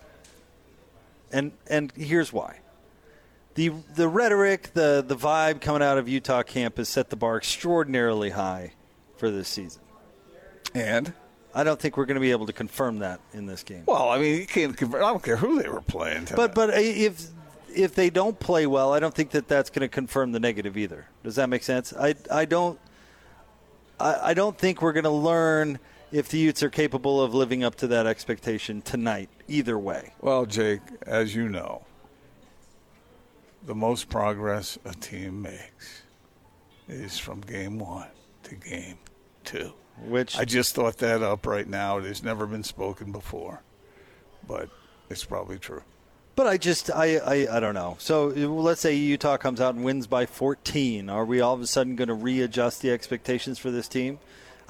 And 1.32 1.52
and 1.68 1.92
here's 1.92 2.32
why. 2.32 2.60
The 3.54 3.72
the 3.94 4.08
rhetoric, 4.08 4.72
the 4.74 5.04
the 5.06 5.16
vibe 5.16 5.60
coming 5.60 5.82
out 5.82 5.98
of 5.98 6.08
Utah 6.08 6.42
camp 6.42 6.78
has 6.78 6.88
set 6.88 7.10
the 7.10 7.16
bar 7.16 7.36
extraordinarily 7.36 8.30
high 8.30 8.72
for 9.16 9.30
this 9.30 9.48
season. 9.48 9.82
And 10.74 11.12
I 11.54 11.64
don't 11.64 11.80
think 11.80 11.96
we're 11.96 12.06
going 12.06 12.14
to 12.16 12.20
be 12.20 12.30
able 12.30 12.46
to 12.46 12.52
confirm 12.52 13.00
that 13.00 13.20
in 13.32 13.46
this 13.46 13.62
game. 13.62 13.82
Well, 13.86 14.08
I 14.10 14.18
mean, 14.18 14.36
you 14.40 14.46
can't. 14.46 14.76
convert- 14.76 15.02
I 15.02 15.10
don't 15.10 15.22
care 15.22 15.36
who 15.36 15.60
they 15.62 15.68
were 15.68 15.80
playing. 15.80 16.26
tonight. 16.26 16.36
But 16.36 16.54
but 16.54 16.70
uh, 16.70 16.74
if 16.76 17.26
if 17.74 17.94
they 17.94 18.10
don't 18.10 18.38
play 18.38 18.66
well, 18.66 18.92
I 18.92 19.00
don't 19.00 19.14
think 19.14 19.30
that 19.30 19.48
that's 19.48 19.70
going 19.70 19.82
to 19.82 19.88
confirm 19.88 20.32
the 20.32 20.40
negative 20.40 20.76
either. 20.76 21.06
Does 21.24 21.36
that 21.36 21.48
make 21.48 21.62
sense? 21.62 21.92
I 21.92 22.14
I 22.30 22.44
don't 22.44 22.78
I, 23.98 24.30
I 24.30 24.34
don't 24.34 24.56
think 24.56 24.80
we're 24.82 24.92
going 24.92 25.04
to 25.04 25.10
learn 25.10 25.78
if 26.12 26.28
the 26.28 26.38
Utes 26.38 26.62
are 26.62 26.70
capable 26.70 27.22
of 27.22 27.34
living 27.34 27.62
up 27.62 27.76
to 27.76 27.86
that 27.88 28.06
expectation 28.06 28.82
tonight. 28.82 29.28
Either 29.46 29.78
way, 29.78 30.12
Well, 30.20 30.46
Jake, 30.46 30.80
as 31.06 31.34
you 31.36 31.48
know, 31.48 31.82
the 33.66 33.74
most 33.74 34.08
progress 34.08 34.78
a 34.84 34.94
team 34.94 35.42
makes 35.42 36.02
is 36.88 37.18
from 37.18 37.40
game 37.42 37.78
one 37.78 38.08
to 38.44 38.54
game 38.56 38.98
two. 39.44 39.72
Which 40.06 40.36
I 40.36 40.44
just 40.44 40.74
thought 40.74 40.98
that 40.98 41.22
up 41.22 41.46
right 41.46 41.68
now. 41.68 41.98
It 41.98 42.04
has 42.04 42.22
never 42.22 42.46
been 42.46 42.64
spoken 42.64 43.12
before, 43.12 43.62
but 44.46 44.68
it's 45.08 45.24
probably 45.24 45.58
true. 45.58 45.82
But 46.36 46.46
I 46.46 46.56
just 46.56 46.90
I, 46.90 47.16
I 47.16 47.56
I 47.56 47.60
don't 47.60 47.74
know. 47.74 47.96
So 47.98 48.30
uh, 48.30 48.48
let's 48.48 48.80
say 48.80 48.94
Utah 48.94 49.36
comes 49.36 49.60
out 49.60 49.74
and 49.74 49.84
wins 49.84 50.06
by 50.06 50.26
14. 50.26 51.10
Are 51.10 51.24
we 51.24 51.40
all 51.40 51.54
of 51.54 51.60
a 51.60 51.66
sudden 51.66 51.96
going 51.96 52.08
to 52.08 52.14
readjust 52.14 52.80
the 52.80 52.90
expectations 52.90 53.58
for 53.58 53.70
this 53.70 53.88
team? 53.88 54.18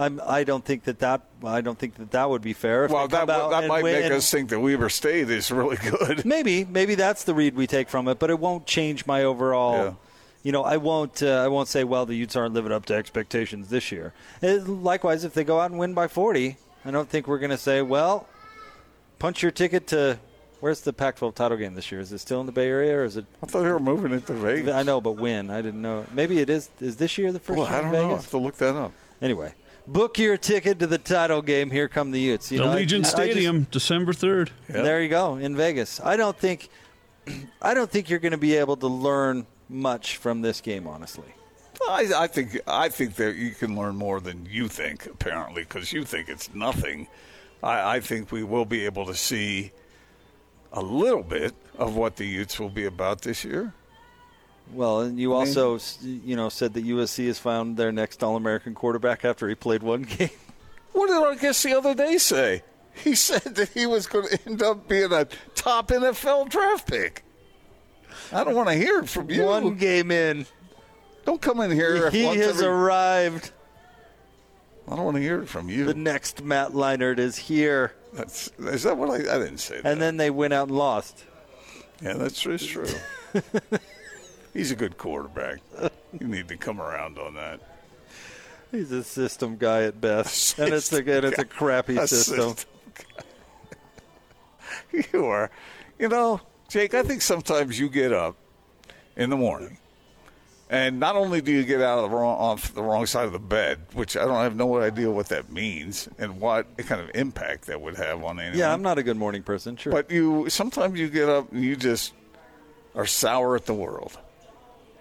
I'm, 0.00 0.18
I 0.26 0.44
don't 0.44 0.64
think 0.64 0.84
that 0.84 1.00
that 1.00 1.20
I 1.44 1.60
don't 1.60 1.78
think 1.78 1.96
that 1.96 2.10
that 2.12 2.30
would 2.30 2.40
be 2.40 2.54
fair. 2.54 2.86
If 2.86 2.90
well, 2.90 3.06
that, 3.06 3.26
that 3.26 3.68
might 3.68 3.82
win- 3.82 4.00
make 4.00 4.10
us 4.10 4.30
think 4.30 4.48
that 4.48 4.58
Weber 4.58 4.88
State 4.88 5.28
is 5.28 5.50
really 5.52 5.76
good. 5.90 6.24
Maybe 6.24 6.64
maybe 6.64 6.94
that's 6.94 7.24
the 7.24 7.34
read 7.34 7.54
we 7.54 7.66
take 7.66 7.90
from 7.90 8.08
it, 8.08 8.18
but 8.18 8.30
it 8.30 8.38
won't 8.38 8.66
change 8.66 9.04
my 9.04 9.24
overall. 9.24 9.84
Yeah. 9.84 9.92
You 10.42 10.52
know, 10.52 10.62
I 10.64 10.78
won't. 10.78 11.22
Uh, 11.22 11.42
I 11.44 11.48
won't 11.48 11.68
say, 11.68 11.84
well, 11.84 12.06
the 12.06 12.14
Utes 12.14 12.34
aren't 12.36 12.54
living 12.54 12.72
up 12.72 12.86
to 12.86 12.94
expectations 12.94 13.68
this 13.68 13.92
year. 13.92 14.14
Uh, 14.42 14.58
likewise, 14.60 15.24
if 15.24 15.34
they 15.34 15.44
go 15.44 15.60
out 15.60 15.70
and 15.70 15.78
win 15.78 15.92
by 15.92 16.08
40, 16.08 16.56
I 16.84 16.90
don't 16.90 17.08
think 17.08 17.26
we're 17.28 17.38
going 17.38 17.50
to 17.50 17.58
say, 17.58 17.82
well, 17.82 18.26
punch 19.18 19.42
your 19.42 19.50
ticket 19.52 19.86
to. 19.88 20.18
Where's 20.60 20.82
the 20.82 20.92
Pac-12 20.92 21.34
title 21.34 21.56
game 21.56 21.72
this 21.74 21.90
year? 21.90 22.02
Is 22.02 22.12
it 22.12 22.18
still 22.18 22.40
in 22.40 22.44
the 22.46 22.52
Bay 22.52 22.68
Area 22.68 22.98
or 22.98 23.04
is 23.04 23.16
it? 23.16 23.24
I 23.42 23.46
thought 23.46 23.62
they 23.62 23.70
were 23.72 23.78
moving 23.78 24.12
it 24.12 24.26
to 24.26 24.34
Vegas. 24.34 24.74
I 24.74 24.82
know, 24.82 25.00
but 25.00 25.12
when? 25.12 25.48
I 25.50 25.62
didn't 25.62 25.80
know. 25.80 26.04
Maybe 26.12 26.38
it 26.40 26.50
is. 26.50 26.68
Is 26.80 26.96
this 26.96 27.16
year 27.16 27.32
the 27.32 27.38
first 27.38 27.58
Well, 27.58 27.66
year 27.66 27.78
I 27.78 27.80
don't 27.80 27.92
know. 27.92 28.08
I 28.10 28.16
have 28.16 28.28
to 28.30 28.36
look 28.38 28.56
that 28.56 28.76
up. 28.76 28.92
Anyway, 29.22 29.54
book 29.86 30.18
your 30.18 30.36
ticket 30.36 30.78
to 30.80 30.86
the 30.86 30.98
title 30.98 31.40
game. 31.40 31.70
Here 31.70 31.88
come 31.88 32.10
the 32.10 32.20
Utes. 32.20 32.52
You 32.52 32.58
know, 32.58 32.70
I- 32.72 32.76
Allegiant 32.82 32.98
I 32.98 33.00
just- 33.00 33.10
Stadium, 33.12 33.68
December 33.70 34.12
3rd. 34.12 34.50
There 34.68 35.02
you 35.02 35.08
go 35.08 35.36
in 35.36 35.56
Vegas. 35.56 35.98
I 36.00 36.16
don't 36.16 36.36
think, 36.36 36.68
I 37.62 37.72
don't 37.72 37.90
think 37.90 38.10
you're 38.10 38.18
going 38.18 38.32
to 38.32 38.38
be 38.38 38.56
able 38.56 38.76
to 38.78 38.86
learn 38.86 39.46
much 39.70 40.16
from 40.16 40.42
this 40.42 40.60
game, 40.60 40.86
honestly. 40.86 41.32
I, 41.88 42.10
I 42.14 42.26
think 42.26 42.60
I 42.66 42.88
think 42.90 43.14
that 43.14 43.36
you 43.36 43.52
can 43.52 43.74
learn 43.74 43.96
more 43.96 44.20
than 44.20 44.46
you 44.50 44.68
think, 44.68 45.06
apparently, 45.06 45.62
because 45.62 45.92
you 45.92 46.04
think 46.04 46.28
it's 46.28 46.52
nothing. 46.54 47.08
I, 47.62 47.96
I 47.96 48.00
think 48.00 48.30
we 48.30 48.42
will 48.42 48.66
be 48.66 48.84
able 48.84 49.06
to 49.06 49.14
see 49.14 49.72
a 50.72 50.82
little 50.82 51.22
bit 51.22 51.54
of 51.78 51.96
what 51.96 52.16
the 52.16 52.26
Utes 52.26 52.60
will 52.60 52.68
be 52.68 52.84
about 52.84 53.22
this 53.22 53.44
year. 53.44 53.72
Well, 54.72 55.00
and 55.00 55.18
you 55.18 55.32
also, 55.32 55.78
you 56.02 56.36
know, 56.36 56.48
said 56.48 56.74
that 56.74 56.84
USC 56.84 57.26
has 57.26 57.38
found 57.38 57.76
their 57.76 57.90
next 57.90 58.22
All-American 58.22 58.74
quarterback 58.74 59.24
after 59.24 59.48
he 59.48 59.54
played 59.54 59.82
one 59.82 60.02
game. 60.18 60.30
What 60.92 61.08
did 61.08 61.16
our 61.16 61.34
guest 61.34 61.62
the 61.64 61.76
other 61.76 61.94
day 61.94 62.18
say? 62.18 62.62
He 62.94 63.14
said 63.16 63.54
that 63.56 63.70
he 63.70 63.86
was 63.86 64.06
going 64.06 64.28
to 64.28 64.38
end 64.46 64.62
up 64.62 64.86
being 64.86 65.12
a 65.12 65.26
top 65.54 65.88
NFL 65.88 66.50
draft 66.50 66.88
pick. 66.88 67.24
I 68.32 68.44
don't 68.44 68.54
want 68.54 68.68
to 68.68 68.74
hear 68.74 69.00
it 69.00 69.08
from 69.08 69.30
you. 69.30 69.44
One 69.44 69.74
game 69.76 70.10
in, 70.10 70.46
Don't 71.24 71.40
come 71.40 71.60
in 71.60 71.70
here. 71.70 72.10
he 72.10 72.24
has 72.24 72.56
every- 72.56 72.66
arrived. 72.66 73.50
I 74.88 74.96
don't 74.96 75.04
want 75.04 75.16
to 75.18 75.22
hear 75.22 75.40
it 75.42 75.48
from 75.48 75.68
you. 75.68 75.84
The 75.84 75.94
next 75.94 76.42
Matt 76.42 76.72
Leinart 76.72 77.18
is 77.18 77.36
here, 77.36 77.94
That's, 78.12 78.48
is 78.58 78.82
that 78.82 78.96
what 78.96 79.10
I, 79.10 79.14
I 79.36 79.38
didn't 79.38 79.58
say? 79.58 79.80
That. 79.80 79.86
and 79.92 80.00
then 80.02 80.16
they 80.16 80.30
went 80.30 80.52
out 80.52 80.68
and 80.68 80.76
lost. 80.76 81.24
Yeah, 82.02 82.14
that's 82.14 82.44
it's 82.44 82.66
true. 82.66 82.86
He's 84.52 84.72
a 84.72 84.76
good 84.76 84.98
quarterback. 84.98 85.58
You 86.18 86.26
need 86.26 86.48
to 86.48 86.56
come 86.56 86.80
around 86.80 87.18
on 87.18 87.34
that. 87.34 87.60
He's 88.72 88.90
a 88.90 89.04
system 89.04 89.56
guy 89.58 89.82
at 89.84 90.00
best, 90.00 90.58
and 90.58 90.72
it's 90.74 90.92
a 90.92 90.98
and 90.98 91.24
it's 91.26 91.38
a 91.38 91.44
crappy 91.44 91.96
A 91.96 92.08
system. 92.08 92.54
system 92.56 92.70
you 95.12 95.26
are. 95.26 95.50
You 95.98 96.08
know, 96.08 96.40
Jake, 96.70 96.94
I 96.94 97.02
think 97.02 97.20
sometimes 97.20 97.78
you 97.80 97.88
get 97.88 98.12
up 98.12 98.36
in 99.16 99.28
the 99.28 99.36
morning, 99.36 99.78
and 100.70 101.00
not 101.00 101.16
only 101.16 101.40
do 101.40 101.50
you 101.50 101.64
get 101.64 101.82
out 101.82 101.98
of 101.98 102.08
the 102.08 102.16
wrong, 102.16 102.38
off 102.38 102.72
the 102.72 102.82
wrong 102.82 103.06
side 103.06 103.26
of 103.26 103.32
the 103.32 103.40
bed, 103.40 103.80
which 103.92 104.16
I 104.16 104.24
don't 104.24 104.36
have 104.36 104.54
no 104.54 104.80
idea 104.80 105.10
what 105.10 105.30
that 105.30 105.50
means 105.52 106.08
and 106.16 106.40
what 106.40 106.76
kind 106.78 107.00
of 107.00 107.10
impact 107.12 107.66
that 107.66 107.80
would 107.80 107.96
have 107.96 108.22
on 108.22 108.38
anyone. 108.38 108.56
Yeah, 108.56 108.72
I'm 108.72 108.82
not 108.82 108.98
a 108.98 109.02
good 109.02 109.16
morning 109.16 109.42
person. 109.42 109.76
Sure, 109.76 109.92
But 109.92 110.12
you 110.12 110.48
sometimes 110.48 110.96
you 110.98 111.08
get 111.08 111.28
up 111.28 111.50
and 111.52 111.64
you 111.64 111.74
just 111.74 112.12
are 112.94 113.04
sour 113.06 113.56
at 113.56 113.66
the 113.66 113.74
world. 113.74 114.16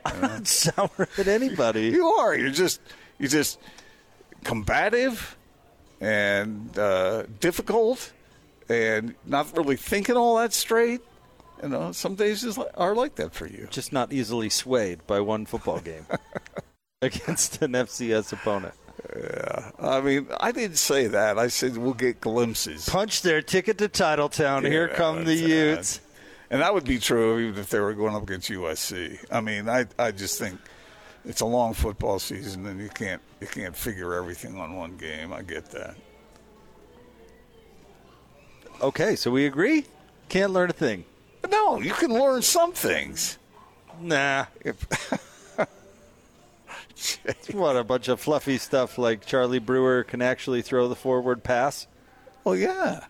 I'm 0.04 0.22
not 0.22 0.48
sour 0.48 1.08
at 1.20 1.28
anybody. 1.28 1.90
You 1.90 2.08
are. 2.08 2.36
You're 2.36 2.50
just 2.50 2.82
you're 3.20 3.30
just 3.30 3.60
combative 4.44 5.38
and 6.02 6.76
uh, 6.80 7.26
difficult 7.40 8.12
and 8.70 9.14
not 9.24 9.56
really 9.56 9.76
thinking 9.76 10.16
all 10.16 10.38
that 10.38 10.52
straight. 10.54 11.02
You 11.62 11.70
know, 11.70 11.92
some 11.92 12.16
days 12.16 12.44
is 12.44 12.58
are 12.76 12.96
like 12.96 13.16
that 13.16 13.34
for 13.34 13.46
you. 13.46 13.68
Just 13.70 13.92
not 13.92 14.14
easily 14.14 14.50
swayed 14.50 15.06
by 15.08 15.20
one 15.20 15.46
football 15.46 15.80
game 15.80 16.06
against 17.02 17.62
an 17.62 17.74
FCS 17.74 18.34
opponent. 18.34 18.74
Yeah. 19.16 19.72
I 19.80 20.02
mean, 20.02 20.28
I 20.40 20.52
didn't 20.52 20.78
say 20.78 21.08
that. 21.08 21.38
I 21.38 21.48
said 21.48 21.78
we'll 21.78 21.94
get 21.94 22.22
glimpses. 22.22 22.88
Punch 22.88 23.22
their 23.22 23.42
ticket 23.42 23.78
to 23.80 23.90
Titletown. 23.90 24.66
Here 24.66 24.88
Yeah, 24.90 24.96
come 24.96 25.26
the 25.26 25.36
Utes. 25.36 26.02
And 26.50 26.62
that 26.62 26.74
would 26.74 26.86
be 26.86 26.98
true 26.98 27.40
even 27.40 27.60
if 27.60 27.70
they 27.70 27.80
were 27.80 27.94
going 27.94 28.16
up 28.16 28.24
against 28.24 28.50
USC. 28.50 29.24
I 29.32 29.42
mean, 29.42 29.70
I 29.70 29.86
I 29.98 30.12
just 30.12 30.40
think 30.40 30.60
it's 31.26 31.42
a 31.42 31.46
long 31.46 31.74
football 31.74 32.20
season 32.20 32.66
and 32.66 32.80
you 32.80 32.90
can't 32.90 33.22
you 33.40 33.48
can't 33.48 33.76
figure 33.76 34.14
everything 34.14 34.58
on 34.58 34.76
one 34.76 34.98
game. 34.98 35.34
I 35.34 35.42
get 35.42 35.70
that. 35.72 35.96
Okay, 38.82 39.16
so 39.16 39.30
we 39.30 39.46
agree. 39.46 39.86
Can't 40.30 40.54
learn 40.54 40.70
a 40.70 40.74
thing. 40.74 41.04
But 41.42 41.52
no, 41.52 41.80
you 41.80 41.94
can 41.94 42.12
learn 42.14 42.42
some 42.42 42.74
things. 42.74 43.38
Nah. 44.02 44.46
If, 44.64 44.86
What 47.54 47.78
a 47.78 47.84
bunch 47.84 48.10
of 48.10 48.20
fluffy 48.20 48.58
stuff 48.58 48.98
like 48.98 49.26
Charlie 49.26 49.60
Brewer 49.60 50.04
can 50.04 50.22
actually 50.22 50.62
throw 50.62 50.88
the 50.90 50.96
forward 50.96 51.44
pass. 51.44 51.88
well, 52.44 52.56
yeah. 52.56 53.06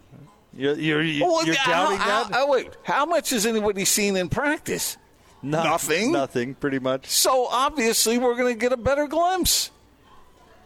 You're 0.53 0.75
you're, 0.75 1.01
you're, 1.03 1.27
Well, 1.27 1.45
you're 1.45 1.55
doubting 1.65 1.97
how- 1.97 2.23
that? 2.25 2.37
oh, 2.39 2.47
wait, 2.51 2.69
how 2.83 3.05
much 3.05 3.29
has 3.31 3.45
anybody 3.45 3.85
seen 3.85 4.15
in 4.15 4.29
practice? 4.29 4.97
No- 5.41 5.63
nothing. 5.63 6.11
Nothing, 6.11 6.53
pretty 6.55 6.79
much. 6.79 7.07
So 7.07 7.47
obviously, 7.47 8.17
we're 8.17 8.35
going 8.35 8.53
to 8.53 8.59
get 8.59 8.71
a 8.73 8.77
better 8.77 9.07
glimpse. 9.07 9.71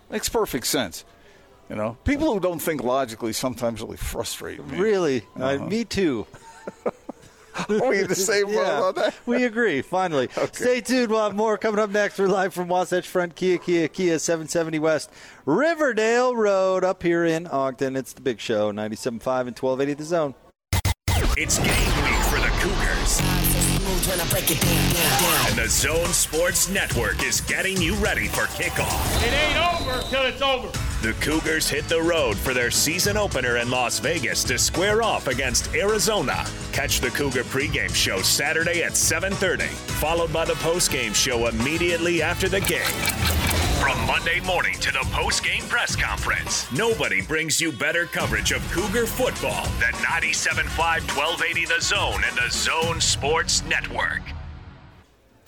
Makes 0.09 0.29
perfect 0.29 0.67
sense. 0.67 1.05
You 1.69 1.75
know, 1.77 1.97
people 2.03 2.33
who 2.33 2.39
don't 2.39 2.59
think 2.59 2.83
logically 2.83 3.33
sometimes 3.33 3.81
really 3.81 3.97
frustrate 3.97 4.65
me. 4.67 4.77
Really, 4.77 5.21
Uh-huh. 5.35 5.63
Uh, 5.63 5.67
me 5.69 5.85
too. 5.85 6.27
Are 7.55 7.65
we 7.89 7.99
in 8.01 8.07
the 8.07 8.15
same 8.31 8.45
boat 8.45 8.53
Yeah, 8.53 8.81
on 8.81 8.95
that? 8.95 9.15
we 9.25 9.43
agree. 9.45 9.81
Finally, 9.81 10.29
stay 10.53 10.81
tuned. 10.81 11.09
We'll 11.09 11.23
have 11.23 11.35
more 11.35 11.57
coming 11.57 11.79
up 11.79 11.89
next. 11.89 12.19
We're 12.19 12.27
live 12.27 12.53
from 12.53 12.67
Wasatch 12.67 13.07
Front 13.07 13.35
Kia, 13.35 13.57
Kia, 13.57 13.87
Kia, 13.87 14.19
770 14.19 14.79
West 14.79 15.09
Riverdale 15.45 16.35
Road, 16.35 16.83
up 16.83 17.03
here 17.03 17.25
in 17.25 17.47
Ogden. 17.47 17.95
It's 17.95 18.13
the 18.13 18.21
Big 18.21 18.39
Show, 18.39 18.71
97.5 18.71 19.47
and 19.47 19.57
1280 19.59 19.93
The 19.93 20.03
Zone. 20.03 20.35
It's 21.35 21.57
game 21.57 21.67
week 22.03 22.23
for 22.25 22.39
the 22.39 22.51
Cougars. 22.59 23.21
And 25.49 25.57
the 25.57 25.67
Zone 25.69 26.07
Sports 26.13 26.69
Network 26.69 27.23
is 27.23 27.41
getting 27.41 27.81
you 27.81 27.95
ready 27.95 28.27
for 28.27 28.41
kickoff. 28.47 29.23
It 29.25 29.33
ain't 29.33 29.57
over 29.57 29.72
till 30.09 30.23
it's 30.23 30.41
over. 30.41 30.67
The 31.01 31.13
Cougars 31.19 31.67
hit 31.67 31.87
the 31.89 32.01
road 32.01 32.37
for 32.37 32.53
their 32.53 32.71
season 32.71 33.17
opener 33.17 33.57
in 33.57 33.69
Las 33.69 33.99
Vegas 33.99 34.43
to 34.45 34.57
square 34.57 35.03
off 35.03 35.27
against 35.27 35.73
Arizona. 35.75 36.45
Catch 36.71 37.01
the 37.01 37.09
Cougar 37.09 37.43
pregame 37.43 37.93
show 37.93 38.21
Saturday 38.21 38.83
at 38.83 38.93
7:30, 38.93 39.67
followed 39.99 40.31
by 40.31 40.45
the 40.45 40.53
postgame 40.55 41.13
show 41.13 41.47
immediately 41.47 42.21
after 42.21 42.47
the 42.47 42.61
game. 42.61 42.85
From 43.81 43.99
Monday 44.07 44.39
morning 44.39 44.79
to 44.79 44.91
the 44.91 45.05
postgame 45.11 45.67
press 45.67 45.93
conference, 45.93 46.71
nobody 46.71 47.21
brings 47.21 47.59
you 47.59 47.73
better 47.73 48.05
coverage 48.05 48.53
of 48.53 48.61
Cougar 48.71 49.07
football 49.07 49.65
than 49.81 49.91
97.5 50.05 51.03
1280 51.17 51.65
The 51.65 51.81
Zone 51.81 52.23
and 52.25 52.37
the 52.37 52.49
Zone 52.49 53.01
Sports 53.01 53.61
Network. 53.65 54.21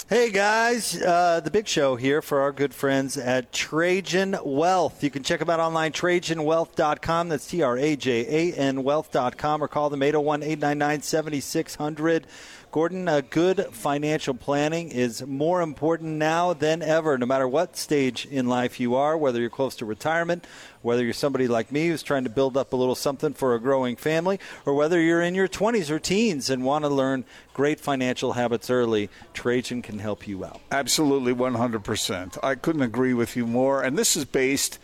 Hey 0.08 0.30
guys, 0.30 1.02
uh, 1.02 1.40
the 1.40 1.50
big 1.50 1.68
show 1.68 1.96
here 1.96 2.22
for 2.22 2.42
our 2.42 2.52
good 2.52 2.76
friends 2.76 3.18
at 3.18 3.52
Trajan 3.52 4.38
Wealth. 4.46 5.04
You 5.04 5.10
can 5.10 5.24
check 5.24 5.40
them 5.40 5.50
out 5.50 5.60
online, 5.60 5.94
TrajanWealth.com. 5.94 7.30
That's 7.30 7.48
T 7.48 7.64
R 7.64 7.76
A 7.76 7.96
J 7.96 8.52
A 8.52 8.56
N 8.56 8.84
Wealth.com 8.84 9.64
or 9.64 9.68
call 9.68 9.90
them 9.90 10.04
801 10.04 10.44
899 10.44 11.02
7600. 11.02 12.28
Gordon, 12.76 13.08
uh, 13.08 13.22
good 13.30 13.68
financial 13.72 14.34
planning 14.34 14.90
is 14.90 15.26
more 15.26 15.62
important 15.62 16.18
now 16.18 16.52
than 16.52 16.82
ever, 16.82 17.18
no 17.18 17.26
matter 17.26 17.48
what 17.48 17.78
stage 17.78 18.26
in 18.26 18.48
life 18.48 18.82
you 18.82 18.96
are, 18.96 19.18
whether 19.18 19.40
you're 19.40 19.50
close 19.50 19.78
to 19.78 19.86
retirement, 19.86 20.46
whether 20.82 21.02
you're 21.02 21.14
somebody 21.14 21.48
like 21.48 21.72
me 21.72 21.88
who's 21.88 22.04
trying 22.04 22.26
to 22.26 22.30
build 22.30 22.58
up 22.58 22.74
a 22.74 22.76
little 22.76 22.94
something 22.94 23.34
for 23.34 23.56
a 23.56 23.62
growing 23.62 23.96
family, 23.96 24.42
or 24.66 24.74
whether 24.74 25.00
you're 25.00 25.22
in 25.22 25.36
your 25.36 25.48
20s 25.48 25.90
or 25.90 26.00
teens 26.00 26.50
and 26.50 26.66
want 26.66 26.84
to 26.84 26.90
learn 26.90 27.24
great 27.54 27.80
financial 27.80 28.34
habits 28.34 28.70
early, 28.70 29.10
Trajan 29.34 29.82
can 29.82 30.00
help 30.00 30.28
you 30.28 30.44
out. 30.44 30.60
Absolutely, 30.70 31.34
100%. 31.34 32.38
I 32.44 32.56
couldn't 32.56 32.82
agree 32.82 33.14
with 33.14 33.38
you 33.38 33.48
more. 33.48 33.84
And 33.84 33.98
this 33.98 34.18
is 34.18 34.26
based 34.26 34.80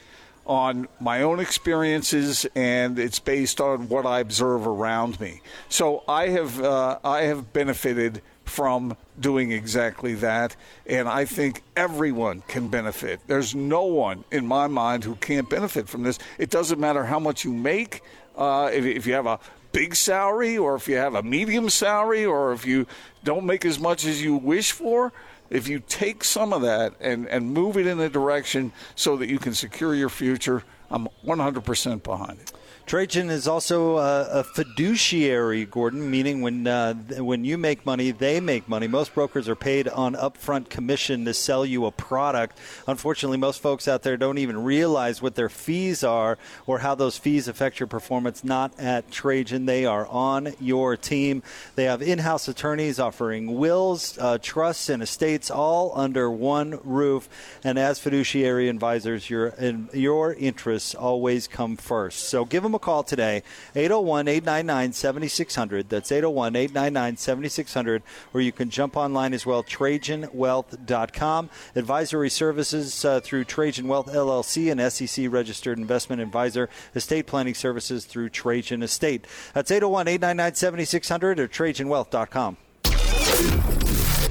on 0.45 0.87
my 0.99 1.21
own 1.21 1.39
experiences 1.39 2.45
and 2.55 2.97
it's 2.97 3.19
based 3.19 3.61
on 3.61 3.87
what 3.89 4.05
I 4.05 4.19
observe 4.19 4.67
around 4.67 5.19
me. 5.19 5.41
So 5.69 6.03
I 6.07 6.29
have 6.29 6.61
uh, 6.61 6.99
I 7.03 7.23
have 7.23 7.53
benefited 7.53 8.21
from 8.43 8.97
doing 9.19 9.51
exactly 9.51 10.15
that 10.15 10.55
and 10.85 11.07
I 11.07 11.25
think 11.25 11.63
everyone 11.75 12.43
can 12.47 12.67
benefit. 12.67 13.21
There's 13.27 13.55
no 13.55 13.83
one 13.83 14.23
in 14.31 14.45
my 14.45 14.67
mind 14.67 15.03
who 15.03 15.15
can't 15.15 15.49
benefit 15.49 15.87
from 15.87 16.03
this. 16.03 16.19
It 16.37 16.49
doesn't 16.49 16.79
matter 16.79 17.05
how 17.05 17.19
much 17.19 17.45
you 17.45 17.53
make 17.53 18.01
uh, 18.35 18.69
if, 18.73 18.85
if 18.85 19.07
you 19.07 19.13
have 19.13 19.27
a 19.27 19.39
big 19.71 19.95
salary 19.95 20.57
or 20.57 20.75
if 20.75 20.87
you 20.87 20.97
have 20.97 21.15
a 21.15 21.23
medium 21.23 21.69
salary 21.69 22.25
or 22.25 22.51
if 22.51 22.65
you 22.65 22.87
don't 23.23 23.45
make 23.45 23.65
as 23.65 23.79
much 23.79 24.05
as 24.05 24.21
you 24.21 24.35
wish 24.35 24.71
for 24.71 25.13
if 25.51 25.67
you 25.67 25.79
take 25.79 26.23
some 26.23 26.53
of 26.53 26.61
that 26.61 26.93
and, 27.01 27.27
and 27.27 27.53
move 27.53 27.77
it 27.77 27.85
in 27.85 27.99
a 27.99 28.09
direction 28.09 28.71
so 28.95 29.17
that 29.17 29.29
you 29.29 29.37
can 29.37 29.53
secure 29.53 29.93
your 29.93 30.09
future, 30.09 30.63
I'm 30.89 31.09
100% 31.25 32.03
behind 32.03 32.39
it. 32.39 32.51
Trajan 32.91 33.29
is 33.29 33.47
also 33.47 33.99
a, 33.99 34.41
a 34.41 34.43
fiduciary, 34.43 35.63
Gordon, 35.63 36.11
meaning 36.11 36.41
when 36.41 36.67
uh, 36.67 36.93
when 37.19 37.45
you 37.45 37.57
make 37.57 37.85
money, 37.85 38.11
they 38.11 38.41
make 38.41 38.67
money. 38.67 38.85
Most 38.89 39.13
brokers 39.13 39.47
are 39.47 39.55
paid 39.55 39.87
on 39.87 40.13
upfront 40.15 40.67
commission 40.67 41.23
to 41.23 41.33
sell 41.33 41.65
you 41.65 41.85
a 41.85 41.91
product. 41.91 42.57
Unfortunately, 42.89 43.37
most 43.37 43.61
folks 43.61 43.87
out 43.87 44.03
there 44.03 44.17
don't 44.17 44.39
even 44.39 44.65
realize 44.65 45.21
what 45.21 45.35
their 45.35 45.47
fees 45.47 46.03
are 46.03 46.37
or 46.67 46.79
how 46.79 46.93
those 46.93 47.17
fees 47.17 47.47
affect 47.47 47.79
your 47.79 47.87
performance. 47.87 48.43
Not 48.43 48.77
at 48.77 49.09
Trajan, 49.09 49.67
they 49.67 49.85
are 49.85 50.05
on 50.07 50.53
your 50.59 50.97
team. 50.97 51.43
They 51.75 51.85
have 51.85 52.01
in-house 52.01 52.49
attorneys 52.49 52.99
offering 52.99 53.57
wills, 53.57 54.17
uh, 54.17 54.37
trusts, 54.37 54.89
and 54.89 55.01
estates 55.01 55.49
all 55.49 55.93
under 55.95 56.29
one 56.29 56.77
roof. 56.83 57.29
And 57.63 57.79
as 57.79 57.99
fiduciary 57.99 58.67
advisors, 58.67 59.29
your 59.29 59.53
your 59.93 60.33
interests 60.33 60.93
always 60.93 61.47
come 61.47 61.77
first. 61.77 62.25
So 62.27 62.43
give 62.43 62.63
them 62.63 62.75
a 62.75 62.80
call 62.81 63.03
today, 63.03 63.43
801 63.75 64.27
899 64.27 64.93
7600. 64.93 65.89
That's 65.89 66.11
801 66.11 66.55
899 66.55 67.17
7600. 67.17 68.03
Or 68.33 68.41
you 68.41 68.51
can 68.51 68.69
jump 68.69 68.97
online 68.97 69.33
as 69.33 69.45
well, 69.45 69.63
TrajanWealth.com. 69.63 71.49
Advisory 71.75 72.29
services 72.29 73.05
uh, 73.05 73.19
through 73.21 73.45
Trajan 73.45 73.87
Wealth 73.87 74.07
LLC, 74.07 74.71
an 74.71 74.89
SEC 74.89 75.31
registered 75.31 75.77
investment 75.77 76.21
advisor. 76.21 76.69
Estate 76.95 77.27
planning 77.27 77.53
services 77.53 78.05
through 78.05 78.29
Trajan 78.29 78.83
Estate. 78.83 79.25
That's 79.53 79.71
801 79.71 80.07
899 80.07 80.55
7600 80.55 81.39
or 81.39 81.47
TrajanWealth.com. 81.47 82.57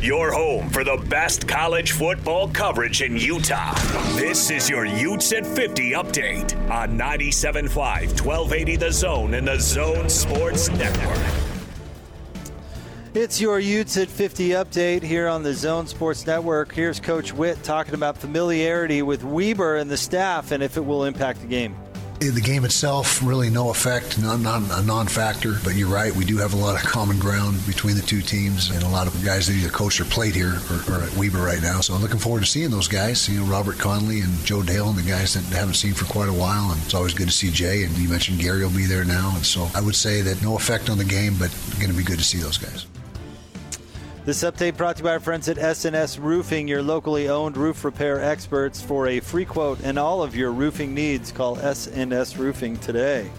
Your 0.00 0.32
home 0.32 0.70
for 0.70 0.82
the 0.82 0.96
best 1.10 1.46
college 1.46 1.92
football 1.92 2.48
coverage 2.48 3.02
in 3.02 3.18
Utah. 3.18 3.74
This 4.14 4.50
is 4.50 4.66
your 4.66 4.86
Utes 4.86 5.30
at 5.34 5.46
50 5.46 5.90
update 5.90 6.70
on 6.70 6.98
97.5, 6.98 7.68
1280 8.24 8.76
The 8.76 8.92
Zone 8.92 9.34
and 9.34 9.46
the 9.46 9.58
Zone 9.60 10.08
Sports 10.08 10.70
Network. 10.70 11.18
It's 13.12 13.42
your 13.42 13.60
Utes 13.60 13.98
at 13.98 14.08
50 14.08 14.48
update 14.50 15.02
here 15.02 15.28
on 15.28 15.42
the 15.42 15.52
Zone 15.52 15.86
Sports 15.86 16.26
Network. 16.26 16.72
Here's 16.72 16.98
Coach 16.98 17.34
Whitt 17.34 17.62
talking 17.62 17.92
about 17.92 18.16
familiarity 18.16 19.02
with 19.02 19.22
Weber 19.22 19.76
and 19.76 19.90
the 19.90 19.98
staff 19.98 20.50
and 20.50 20.62
if 20.62 20.78
it 20.78 20.84
will 20.86 21.04
impact 21.04 21.42
the 21.42 21.46
game. 21.46 21.76
The 22.20 22.38
game 22.38 22.66
itself, 22.66 23.22
really 23.22 23.48
no 23.48 23.70
effect, 23.70 24.20
not, 24.20 24.40
not 24.40 24.60
a 24.78 24.82
non-factor. 24.84 25.54
But 25.64 25.74
you're 25.76 25.88
right, 25.88 26.14
we 26.14 26.26
do 26.26 26.36
have 26.36 26.52
a 26.52 26.56
lot 26.56 26.76
of 26.76 26.86
common 26.86 27.18
ground 27.18 27.66
between 27.66 27.96
the 27.96 28.02
two 28.02 28.20
teams, 28.20 28.68
and 28.68 28.82
a 28.82 28.88
lot 28.88 29.06
of 29.06 29.24
guys 29.24 29.46
that 29.46 29.54
either 29.54 29.70
coach 29.70 29.98
or 30.02 30.04
played 30.04 30.34
here 30.34 30.58
or, 30.70 31.00
at 31.02 31.16
Weber 31.16 31.38
right 31.38 31.62
now. 31.62 31.80
So 31.80 31.94
I'm 31.94 32.02
looking 32.02 32.18
forward 32.18 32.40
to 32.40 32.46
seeing 32.46 32.70
those 32.70 32.88
guys. 32.88 33.26
You 33.26 33.40
know, 33.40 33.46
Robert 33.46 33.78
Conley 33.78 34.20
and 34.20 34.32
Joe 34.44 34.62
Dale, 34.62 34.90
and 34.90 34.98
the 34.98 35.08
guys 35.08 35.32
that 35.32 35.44
haven't 35.56 35.74
seen 35.74 35.94
for 35.94 36.04
quite 36.04 36.28
a 36.28 36.32
while. 36.32 36.72
And 36.72 36.82
it's 36.82 36.92
always 36.92 37.14
good 37.14 37.28
to 37.28 37.34
see 37.34 37.50
Jay. 37.50 37.84
And 37.84 37.96
you 37.96 38.10
mentioned 38.10 38.38
Gary 38.38 38.62
will 38.62 38.70
be 38.70 38.84
there 38.84 39.06
now, 39.06 39.32
and 39.34 39.44
so 39.44 39.70
I 39.74 39.80
would 39.80 39.96
say 39.96 40.20
that 40.20 40.42
no 40.42 40.56
effect 40.56 40.90
on 40.90 40.98
the 40.98 41.04
game, 41.04 41.36
but 41.38 41.50
going 41.78 41.90
to 41.90 41.96
be 41.96 42.04
good 42.04 42.18
to 42.18 42.24
see 42.24 42.38
those 42.38 42.58
guys. 42.58 42.84
This 44.26 44.42
update 44.42 44.76
brought 44.76 44.96
to 44.96 45.00
you 45.00 45.04
by 45.04 45.12
our 45.12 45.20
friends 45.20 45.48
at 45.48 45.56
SNS 45.56 46.22
Roofing, 46.22 46.68
your 46.68 46.82
locally 46.82 47.30
owned 47.30 47.56
roof 47.56 47.82
repair 47.86 48.22
experts. 48.22 48.82
For 48.82 49.06
a 49.06 49.18
free 49.18 49.46
quote 49.46 49.80
and 49.82 49.98
all 49.98 50.22
of 50.22 50.36
your 50.36 50.52
roofing 50.52 50.94
needs, 50.94 51.32
call 51.32 51.56
SNS 51.56 52.36
Roofing 52.36 52.76
today. 52.76 53.30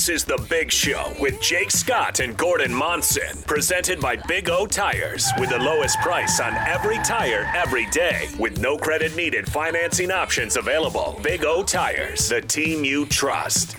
This 0.00 0.22
is 0.22 0.24
The 0.24 0.42
Big 0.48 0.72
Show 0.72 1.12
with 1.20 1.42
Jake 1.42 1.70
Scott 1.70 2.20
and 2.20 2.34
Gordon 2.34 2.72
Monson, 2.72 3.42
presented 3.46 4.00
by 4.00 4.16
Big 4.16 4.48
O 4.48 4.64
Tires, 4.64 5.30
with 5.38 5.50
the 5.50 5.58
lowest 5.58 5.98
price 5.98 6.40
on 6.40 6.54
every 6.54 6.96
tire 7.00 7.46
every 7.54 7.84
day, 7.90 8.26
with 8.38 8.58
no 8.58 8.78
credit 8.78 9.14
needed 9.14 9.46
financing 9.46 10.10
options 10.10 10.56
available. 10.56 11.20
Big 11.22 11.44
O 11.44 11.62
Tires, 11.62 12.30
the 12.30 12.40
team 12.40 12.82
you 12.82 13.04
trust. 13.04 13.76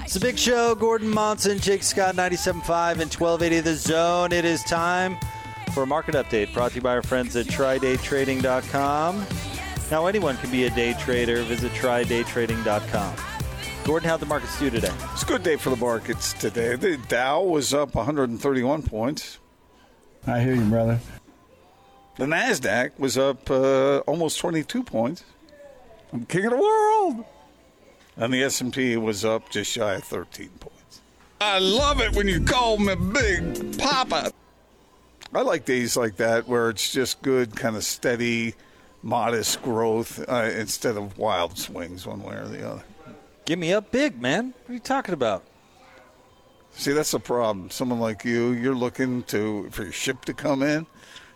It's 0.00 0.16
a 0.16 0.20
big 0.20 0.38
show. 0.38 0.74
Gordon 0.74 1.08
Monson, 1.08 1.58
Jake 1.58 1.82
Scott, 1.82 2.14
97.5 2.14 3.00
and 3.00 3.10
1280 3.10 3.60
The 3.60 3.74
Zone. 3.76 4.32
It 4.32 4.44
is 4.44 4.62
time 4.64 5.16
for 5.72 5.84
a 5.84 5.86
market 5.86 6.14
update 6.14 6.52
brought 6.52 6.72
to 6.72 6.74
you 6.76 6.82
by 6.82 6.92
our 6.92 7.02
friends 7.02 7.34
at 7.36 7.46
TryDayTrading.com. 7.46 9.26
Now, 9.90 10.06
anyone 10.06 10.36
can 10.36 10.50
be 10.50 10.64
a 10.64 10.70
day 10.70 10.92
trader. 11.00 11.42
Visit 11.44 11.72
TryDayTrading.com. 11.72 13.33
Gordon, 13.84 14.08
how'd 14.08 14.20
the 14.20 14.26
markets 14.26 14.58
do 14.58 14.70
today? 14.70 14.90
It's 15.12 15.24
a 15.24 15.26
good 15.26 15.42
day 15.42 15.56
for 15.56 15.68
the 15.68 15.76
markets 15.76 16.32
today. 16.32 16.74
The 16.74 16.96
Dow 16.96 17.42
was 17.42 17.74
up 17.74 17.94
131 17.94 18.82
points. 18.82 19.38
I 20.26 20.40
hear 20.40 20.54
you, 20.54 20.64
brother. 20.64 20.98
The 22.16 22.24
Nasdaq 22.24 22.98
was 22.98 23.18
up 23.18 23.50
uh, 23.50 23.98
almost 24.06 24.38
22 24.38 24.84
points. 24.84 25.24
I'm 26.14 26.24
king 26.24 26.46
of 26.46 26.52
the 26.52 26.56
world. 26.56 27.26
And 28.16 28.32
the 28.32 28.42
S&P 28.44 28.96
was 28.96 29.22
up 29.22 29.50
just 29.50 29.70
shy 29.70 29.96
of 29.96 30.04
13 30.04 30.48
points. 30.60 31.02
I 31.42 31.58
love 31.58 32.00
it 32.00 32.16
when 32.16 32.26
you 32.26 32.42
call 32.42 32.78
me 32.78 32.94
Big 32.94 33.78
Papa. 33.78 34.32
I 35.34 35.42
like 35.42 35.66
days 35.66 35.94
like 35.94 36.16
that 36.16 36.48
where 36.48 36.70
it's 36.70 36.90
just 36.90 37.20
good, 37.20 37.54
kind 37.54 37.76
of 37.76 37.84
steady, 37.84 38.54
modest 39.02 39.60
growth 39.60 40.26
uh, 40.26 40.50
instead 40.56 40.96
of 40.96 41.18
wild 41.18 41.58
swings 41.58 42.06
one 42.06 42.22
way 42.22 42.36
or 42.36 42.48
the 42.48 42.66
other. 42.66 42.84
Give 43.44 43.58
me 43.58 43.72
up 43.72 43.90
big, 43.90 44.20
man. 44.20 44.54
What 44.64 44.70
are 44.70 44.74
you 44.74 44.78
talking 44.80 45.12
about? 45.14 45.44
See, 46.72 46.92
that's 46.92 47.10
the 47.12 47.20
problem. 47.20 47.70
Someone 47.70 48.00
like 48.00 48.24
you, 48.24 48.50
you're 48.52 48.74
looking 48.74 49.22
to 49.24 49.68
for 49.70 49.84
your 49.84 49.92
ship 49.92 50.24
to 50.24 50.34
come 50.34 50.62
in, 50.62 50.86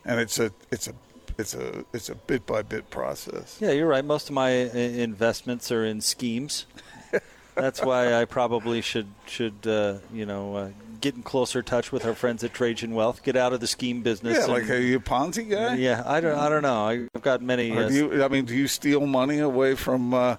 and 0.04 0.18
it's 0.18 0.38
a 0.38 0.52
it's 0.70 0.88
a 0.88 0.94
it's 1.38 1.54
a 1.54 1.84
it's 1.92 2.08
a 2.08 2.14
bit 2.14 2.44
by 2.46 2.62
bit 2.62 2.90
process. 2.90 3.58
Yeah, 3.60 3.70
you're 3.70 3.86
right. 3.86 4.04
Most 4.04 4.28
of 4.28 4.34
my 4.34 4.64
uh, 4.68 4.74
investments 4.74 5.70
are 5.70 5.84
in 5.84 6.00
schemes. 6.00 6.66
That's 7.54 7.82
why 7.82 8.14
I 8.14 8.24
probably 8.24 8.80
should 8.80 9.08
should 9.26 9.66
uh, 9.66 9.98
you 10.12 10.26
know 10.26 10.56
uh, 10.56 10.70
get 11.00 11.14
in 11.14 11.22
closer 11.22 11.62
touch 11.62 11.92
with 11.92 12.04
our 12.04 12.14
friends 12.14 12.42
at 12.42 12.52
Trajan 12.54 12.94
Wealth. 12.94 13.22
Get 13.22 13.36
out 13.36 13.52
of 13.52 13.60
the 13.60 13.66
scheme 13.68 14.02
business. 14.02 14.38
Yeah, 14.38 14.44
and- 14.44 14.52
like 14.52 14.68
are 14.70 14.78
you 14.78 14.96
a 14.96 15.00
Ponzi 15.00 15.48
guy? 15.48 15.76
Yeah, 15.76 16.02
I 16.04 16.20
don't 16.20 16.38
I 16.38 16.48
don't 16.48 16.62
know. 16.62 16.86
I've 17.14 17.22
got 17.22 17.42
many. 17.42 17.70
Uh, 17.76 17.88
do 17.88 17.94
you, 17.94 18.24
I 18.24 18.28
mean, 18.28 18.44
do 18.44 18.56
you 18.56 18.66
steal 18.66 19.06
money 19.06 19.38
away 19.38 19.76
from 19.76 20.14
uh, 20.14 20.36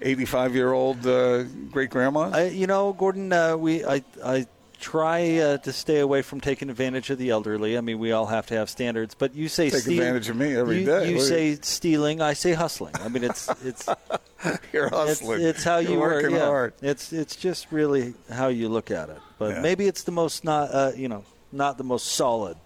85 0.00 0.54
year 0.54 0.72
old 0.72 1.06
uh, 1.06 1.44
great 1.70 1.90
grandmas? 1.90 2.32
I, 2.34 2.44
you 2.48 2.66
know, 2.66 2.92
Gordon, 2.92 3.32
uh, 3.32 3.56
we 3.56 3.84
I 3.84 4.02
I 4.24 4.46
try 4.80 5.38
uh, 5.38 5.56
to 5.58 5.72
stay 5.72 6.00
away 6.00 6.20
from 6.20 6.40
taking 6.40 6.68
advantage 6.68 7.08
of 7.08 7.16
the 7.16 7.30
elderly. 7.30 7.78
I 7.78 7.80
mean, 7.80 7.98
we 7.98 8.12
all 8.12 8.26
have 8.26 8.46
to 8.48 8.54
have 8.54 8.68
standards, 8.68 9.14
but 9.14 9.34
you 9.34 9.48
say 9.48 9.70
Take 9.70 9.80
steal- 9.82 9.94
advantage 10.00 10.28
of 10.28 10.36
me 10.36 10.54
every 10.54 10.80
you, 10.80 10.86
day. 10.86 11.10
You 11.10 11.20
say 11.20 11.54
stealing, 11.62 12.20
I 12.20 12.34
say 12.34 12.52
hustling. 12.52 12.94
I 12.96 13.08
mean, 13.08 13.24
it's 13.24 13.48
it's 13.64 13.88
You're 14.72 14.90
hustling. 14.90 15.40
it's 15.42 15.64
how 15.64 15.78
You're 15.78 15.92
you 15.92 15.98
work. 16.00 16.22
working 16.22 16.36
yeah. 16.36 16.44
hard. 16.46 16.74
It's 16.82 17.12
it's 17.12 17.36
just 17.36 17.70
really 17.72 18.14
how 18.30 18.48
you 18.48 18.68
look 18.68 18.90
at 18.90 19.08
it. 19.08 19.18
But 19.38 19.54
Yeah. 19.56 19.60
maybe 19.62 19.86
it's 19.86 20.02
the 20.02 20.12
most 20.12 20.44
not 20.44 20.70
uh, 20.72 20.92
you 20.96 21.08
know 21.08 21.24
not 21.50 21.78
the 21.78 21.84
most 21.84 22.08
solid 22.12 22.56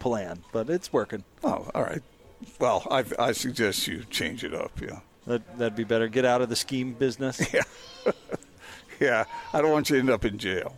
plan, 0.00 0.40
but 0.52 0.68
it's 0.68 0.92
working. 0.92 1.22
Oh, 1.44 1.68
all 1.74 1.82
right. 1.82 2.02
Well, 2.58 2.84
I, 2.90 3.04
I 3.20 3.32
suggest 3.32 3.86
you 3.86 4.02
change 4.10 4.42
it 4.42 4.52
up. 4.52 4.72
Yeah. 4.80 4.98
That 5.26 5.58
that'd 5.58 5.76
be 5.76 5.84
better. 5.84 6.08
Get 6.08 6.24
out 6.24 6.42
of 6.42 6.48
the 6.48 6.56
scheme 6.56 6.92
business. 6.92 7.40
Yeah. 7.54 8.12
Yeah. 9.00 9.24
I 9.52 9.60
don't 9.60 9.70
want 9.72 9.90
you 9.90 9.96
to 9.96 10.00
end 10.00 10.10
up 10.10 10.24
in 10.24 10.38
jail. 10.38 10.76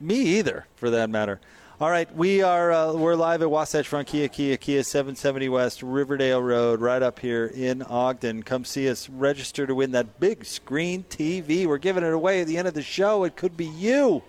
Me 0.00 0.38
either, 0.38 0.66
for 0.76 0.90
that 0.90 1.10
matter. 1.10 1.40
All 1.78 1.90
right, 1.90 2.14
we 2.16 2.40
are 2.40 2.72
uh, 2.72 2.94
we're 2.94 3.16
live 3.16 3.42
at 3.42 3.50
Wasatch 3.50 3.86
Front 3.86 4.08
Kia 4.08 4.28
Kia 4.28 4.56
Kia 4.56 4.82
770 4.82 5.50
West 5.50 5.82
Riverdale 5.82 6.40
Road, 6.42 6.80
right 6.80 7.02
up 7.02 7.18
here 7.18 7.46
in 7.46 7.82
Ogden. 7.82 8.42
Come 8.44 8.64
see 8.64 8.88
us. 8.88 9.10
Register 9.10 9.66
to 9.66 9.74
win 9.74 9.90
that 9.90 10.18
big 10.18 10.46
screen 10.46 11.04
TV. 11.10 11.66
We're 11.66 11.76
giving 11.76 12.02
it 12.02 12.14
away 12.14 12.40
at 12.40 12.46
the 12.46 12.56
end 12.56 12.66
of 12.66 12.72
the 12.72 12.80
show. 12.80 13.24
It 13.24 13.36
could 13.36 13.58
be 13.58 13.66
you. 13.66 14.22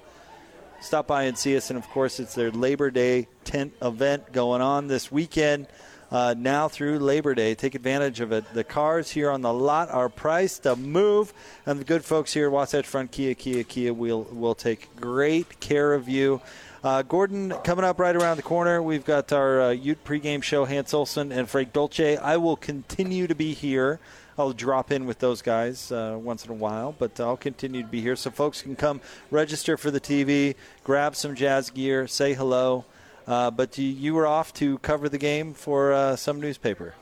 Stop 0.82 1.08
by 1.08 1.24
and 1.24 1.38
see 1.38 1.56
us, 1.56 1.70
and 1.70 1.80
of 1.80 1.88
course, 1.90 2.20
it's 2.20 2.36
their 2.36 2.52
Labor 2.52 2.92
Day 2.92 3.28
tent 3.46 3.74
event 3.82 4.34
going 4.34 4.62
on 4.62 4.88
this 4.88 5.10
weekend. 5.10 5.68
Uh, 6.10 6.34
now 6.38 6.70
through 6.70 7.00
Labor 7.00 7.36
Day, 7.36 7.54
take 7.54 7.76
advantage 7.76 8.22
of 8.22 8.32
it. 8.32 8.46
The 8.54 8.64
cars 8.64 9.12
here 9.12 9.30
on 9.30 9.42
the 9.42 9.52
lot 9.52 9.90
are 9.90 10.08
priced 10.08 10.64
to 10.64 10.76
move, 10.78 11.34
and 11.66 11.80
the 11.80 11.84
good 11.84 12.06
folks 12.06 12.34
here 12.34 12.46
at 12.46 12.52
Wasatch 12.52 12.88
Front 12.88 13.12
Kia 13.12 13.34
Kia 13.34 13.64
Kia 13.64 13.94
will 13.94 14.24
will 14.32 14.56
take 14.56 14.96
great 14.96 15.60
care 15.60 15.94
of 15.94 16.08
you. 16.08 16.42
Uh, 16.82 17.02
Gordon, 17.02 17.54
coming 17.66 17.84
up 17.84 18.00
right 18.00 18.16
around 18.16 18.38
the 18.38 18.44
corner, 18.44 18.82
we've 18.82 19.04
got 19.04 19.34
our 19.34 19.62
uh, 19.62 19.70
Ute 19.72 20.02
pregame 20.06 20.42
show, 20.42 20.64
Hans 20.64 20.94
Olsen 20.94 21.34
and 21.34 21.50
Frank 21.50 21.74
Dolce. 21.74 22.16
I 22.16 22.38
will 22.38 22.56
continue 22.56 23.28
to 23.28 23.36
be 23.36 23.54
here. 23.54 24.00
I'll 24.38 24.54
drop 24.54 24.92
in 24.92 25.06
with 25.06 25.20
those 25.20 25.42
guys 25.42 25.92
uh, 25.92 26.18
once 26.22 26.46
in 26.46 26.52
a 26.52 26.54
while, 26.54 26.96
but 26.98 27.20
I'll 27.20 27.36
continue 27.36 27.82
to 27.82 27.88
be 27.88 28.00
here 28.00 28.16
so 28.16 28.30
folks 28.30 28.62
can 28.62 28.76
come 28.76 29.02
register 29.32 29.76
for 29.76 29.92
the 29.92 30.00
TV, 30.00 30.56
grab 30.84 31.16
some 31.16 31.36
jazz 31.36 31.72
gear, 31.72 32.08
say 32.08 32.34
hello. 32.34 32.86
Uh, 33.28 33.52
but 33.52 33.78
you, 33.78 33.88
you 33.88 34.14
were 34.14 34.26
off 34.26 34.54
to 34.54 34.78
cover 34.80 35.10
the 35.10 35.18
game 35.18 35.54
for 35.54 35.92
uh, 35.92 36.16
some 36.16 36.40
newspaper. 36.40 36.96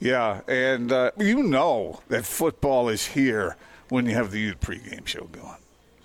Yeah, 0.00 0.40
and 0.48 0.90
uh, 0.90 1.12
you 1.18 1.42
know 1.42 2.00
that 2.08 2.24
football 2.24 2.88
is 2.88 3.08
here 3.08 3.56
when 3.88 4.06
you 4.06 4.14
have 4.14 4.30
the 4.30 4.40
Ute 4.40 4.60
pregame 4.60 5.06
show 5.06 5.24
going. 5.24 5.58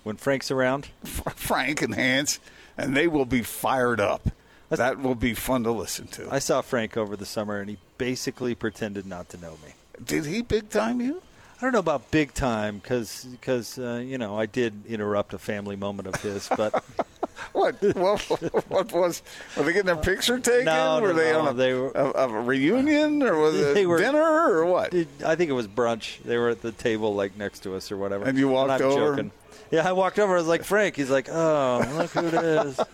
When 0.04 0.18
Frank's 0.18 0.52
around, 0.52 0.90
Frank 1.04 1.82
and 1.82 1.96
Hans, 1.96 2.40
and 2.78 2.96
they 2.96 3.08
will 3.08 3.26
be 3.26 3.42
fired 3.42 4.00
up. 4.00 4.30
that 4.70 5.00
will 5.00 5.16
be 5.16 5.34
fun 5.34 5.64
to 5.64 5.72
listen 5.72 6.08
to. 6.08 6.28
I 6.30 6.40
saw 6.40 6.62
Frank 6.62 6.98
over 6.98 7.16
the 7.16 7.26
summer, 7.26 7.60
and 7.60 7.70
he 7.70 7.78
basically 7.98 8.54
pretended 8.54 9.06
not 9.06 9.30
to 9.30 9.38
know 9.38 9.58
me. 9.66 9.74
Did 10.04 10.26
he 10.26 10.42
big 10.42 10.70
time 10.70 11.00
you? 11.00 11.22
I 11.58 11.62
don't 11.62 11.72
know 11.72 11.80
about 11.80 12.12
big 12.12 12.34
time 12.34 12.80
because 12.80 13.80
uh, 13.80 14.04
you 14.06 14.18
know 14.18 14.38
I 14.38 14.46
did 14.46 14.86
interrupt 14.88 15.34
a 15.34 15.38
family 15.40 15.78
moment 15.78 16.10
of 16.10 16.22
his, 16.22 16.50
but 16.56 16.84
What? 17.54 17.82
what? 17.96 18.22
What 18.70 18.92
was? 18.92 19.22
Were 19.58 19.64
they 19.64 19.74
getting 19.74 19.88
their 19.88 19.96
picture 19.98 20.40
taken? 20.40 20.66
No, 20.66 21.00
were 21.02 21.10
no, 21.10 21.14
they 21.14 21.32
no, 21.32 21.40
on 21.42 21.48
a, 21.50 21.54
they 21.54 21.74
were- 21.74 21.92
a, 21.92 22.12
a 22.24 22.28
reunion 22.42 23.22
or 23.24 23.38
was 23.40 23.56
it 23.56 23.88
were- 23.88 23.98
dinner 23.98 24.22
or 24.22 24.66
what? 24.66 24.94
I 25.26 25.36
think 25.36 25.50
it 25.50 25.54
was 25.54 25.68
brunch. 25.68 26.22
They 26.24 26.38
were 26.38 26.50
at 26.50 26.62
the 26.62 26.72
table 26.72 27.14
like 27.16 27.38
next 27.38 27.60
to 27.64 27.76
us 27.76 27.92
or 27.92 27.98
whatever. 27.98 28.26
And 28.26 28.38
you 28.38 28.48
walked 28.50 28.72
I'm 28.72 28.82
over? 28.84 29.16
Joking. 29.16 29.32
Yeah, 29.72 29.88
I 29.88 29.92
walked 29.94 30.20
over. 30.20 30.34
I 30.34 30.38
was 30.38 30.48
like 30.48 30.64
Frank. 30.64 30.96
He's 30.96 31.10
like, 31.10 31.28
oh, 31.30 31.86
look 31.98 32.12
who 32.12 32.28
it 32.28 32.34
is. 32.34 32.80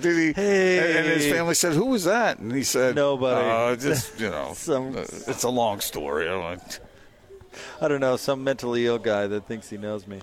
Did 0.00 0.16
he? 0.18 0.32
Hey. 0.32 0.98
And, 0.98 1.06
his 1.06 1.32
family 1.32 1.54
said, 1.54 1.72
"Who 1.72 1.86
was 1.86 2.04
that?" 2.04 2.38
And 2.40 2.52
he 2.52 2.64
said, 2.64 2.96
Nobody. 2.96 3.48
"Uh, 3.48 3.76
just 3.76 4.18
you 4.18 4.28
know, 4.28 4.52
Some- 4.56 4.96
uh, 4.96 5.02
it's 5.02 5.44
a 5.44 5.48
long 5.48 5.80
story. 5.80 6.26
I 6.28 6.32
don't. 6.32 6.42
Like, 6.42 6.60
I 7.80 7.86
don't 7.86 8.00
know, 8.00 8.16
some 8.16 8.42
mentally 8.42 8.86
ill 8.86 8.98
guy 8.98 9.28
that 9.28 9.46
thinks 9.46 9.70
he 9.70 9.76
knows 9.76 10.08
me. 10.08 10.20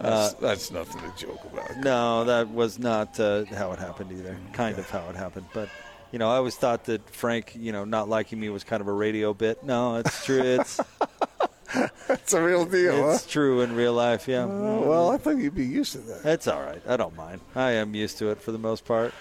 Uh, 0.00 0.10
that's, 0.10 0.34
that's 0.34 0.70
nothing 0.70 1.00
to 1.02 1.26
joke 1.26 1.44
about. 1.52 1.76
No, 1.78 2.24
that 2.24 2.50
was 2.50 2.78
not 2.78 3.18
uh, 3.20 3.44
how 3.46 3.72
it 3.72 3.78
happened 3.78 4.12
either. 4.12 4.36
Kind 4.52 4.78
of 4.78 4.88
how 4.90 5.08
it 5.10 5.16
happened, 5.16 5.46
but 5.54 5.68
you 6.12 6.18
know, 6.18 6.30
I 6.30 6.36
always 6.36 6.56
thought 6.56 6.84
that 6.84 7.08
Frank, 7.10 7.56
you 7.58 7.72
know, 7.72 7.84
not 7.84 8.08
liking 8.08 8.38
me 8.38 8.48
was 8.48 8.64
kind 8.64 8.80
of 8.80 8.88
a 8.88 8.92
radio 8.92 9.34
bit. 9.34 9.64
No, 9.64 9.96
it's 9.96 10.24
true. 10.24 10.40
It's 10.42 10.80
It's 12.08 12.32
a 12.32 12.42
real 12.42 12.64
deal, 12.64 13.10
it's 13.12 13.26
true 13.26 13.62
in 13.62 13.74
real 13.74 13.92
life. 13.94 14.28
Yeah. 14.28 14.42
huh? 14.46 14.80
Well, 14.84 15.10
I 15.10 15.16
thought 15.16 15.38
you'd 15.38 15.54
be 15.54 15.64
used 15.66 15.92
to 15.92 15.98
that. 15.98 16.24
It's 16.24 16.46
all 16.46 16.62
right. 16.62 16.80
I 16.86 16.96
don't 16.96 17.16
mind. 17.16 17.40
I 17.54 17.72
am 17.72 17.94
used 17.94 18.18
to 18.18 18.30
it 18.30 18.40
for 18.40 18.52
the 18.52 18.58
most 18.58 18.84
part. 18.84 19.12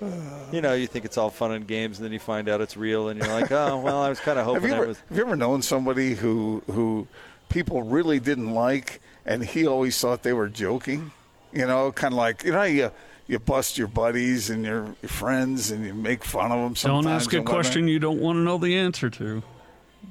Uh. 0.00 0.06
You 0.52 0.60
know, 0.60 0.74
you 0.74 0.86
think 0.86 1.04
it's 1.04 1.16
all 1.18 1.30
fun 1.30 1.52
and 1.52 1.66
games, 1.66 1.98
and 1.98 2.04
then 2.04 2.12
you 2.12 2.18
find 2.18 2.48
out 2.48 2.60
it's 2.60 2.76
real, 2.76 3.08
and 3.08 3.18
you're 3.18 3.32
like, 3.32 3.50
oh, 3.50 3.80
well, 3.80 4.02
I 4.02 4.08
was 4.08 4.20
kind 4.20 4.38
of 4.38 4.44
Have 4.46 4.56
hoping 4.56 4.70
you, 4.70 4.76
ever, 4.76 4.86
was. 4.88 4.98
have 5.08 5.16
you 5.16 5.24
ever 5.24 5.36
known 5.36 5.62
somebody 5.62 6.14
who 6.14 6.62
who 6.70 7.08
people 7.48 7.82
really 7.82 8.20
didn't 8.20 8.52
like, 8.52 9.00
and 9.26 9.44
he 9.44 9.66
always 9.66 10.00
thought 10.00 10.22
they 10.22 10.32
were 10.32 10.48
joking? 10.48 11.10
You 11.52 11.66
know, 11.66 11.92
kind 11.92 12.14
of 12.14 12.18
like 12.18 12.44
you 12.44 12.52
know 12.52 12.62
you 12.62 12.90
you 13.26 13.38
bust 13.38 13.76
your 13.76 13.88
buddies 13.88 14.48
and 14.50 14.64
your, 14.64 14.84
your 15.02 15.08
friends, 15.08 15.70
and 15.70 15.84
you 15.84 15.92
make 15.92 16.24
fun 16.24 16.50
of 16.52 16.60
them. 16.62 16.76
Sometimes 16.76 17.04
Don't 17.04 17.12
ask 17.12 17.32
a 17.32 17.36
and 17.38 17.44
whatnot. 17.46 17.62
question 17.62 17.88
you 17.88 17.98
don't 17.98 18.20
want 18.20 18.36
to 18.36 18.40
know 18.40 18.56
the 18.56 18.76
answer 18.78 19.10
to. 19.10 19.42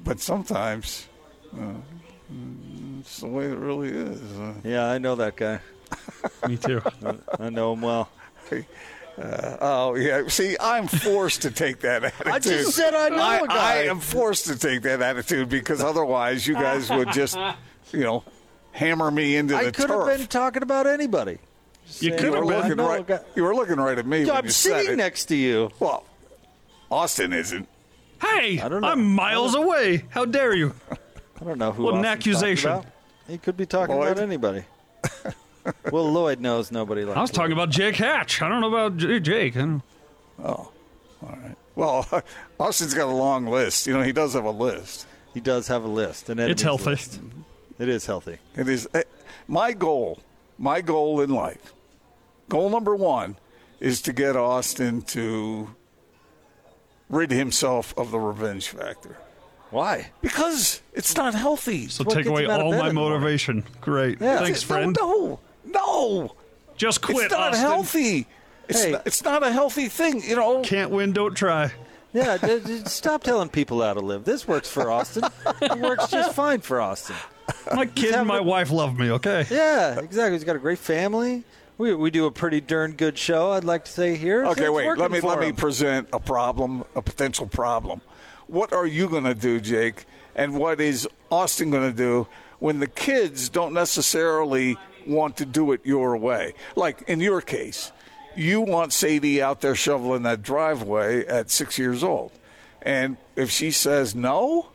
but 0.04 0.20
sometimes 0.20 1.08
uh, 1.58 1.72
it's 3.00 3.20
the 3.20 3.26
way 3.28 3.46
it 3.46 3.56
really 3.58 3.88
is. 3.88 4.20
Uh, 4.38 4.54
Yeah, 4.64 4.86
I 4.86 4.98
know 4.98 5.14
that 5.16 5.36
guy. 5.36 5.60
Me 6.48 6.56
too. 6.56 6.82
I 7.40 7.48
know 7.48 7.72
him 7.72 7.80
well. 7.80 8.10
Uh, 9.18 9.56
oh 9.62 9.94
yeah. 9.94 10.26
See, 10.28 10.56
I'm 10.60 10.86
forced 10.88 11.42
to 11.42 11.50
take 11.50 11.80
that 11.80 12.04
attitude. 12.20 12.32
I 12.32 12.38
just 12.38 12.72
said 12.76 12.92
I 12.94 13.08
know 13.08 13.16
I, 13.22 13.36
a 13.38 13.46
guy. 13.46 13.72
I 13.72 13.76
am 13.84 14.00
forced 14.00 14.46
to 14.46 14.58
take 14.58 14.82
that 14.82 15.00
attitude 15.00 15.48
because 15.48 15.80
otherwise, 15.82 16.46
you 16.46 16.54
guys 16.54 16.90
would 16.90 17.12
just, 17.12 17.38
you 17.92 18.00
know, 18.00 18.24
hammer 18.76 19.10
me 19.10 19.36
into 19.36 19.56
I 19.56 19.64
the 19.64 19.72
turf. 19.72 19.84
I 19.84 19.88
could 19.94 20.08
have 20.10 20.18
been 20.18 20.26
talking 20.28 20.62
about 20.62 20.86
anybody. 20.86 21.38
You 22.00 22.10
could 22.12 22.20
you 22.22 22.28
oh, 22.28 22.34
have 22.34 22.44
been 22.44 22.52
I 22.52 22.56
looking 22.58 22.76
know 22.76 22.88
right. 22.88 23.20
You 23.34 23.44
were 23.44 23.54
looking 23.54 23.76
right 23.76 23.98
at 23.98 24.06
me. 24.06 24.24
when 24.26 24.36
I'm 24.36 24.44
you 24.44 24.50
said 24.50 24.80
sitting 24.80 24.92
it. 24.92 24.96
next 24.96 25.26
to 25.26 25.36
you. 25.36 25.70
Well, 25.78 26.04
Austin 26.90 27.32
isn't. 27.32 27.68
Hey, 28.20 28.60
I 28.60 28.68
don't 28.68 28.80
know. 28.80 28.88
I'm 28.88 29.04
miles 29.14 29.54
away. 29.54 30.04
How 30.10 30.24
dare 30.24 30.54
you? 30.54 30.74
I 31.40 31.44
don't 31.44 31.58
know 31.58 31.72
who. 31.72 31.84
What 31.84 31.94
an 31.94 32.04
Austin's 32.04 32.36
talking 32.36 32.48
accusation. 32.48 32.70
about. 32.70 32.86
He 33.28 33.38
could 33.38 33.56
be 33.56 33.66
talking 33.66 33.96
Lloyd? 33.96 34.12
about 34.12 34.22
anybody. 34.22 34.64
well, 35.92 36.10
Lloyd 36.10 36.40
knows 36.40 36.72
nobody 36.72 37.04
like. 37.04 37.16
I 37.16 37.20
was 37.20 37.30
talking 37.30 37.52
about 37.52 37.70
Jake 37.70 37.96
Hatch. 37.96 38.40
I 38.42 38.48
don't 38.48 38.60
know 38.60 38.68
about 38.68 38.96
J- 38.96 39.20
Jake. 39.20 39.56
I 39.56 39.60
don't- 39.60 39.82
oh, 40.42 40.70
Well, 41.74 42.06
Austin's 42.60 42.94
got 42.94 43.08
a 43.08 43.14
long 43.14 43.46
list. 43.46 43.86
You 43.86 43.94
know, 43.94 44.02
he 44.02 44.12
does 44.12 44.34
have 44.34 44.44
a 44.44 44.50
list. 44.50 45.06
He 45.34 45.40
does 45.40 45.68
have 45.68 45.84
a 45.84 45.88
list, 45.88 46.30
and 46.30 46.40
It's 46.40 46.62
healthy. 46.62 46.96
It 47.78 47.88
is 47.88 48.06
healthy. 48.06 48.38
It 48.56 48.68
is 48.68 48.88
eh, 48.94 49.02
my 49.48 49.72
goal. 49.72 50.20
My 50.58 50.80
goal 50.80 51.20
in 51.20 51.30
life. 51.30 51.74
Goal 52.48 52.70
number 52.70 52.94
one 52.96 53.36
is 53.80 54.00
to 54.02 54.12
get 54.12 54.36
Austin 54.36 55.02
to 55.02 55.74
rid 57.08 57.30
himself 57.30 57.92
of 57.96 58.10
the 58.10 58.18
revenge 58.18 58.68
factor 58.68 59.16
Why? 59.70 60.10
because 60.22 60.80
it's 60.92 61.14
not 61.16 61.34
healthy. 61.34 61.88
So 61.88 62.04
what 62.04 62.14
take 62.14 62.26
away 62.26 62.44
him 62.44 62.50
out 62.50 62.60
of 62.60 62.66
all 62.66 62.78
my 62.78 62.88
in 62.88 62.94
motivation. 62.94 63.64
Great. 63.80 64.20
Yeah. 64.20 64.38
Thanks, 64.38 64.62
friend. 64.62 64.96
No, 64.98 65.38
no, 65.64 65.72
no. 65.72 66.34
Just 66.76 67.00
quit, 67.02 67.24
it's 67.26 67.32
not 67.32 67.52
Austin. 67.52 67.60
healthy. 67.60 68.26
It's, 68.68 68.82
Hey. 68.84 68.92
not, 68.92 69.06
it's 69.06 69.22
not 69.22 69.42
a 69.42 69.52
healthy 69.52 69.88
thing. 69.88 70.22
You 70.22 70.36
know. 70.36 70.62
Can't 70.62 70.90
win, 70.90 71.12
don't 71.12 71.34
try. 71.34 71.72
Yeah, 72.12 72.36
d- 72.38 72.60
d- 72.64 72.82
stop 72.86 73.22
telling 73.22 73.48
people 73.50 73.82
how 73.82 73.94
to 73.94 74.00
live. 74.00 74.24
This 74.24 74.48
works 74.48 74.68
for 74.68 74.90
Austin. 74.90 75.24
it 75.62 75.78
works 75.78 76.08
just 76.08 76.34
fine 76.34 76.60
for 76.62 76.80
Austin. 76.80 77.16
My 77.74 77.86
kid 77.94 78.14
and 78.14 78.26
my 78.26 78.38
a- 78.38 78.42
wife 78.42 78.70
love 78.70 78.98
me, 78.98 79.10
okay? 79.12 79.46
Yeah, 79.50 80.00
exactly. 80.00 80.32
He's 80.32 80.44
got 80.44 80.56
a 80.56 80.60
great 80.60 80.78
family. 80.78 81.44
We, 81.78 81.94
we 81.94 82.10
do 82.10 82.24
a 82.26 82.30
pretty 82.30 82.60
darn 82.60 82.92
good 82.92 83.18
show. 83.18 83.52
I'd 83.52 83.64
like 83.64 83.84
to 83.84 83.92
say 83.92 84.16
here. 84.16 84.46
Okay, 84.46 84.64
It's 84.64 84.70
wait. 84.72 84.96
Let 84.96 85.10
me 85.10 85.20
for 85.20 85.28
let 85.28 85.40
me 85.40 85.52
present 85.52 86.08
a 86.12 86.18
problem, 86.18 86.84
a 86.94 87.02
potential 87.02 87.46
problem. 87.46 88.00
What 88.46 88.72
are 88.72 88.86
you 88.86 89.08
going 89.08 89.24
to 89.24 89.34
do, 89.34 89.60
Jake? 89.60 90.06
And 90.34 90.54
what 90.58 90.80
is 90.80 91.06
Austin 91.30 91.70
going 91.70 91.90
to 91.90 91.96
do 91.96 92.28
when 92.58 92.80
the 92.80 92.86
kids 92.86 93.48
don't 93.48 93.74
necessarily 93.74 94.78
want 95.06 95.36
to 95.38 95.44
do 95.46 95.72
it 95.72 95.80
your 95.84 96.16
way. 96.16 96.54
Like 96.74 97.02
in 97.08 97.20
your 97.20 97.40
case, 97.40 97.92
you 98.34 98.60
want 98.60 98.92
Sadie 98.92 99.40
out 99.42 99.60
there 99.60 99.74
shoveling 99.74 100.22
that 100.22 100.42
driveway 100.42 101.26
at 101.26 101.50
six 101.50 101.78
years 101.78 102.02
old. 102.02 102.32
And 102.82 103.16
if 103.34 103.50
she 103.50 103.70
says 103.70 104.14
no, 104.14 104.68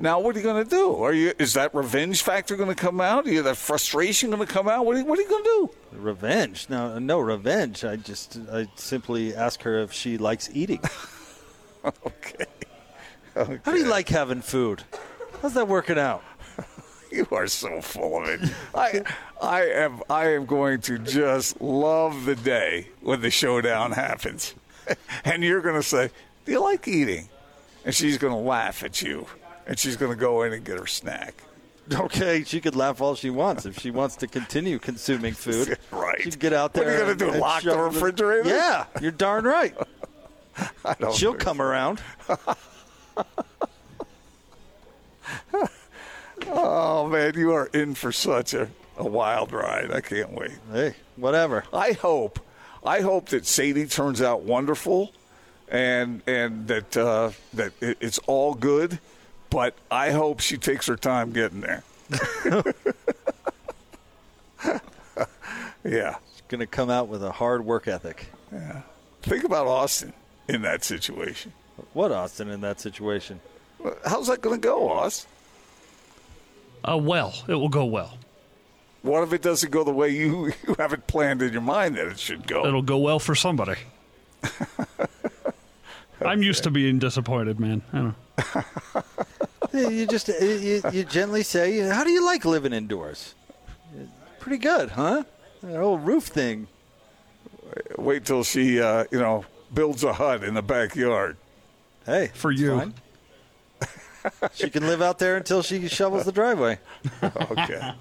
now 0.00 0.18
what 0.18 0.34
are 0.34 0.38
you 0.38 0.44
going 0.44 0.64
to 0.64 0.70
do? 0.70 0.94
Are 0.96 1.12
you 1.12 1.32
is 1.38 1.54
that 1.54 1.74
revenge 1.74 2.22
factor 2.22 2.56
going 2.56 2.70
to 2.70 2.74
come 2.74 3.00
out? 3.00 3.26
You 3.26 3.42
that 3.42 3.56
frustration 3.56 4.30
going 4.30 4.44
to 4.44 4.52
come 4.52 4.66
out? 4.66 4.86
What 4.86 4.96
are 4.96 5.00
you, 5.00 5.04
you 5.06 5.28
going 5.28 5.44
to 5.44 5.68
do? 5.92 5.98
Revenge? 5.98 6.66
No, 6.70 6.98
no 6.98 7.20
revenge. 7.20 7.84
I 7.84 7.96
just 7.96 8.38
I 8.50 8.66
simply 8.76 9.34
ask 9.34 9.62
her 9.62 9.78
if 9.80 9.92
she 9.92 10.16
likes 10.16 10.48
eating. 10.52 10.80
okay. 11.84 12.46
How 13.34 13.72
do 13.72 13.78
you 13.78 13.86
like 13.86 14.08
having 14.08 14.40
food? 14.40 14.82
How's 15.42 15.54
that 15.54 15.68
working 15.68 15.98
out? 15.98 16.22
You 17.12 17.26
are 17.32 17.48
so 17.48 17.80
full 17.80 18.22
of 18.22 18.28
it. 18.28 18.54
I 18.72 19.02
I 19.42 19.62
am 19.62 20.00
I 20.08 20.28
am 20.28 20.46
going 20.46 20.80
to 20.82 20.96
just 20.96 21.60
love 21.60 22.24
the 22.24 22.36
day 22.36 22.86
when 23.00 23.20
the 23.20 23.30
showdown 23.30 23.92
happens. 23.92 24.54
And 25.24 25.42
you're 25.44 25.60
going 25.60 25.74
to 25.74 25.82
say, 25.82 26.10
"Do 26.44 26.52
you 26.52 26.60
like 26.60 26.86
eating?" 26.88 27.28
And 27.84 27.94
she's 27.94 28.16
going 28.18 28.32
to 28.32 28.38
laugh 28.38 28.82
at 28.82 29.02
you. 29.02 29.26
And 29.66 29.78
she's 29.78 29.96
going 29.96 30.12
to 30.12 30.16
go 30.18 30.42
in 30.42 30.52
and 30.52 30.64
get 30.64 30.78
her 30.78 30.86
snack. 30.86 31.34
Okay, 31.92 32.44
she 32.44 32.60
could 32.60 32.76
laugh 32.76 33.00
all 33.00 33.14
she 33.16 33.30
wants 33.30 33.66
if 33.66 33.78
she 33.78 33.90
wants 33.90 34.14
to 34.16 34.26
continue 34.28 34.78
consuming 34.78 35.32
food. 35.46 35.76
right. 35.90 36.20
She'd 36.22 36.38
get 36.38 36.52
out 36.52 36.74
What 36.74 36.86
are 36.86 36.90
there. 36.90 36.94
you 36.94 37.00
gonna 37.00 37.10
and- 37.10 37.18
do, 37.36 37.40
lock 37.40 37.62
the 37.64 37.76
refrigerator? 37.76 38.48
Yeah, 38.48 38.84
you're 39.00 39.10
darn 39.10 39.44
right. 39.44 39.74
I 40.84 40.94
don't 41.00 41.14
She'll 41.14 41.34
come 41.34 41.60
around. 41.60 42.00
Oh 46.46 47.06
man, 47.06 47.34
you 47.36 47.52
are 47.52 47.66
in 47.66 47.94
for 47.94 48.12
such 48.12 48.54
a, 48.54 48.68
a 48.96 49.04
wild 49.06 49.52
ride. 49.52 49.92
I 49.92 50.00
can't 50.00 50.32
wait. 50.32 50.52
Hey, 50.72 50.94
whatever. 51.16 51.64
I 51.72 51.92
hope, 51.92 52.40
I 52.84 53.00
hope 53.00 53.28
that 53.28 53.46
Sadie 53.46 53.86
turns 53.86 54.22
out 54.22 54.42
wonderful, 54.42 55.12
and 55.68 56.22
and 56.26 56.66
that 56.68 56.96
uh, 56.96 57.30
that 57.52 57.72
it, 57.82 57.98
it's 58.00 58.18
all 58.26 58.54
good. 58.54 58.98
But 59.50 59.74
I 59.90 60.10
hope 60.12 60.40
she 60.40 60.56
takes 60.56 60.86
her 60.86 60.96
time 60.96 61.32
getting 61.32 61.60
there. 61.60 61.82
yeah, 65.84 66.16
She's 66.32 66.42
going 66.48 66.60
to 66.60 66.66
come 66.66 66.90
out 66.90 67.08
with 67.08 67.22
a 67.24 67.32
hard 67.32 67.64
work 67.64 67.88
ethic. 67.88 68.26
yeah. 68.52 68.82
Think 69.22 69.44
about 69.44 69.66
Austin 69.66 70.12
in 70.48 70.62
that 70.62 70.84
situation. 70.84 71.52
What 71.92 72.12
Austin 72.12 72.48
in 72.48 72.60
that 72.62 72.80
situation? 72.80 73.40
How's 74.04 74.28
that 74.28 74.40
going 74.40 74.60
to 74.60 74.66
go, 74.66 74.88
Austin? 74.88 75.30
Uh, 76.88 76.96
well, 76.96 77.34
it 77.48 77.54
will 77.54 77.68
go 77.68 77.84
well. 77.84 78.16
What 79.02 79.22
if 79.22 79.32
it 79.32 79.42
doesn't 79.42 79.70
go 79.70 79.84
the 79.84 79.92
way 79.92 80.10
you, 80.10 80.46
you 80.66 80.74
have 80.78 80.92
it 80.92 81.06
planned 81.06 81.42
in 81.42 81.52
your 81.52 81.62
mind 81.62 81.96
that 81.96 82.06
it 82.08 82.18
should 82.18 82.46
go? 82.46 82.66
It'll 82.66 82.82
go 82.82 82.98
well 82.98 83.18
for 83.18 83.34
somebody. 83.34 83.76
I'm 86.24 86.42
used 86.42 86.64
to 86.64 86.70
being 86.70 86.98
disappointed, 86.98 87.58
man. 87.58 87.82
I 87.92 87.96
don't 87.98 88.14
Yeah, 88.94 88.99
You 89.88 90.06
just 90.06 90.28
you, 90.28 90.82
you 90.92 91.04
gently 91.04 91.42
say, 91.42 91.80
"How 91.80 92.04
do 92.04 92.10
you 92.10 92.24
like 92.24 92.44
living 92.44 92.72
indoors?" 92.72 93.34
Pretty 94.38 94.58
good, 94.58 94.90
huh? 94.90 95.24
That 95.62 95.78
whole 95.78 95.98
roof 95.98 96.24
thing. 96.24 96.68
Wait 97.96 98.24
till 98.24 98.42
she, 98.42 98.80
uh, 98.80 99.04
you 99.10 99.18
know, 99.18 99.44
builds 99.72 100.02
a 100.02 100.12
hut 100.14 100.42
in 100.42 100.54
the 100.54 100.62
backyard. 100.62 101.36
Hey, 102.06 102.30
for 102.34 102.50
you. 102.50 102.78
fine. 102.78 102.94
she 104.54 104.70
can 104.70 104.86
live 104.86 105.02
out 105.02 105.18
there 105.18 105.36
until 105.36 105.62
she 105.62 105.86
shovels 105.88 106.24
the 106.24 106.32
driveway. 106.32 106.78
okay. 107.22 107.92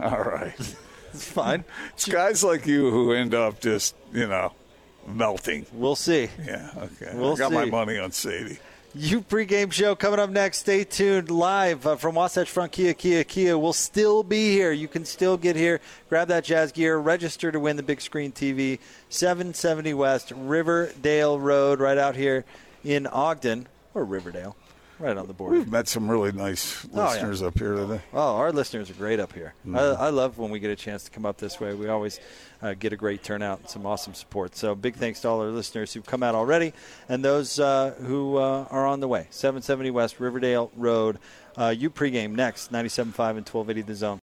All 0.00 0.22
right. 0.22 0.76
It's 1.12 1.24
fine. 1.24 1.64
It's 1.92 2.08
guys 2.08 2.42
like 2.42 2.66
you 2.66 2.90
who 2.90 3.12
end 3.12 3.34
up 3.34 3.60
just, 3.60 3.94
you 4.12 4.26
know, 4.26 4.52
melting. 5.06 5.66
We'll 5.72 5.96
see. 5.96 6.30
Yeah, 6.44 6.70
okay. 6.76 7.12
We'll 7.14 7.34
I 7.34 7.36
got 7.36 7.52
my 7.52 7.66
money 7.66 7.98
on 7.98 8.12
Sadie. 8.12 8.58
Ute 8.94 9.26
pregame 9.26 9.72
show 9.72 9.94
coming 9.94 10.20
up 10.20 10.28
next. 10.28 10.58
Stay 10.58 10.84
tuned 10.84 11.30
live 11.30 11.86
uh, 11.86 11.96
from 11.96 12.14
Wasatch 12.14 12.50
Front 12.50 12.72
Kia 12.72 12.92
Kia 12.92 13.24
Kia. 13.24 13.56
will 13.56 13.72
still 13.72 14.22
be 14.22 14.50
here. 14.50 14.70
You 14.70 14.86
can 14.86 15.06
still 15.06 15.38
get 15.38 15.56
here. 15.56 15.80
Grab 16.10 16.28
that 16.28 16.44
jazz 16.44 16.72
gear. 16.72 16.98
Register 16.98 17.50
to 17.50 17.58
win 17.58 17.78
the 17.78 17.82
big 17.82 18.02
screen 18.02 18.32
TV. 18.32 18.78
770 19.08 19.94
West 19.94 20.30
Riverdale 20.36 21.40
Road, 21.40 21.80
right 21.80 21.96
out 21.96 22.16
here 22.16 22.44
in 22.84 23.06
Ogden 23.06 23.66
or 23.94 24.04
Riverdale, 24.04 24.56
right 24.98 25.16
on 25.16 25.26
the 25.26 25.32
border. 25.32 25.56
We've 25.58 25.70
met 25.70 25.88
some 25.88 26.08
really 26.10 26.32
nice 26.32 26.84
Oh, 26.86 26.88
yeah. 26.98 27.08
listeners 27.08 27.42
up 27.42 27.58
here 27.58 27.74
today. 27.74 28.00
Oh, 28.12 28.36
our 28.36 28.52
listeners 28.52 28.88
are 28.90 28.94
great 28.94 29.18
up 29.20 29.32
here. 29.32 29.54
Mhm. 29.66 29.76
I, 29.78 30.06
I 30.06 30.08
love 30.10 30.38
when 30.38 30.50
we 30.50 30.60
get 30.60 30.70
a 30.70 30.76
chance 30.76 31.04
to 31.04 31.10
come 31.10 31.26
up 31.26 31.38
this 31.38 31.58
way. 31.58 31.74
We 31.74 31.88
always 31.88 32.20
uh, 32.62 32.74
get 32.74 32.92
a 32.92 32.96
great 32.96 33.22
turnout 33.24 33.60
and 33.60 33.68
some 33.68 33.84
awesome 33.86 34.14
support. 34.14 34.54
So 34.54 34.74
big 34.76 34.94
thanks 34.94 35.20
to 35.22 35.28
all 35.28 35.40
our 35.40 35.48
listeners 35.48 35.92
who've 35.92 36.06
come 36.06 36.22
out 36.22 36.34
already 36.36 36.72
and 37.08 37.24
those 37.24 37.58
uh, 37.58 37.94
who 37.98 38.36
uh, 38.36 38.66
are 38.70 38.86
on 38.86 39.00
the 39.00 39.08
way. 39.08 39.26
770 39.30 39.90
West 39.90 40.20
Riverdale 40.20 40.70
Road. 40.76 41.18
Uh, 41.56 41.74
Ute 41.76 41.94
pregame 41.94 42.30
next, 42.30 42.72
97.5 42.72 43.02
and 43.08 43.46
1280 43.46 43.82
The 43.82 43.94
Zone. 43.94 44.20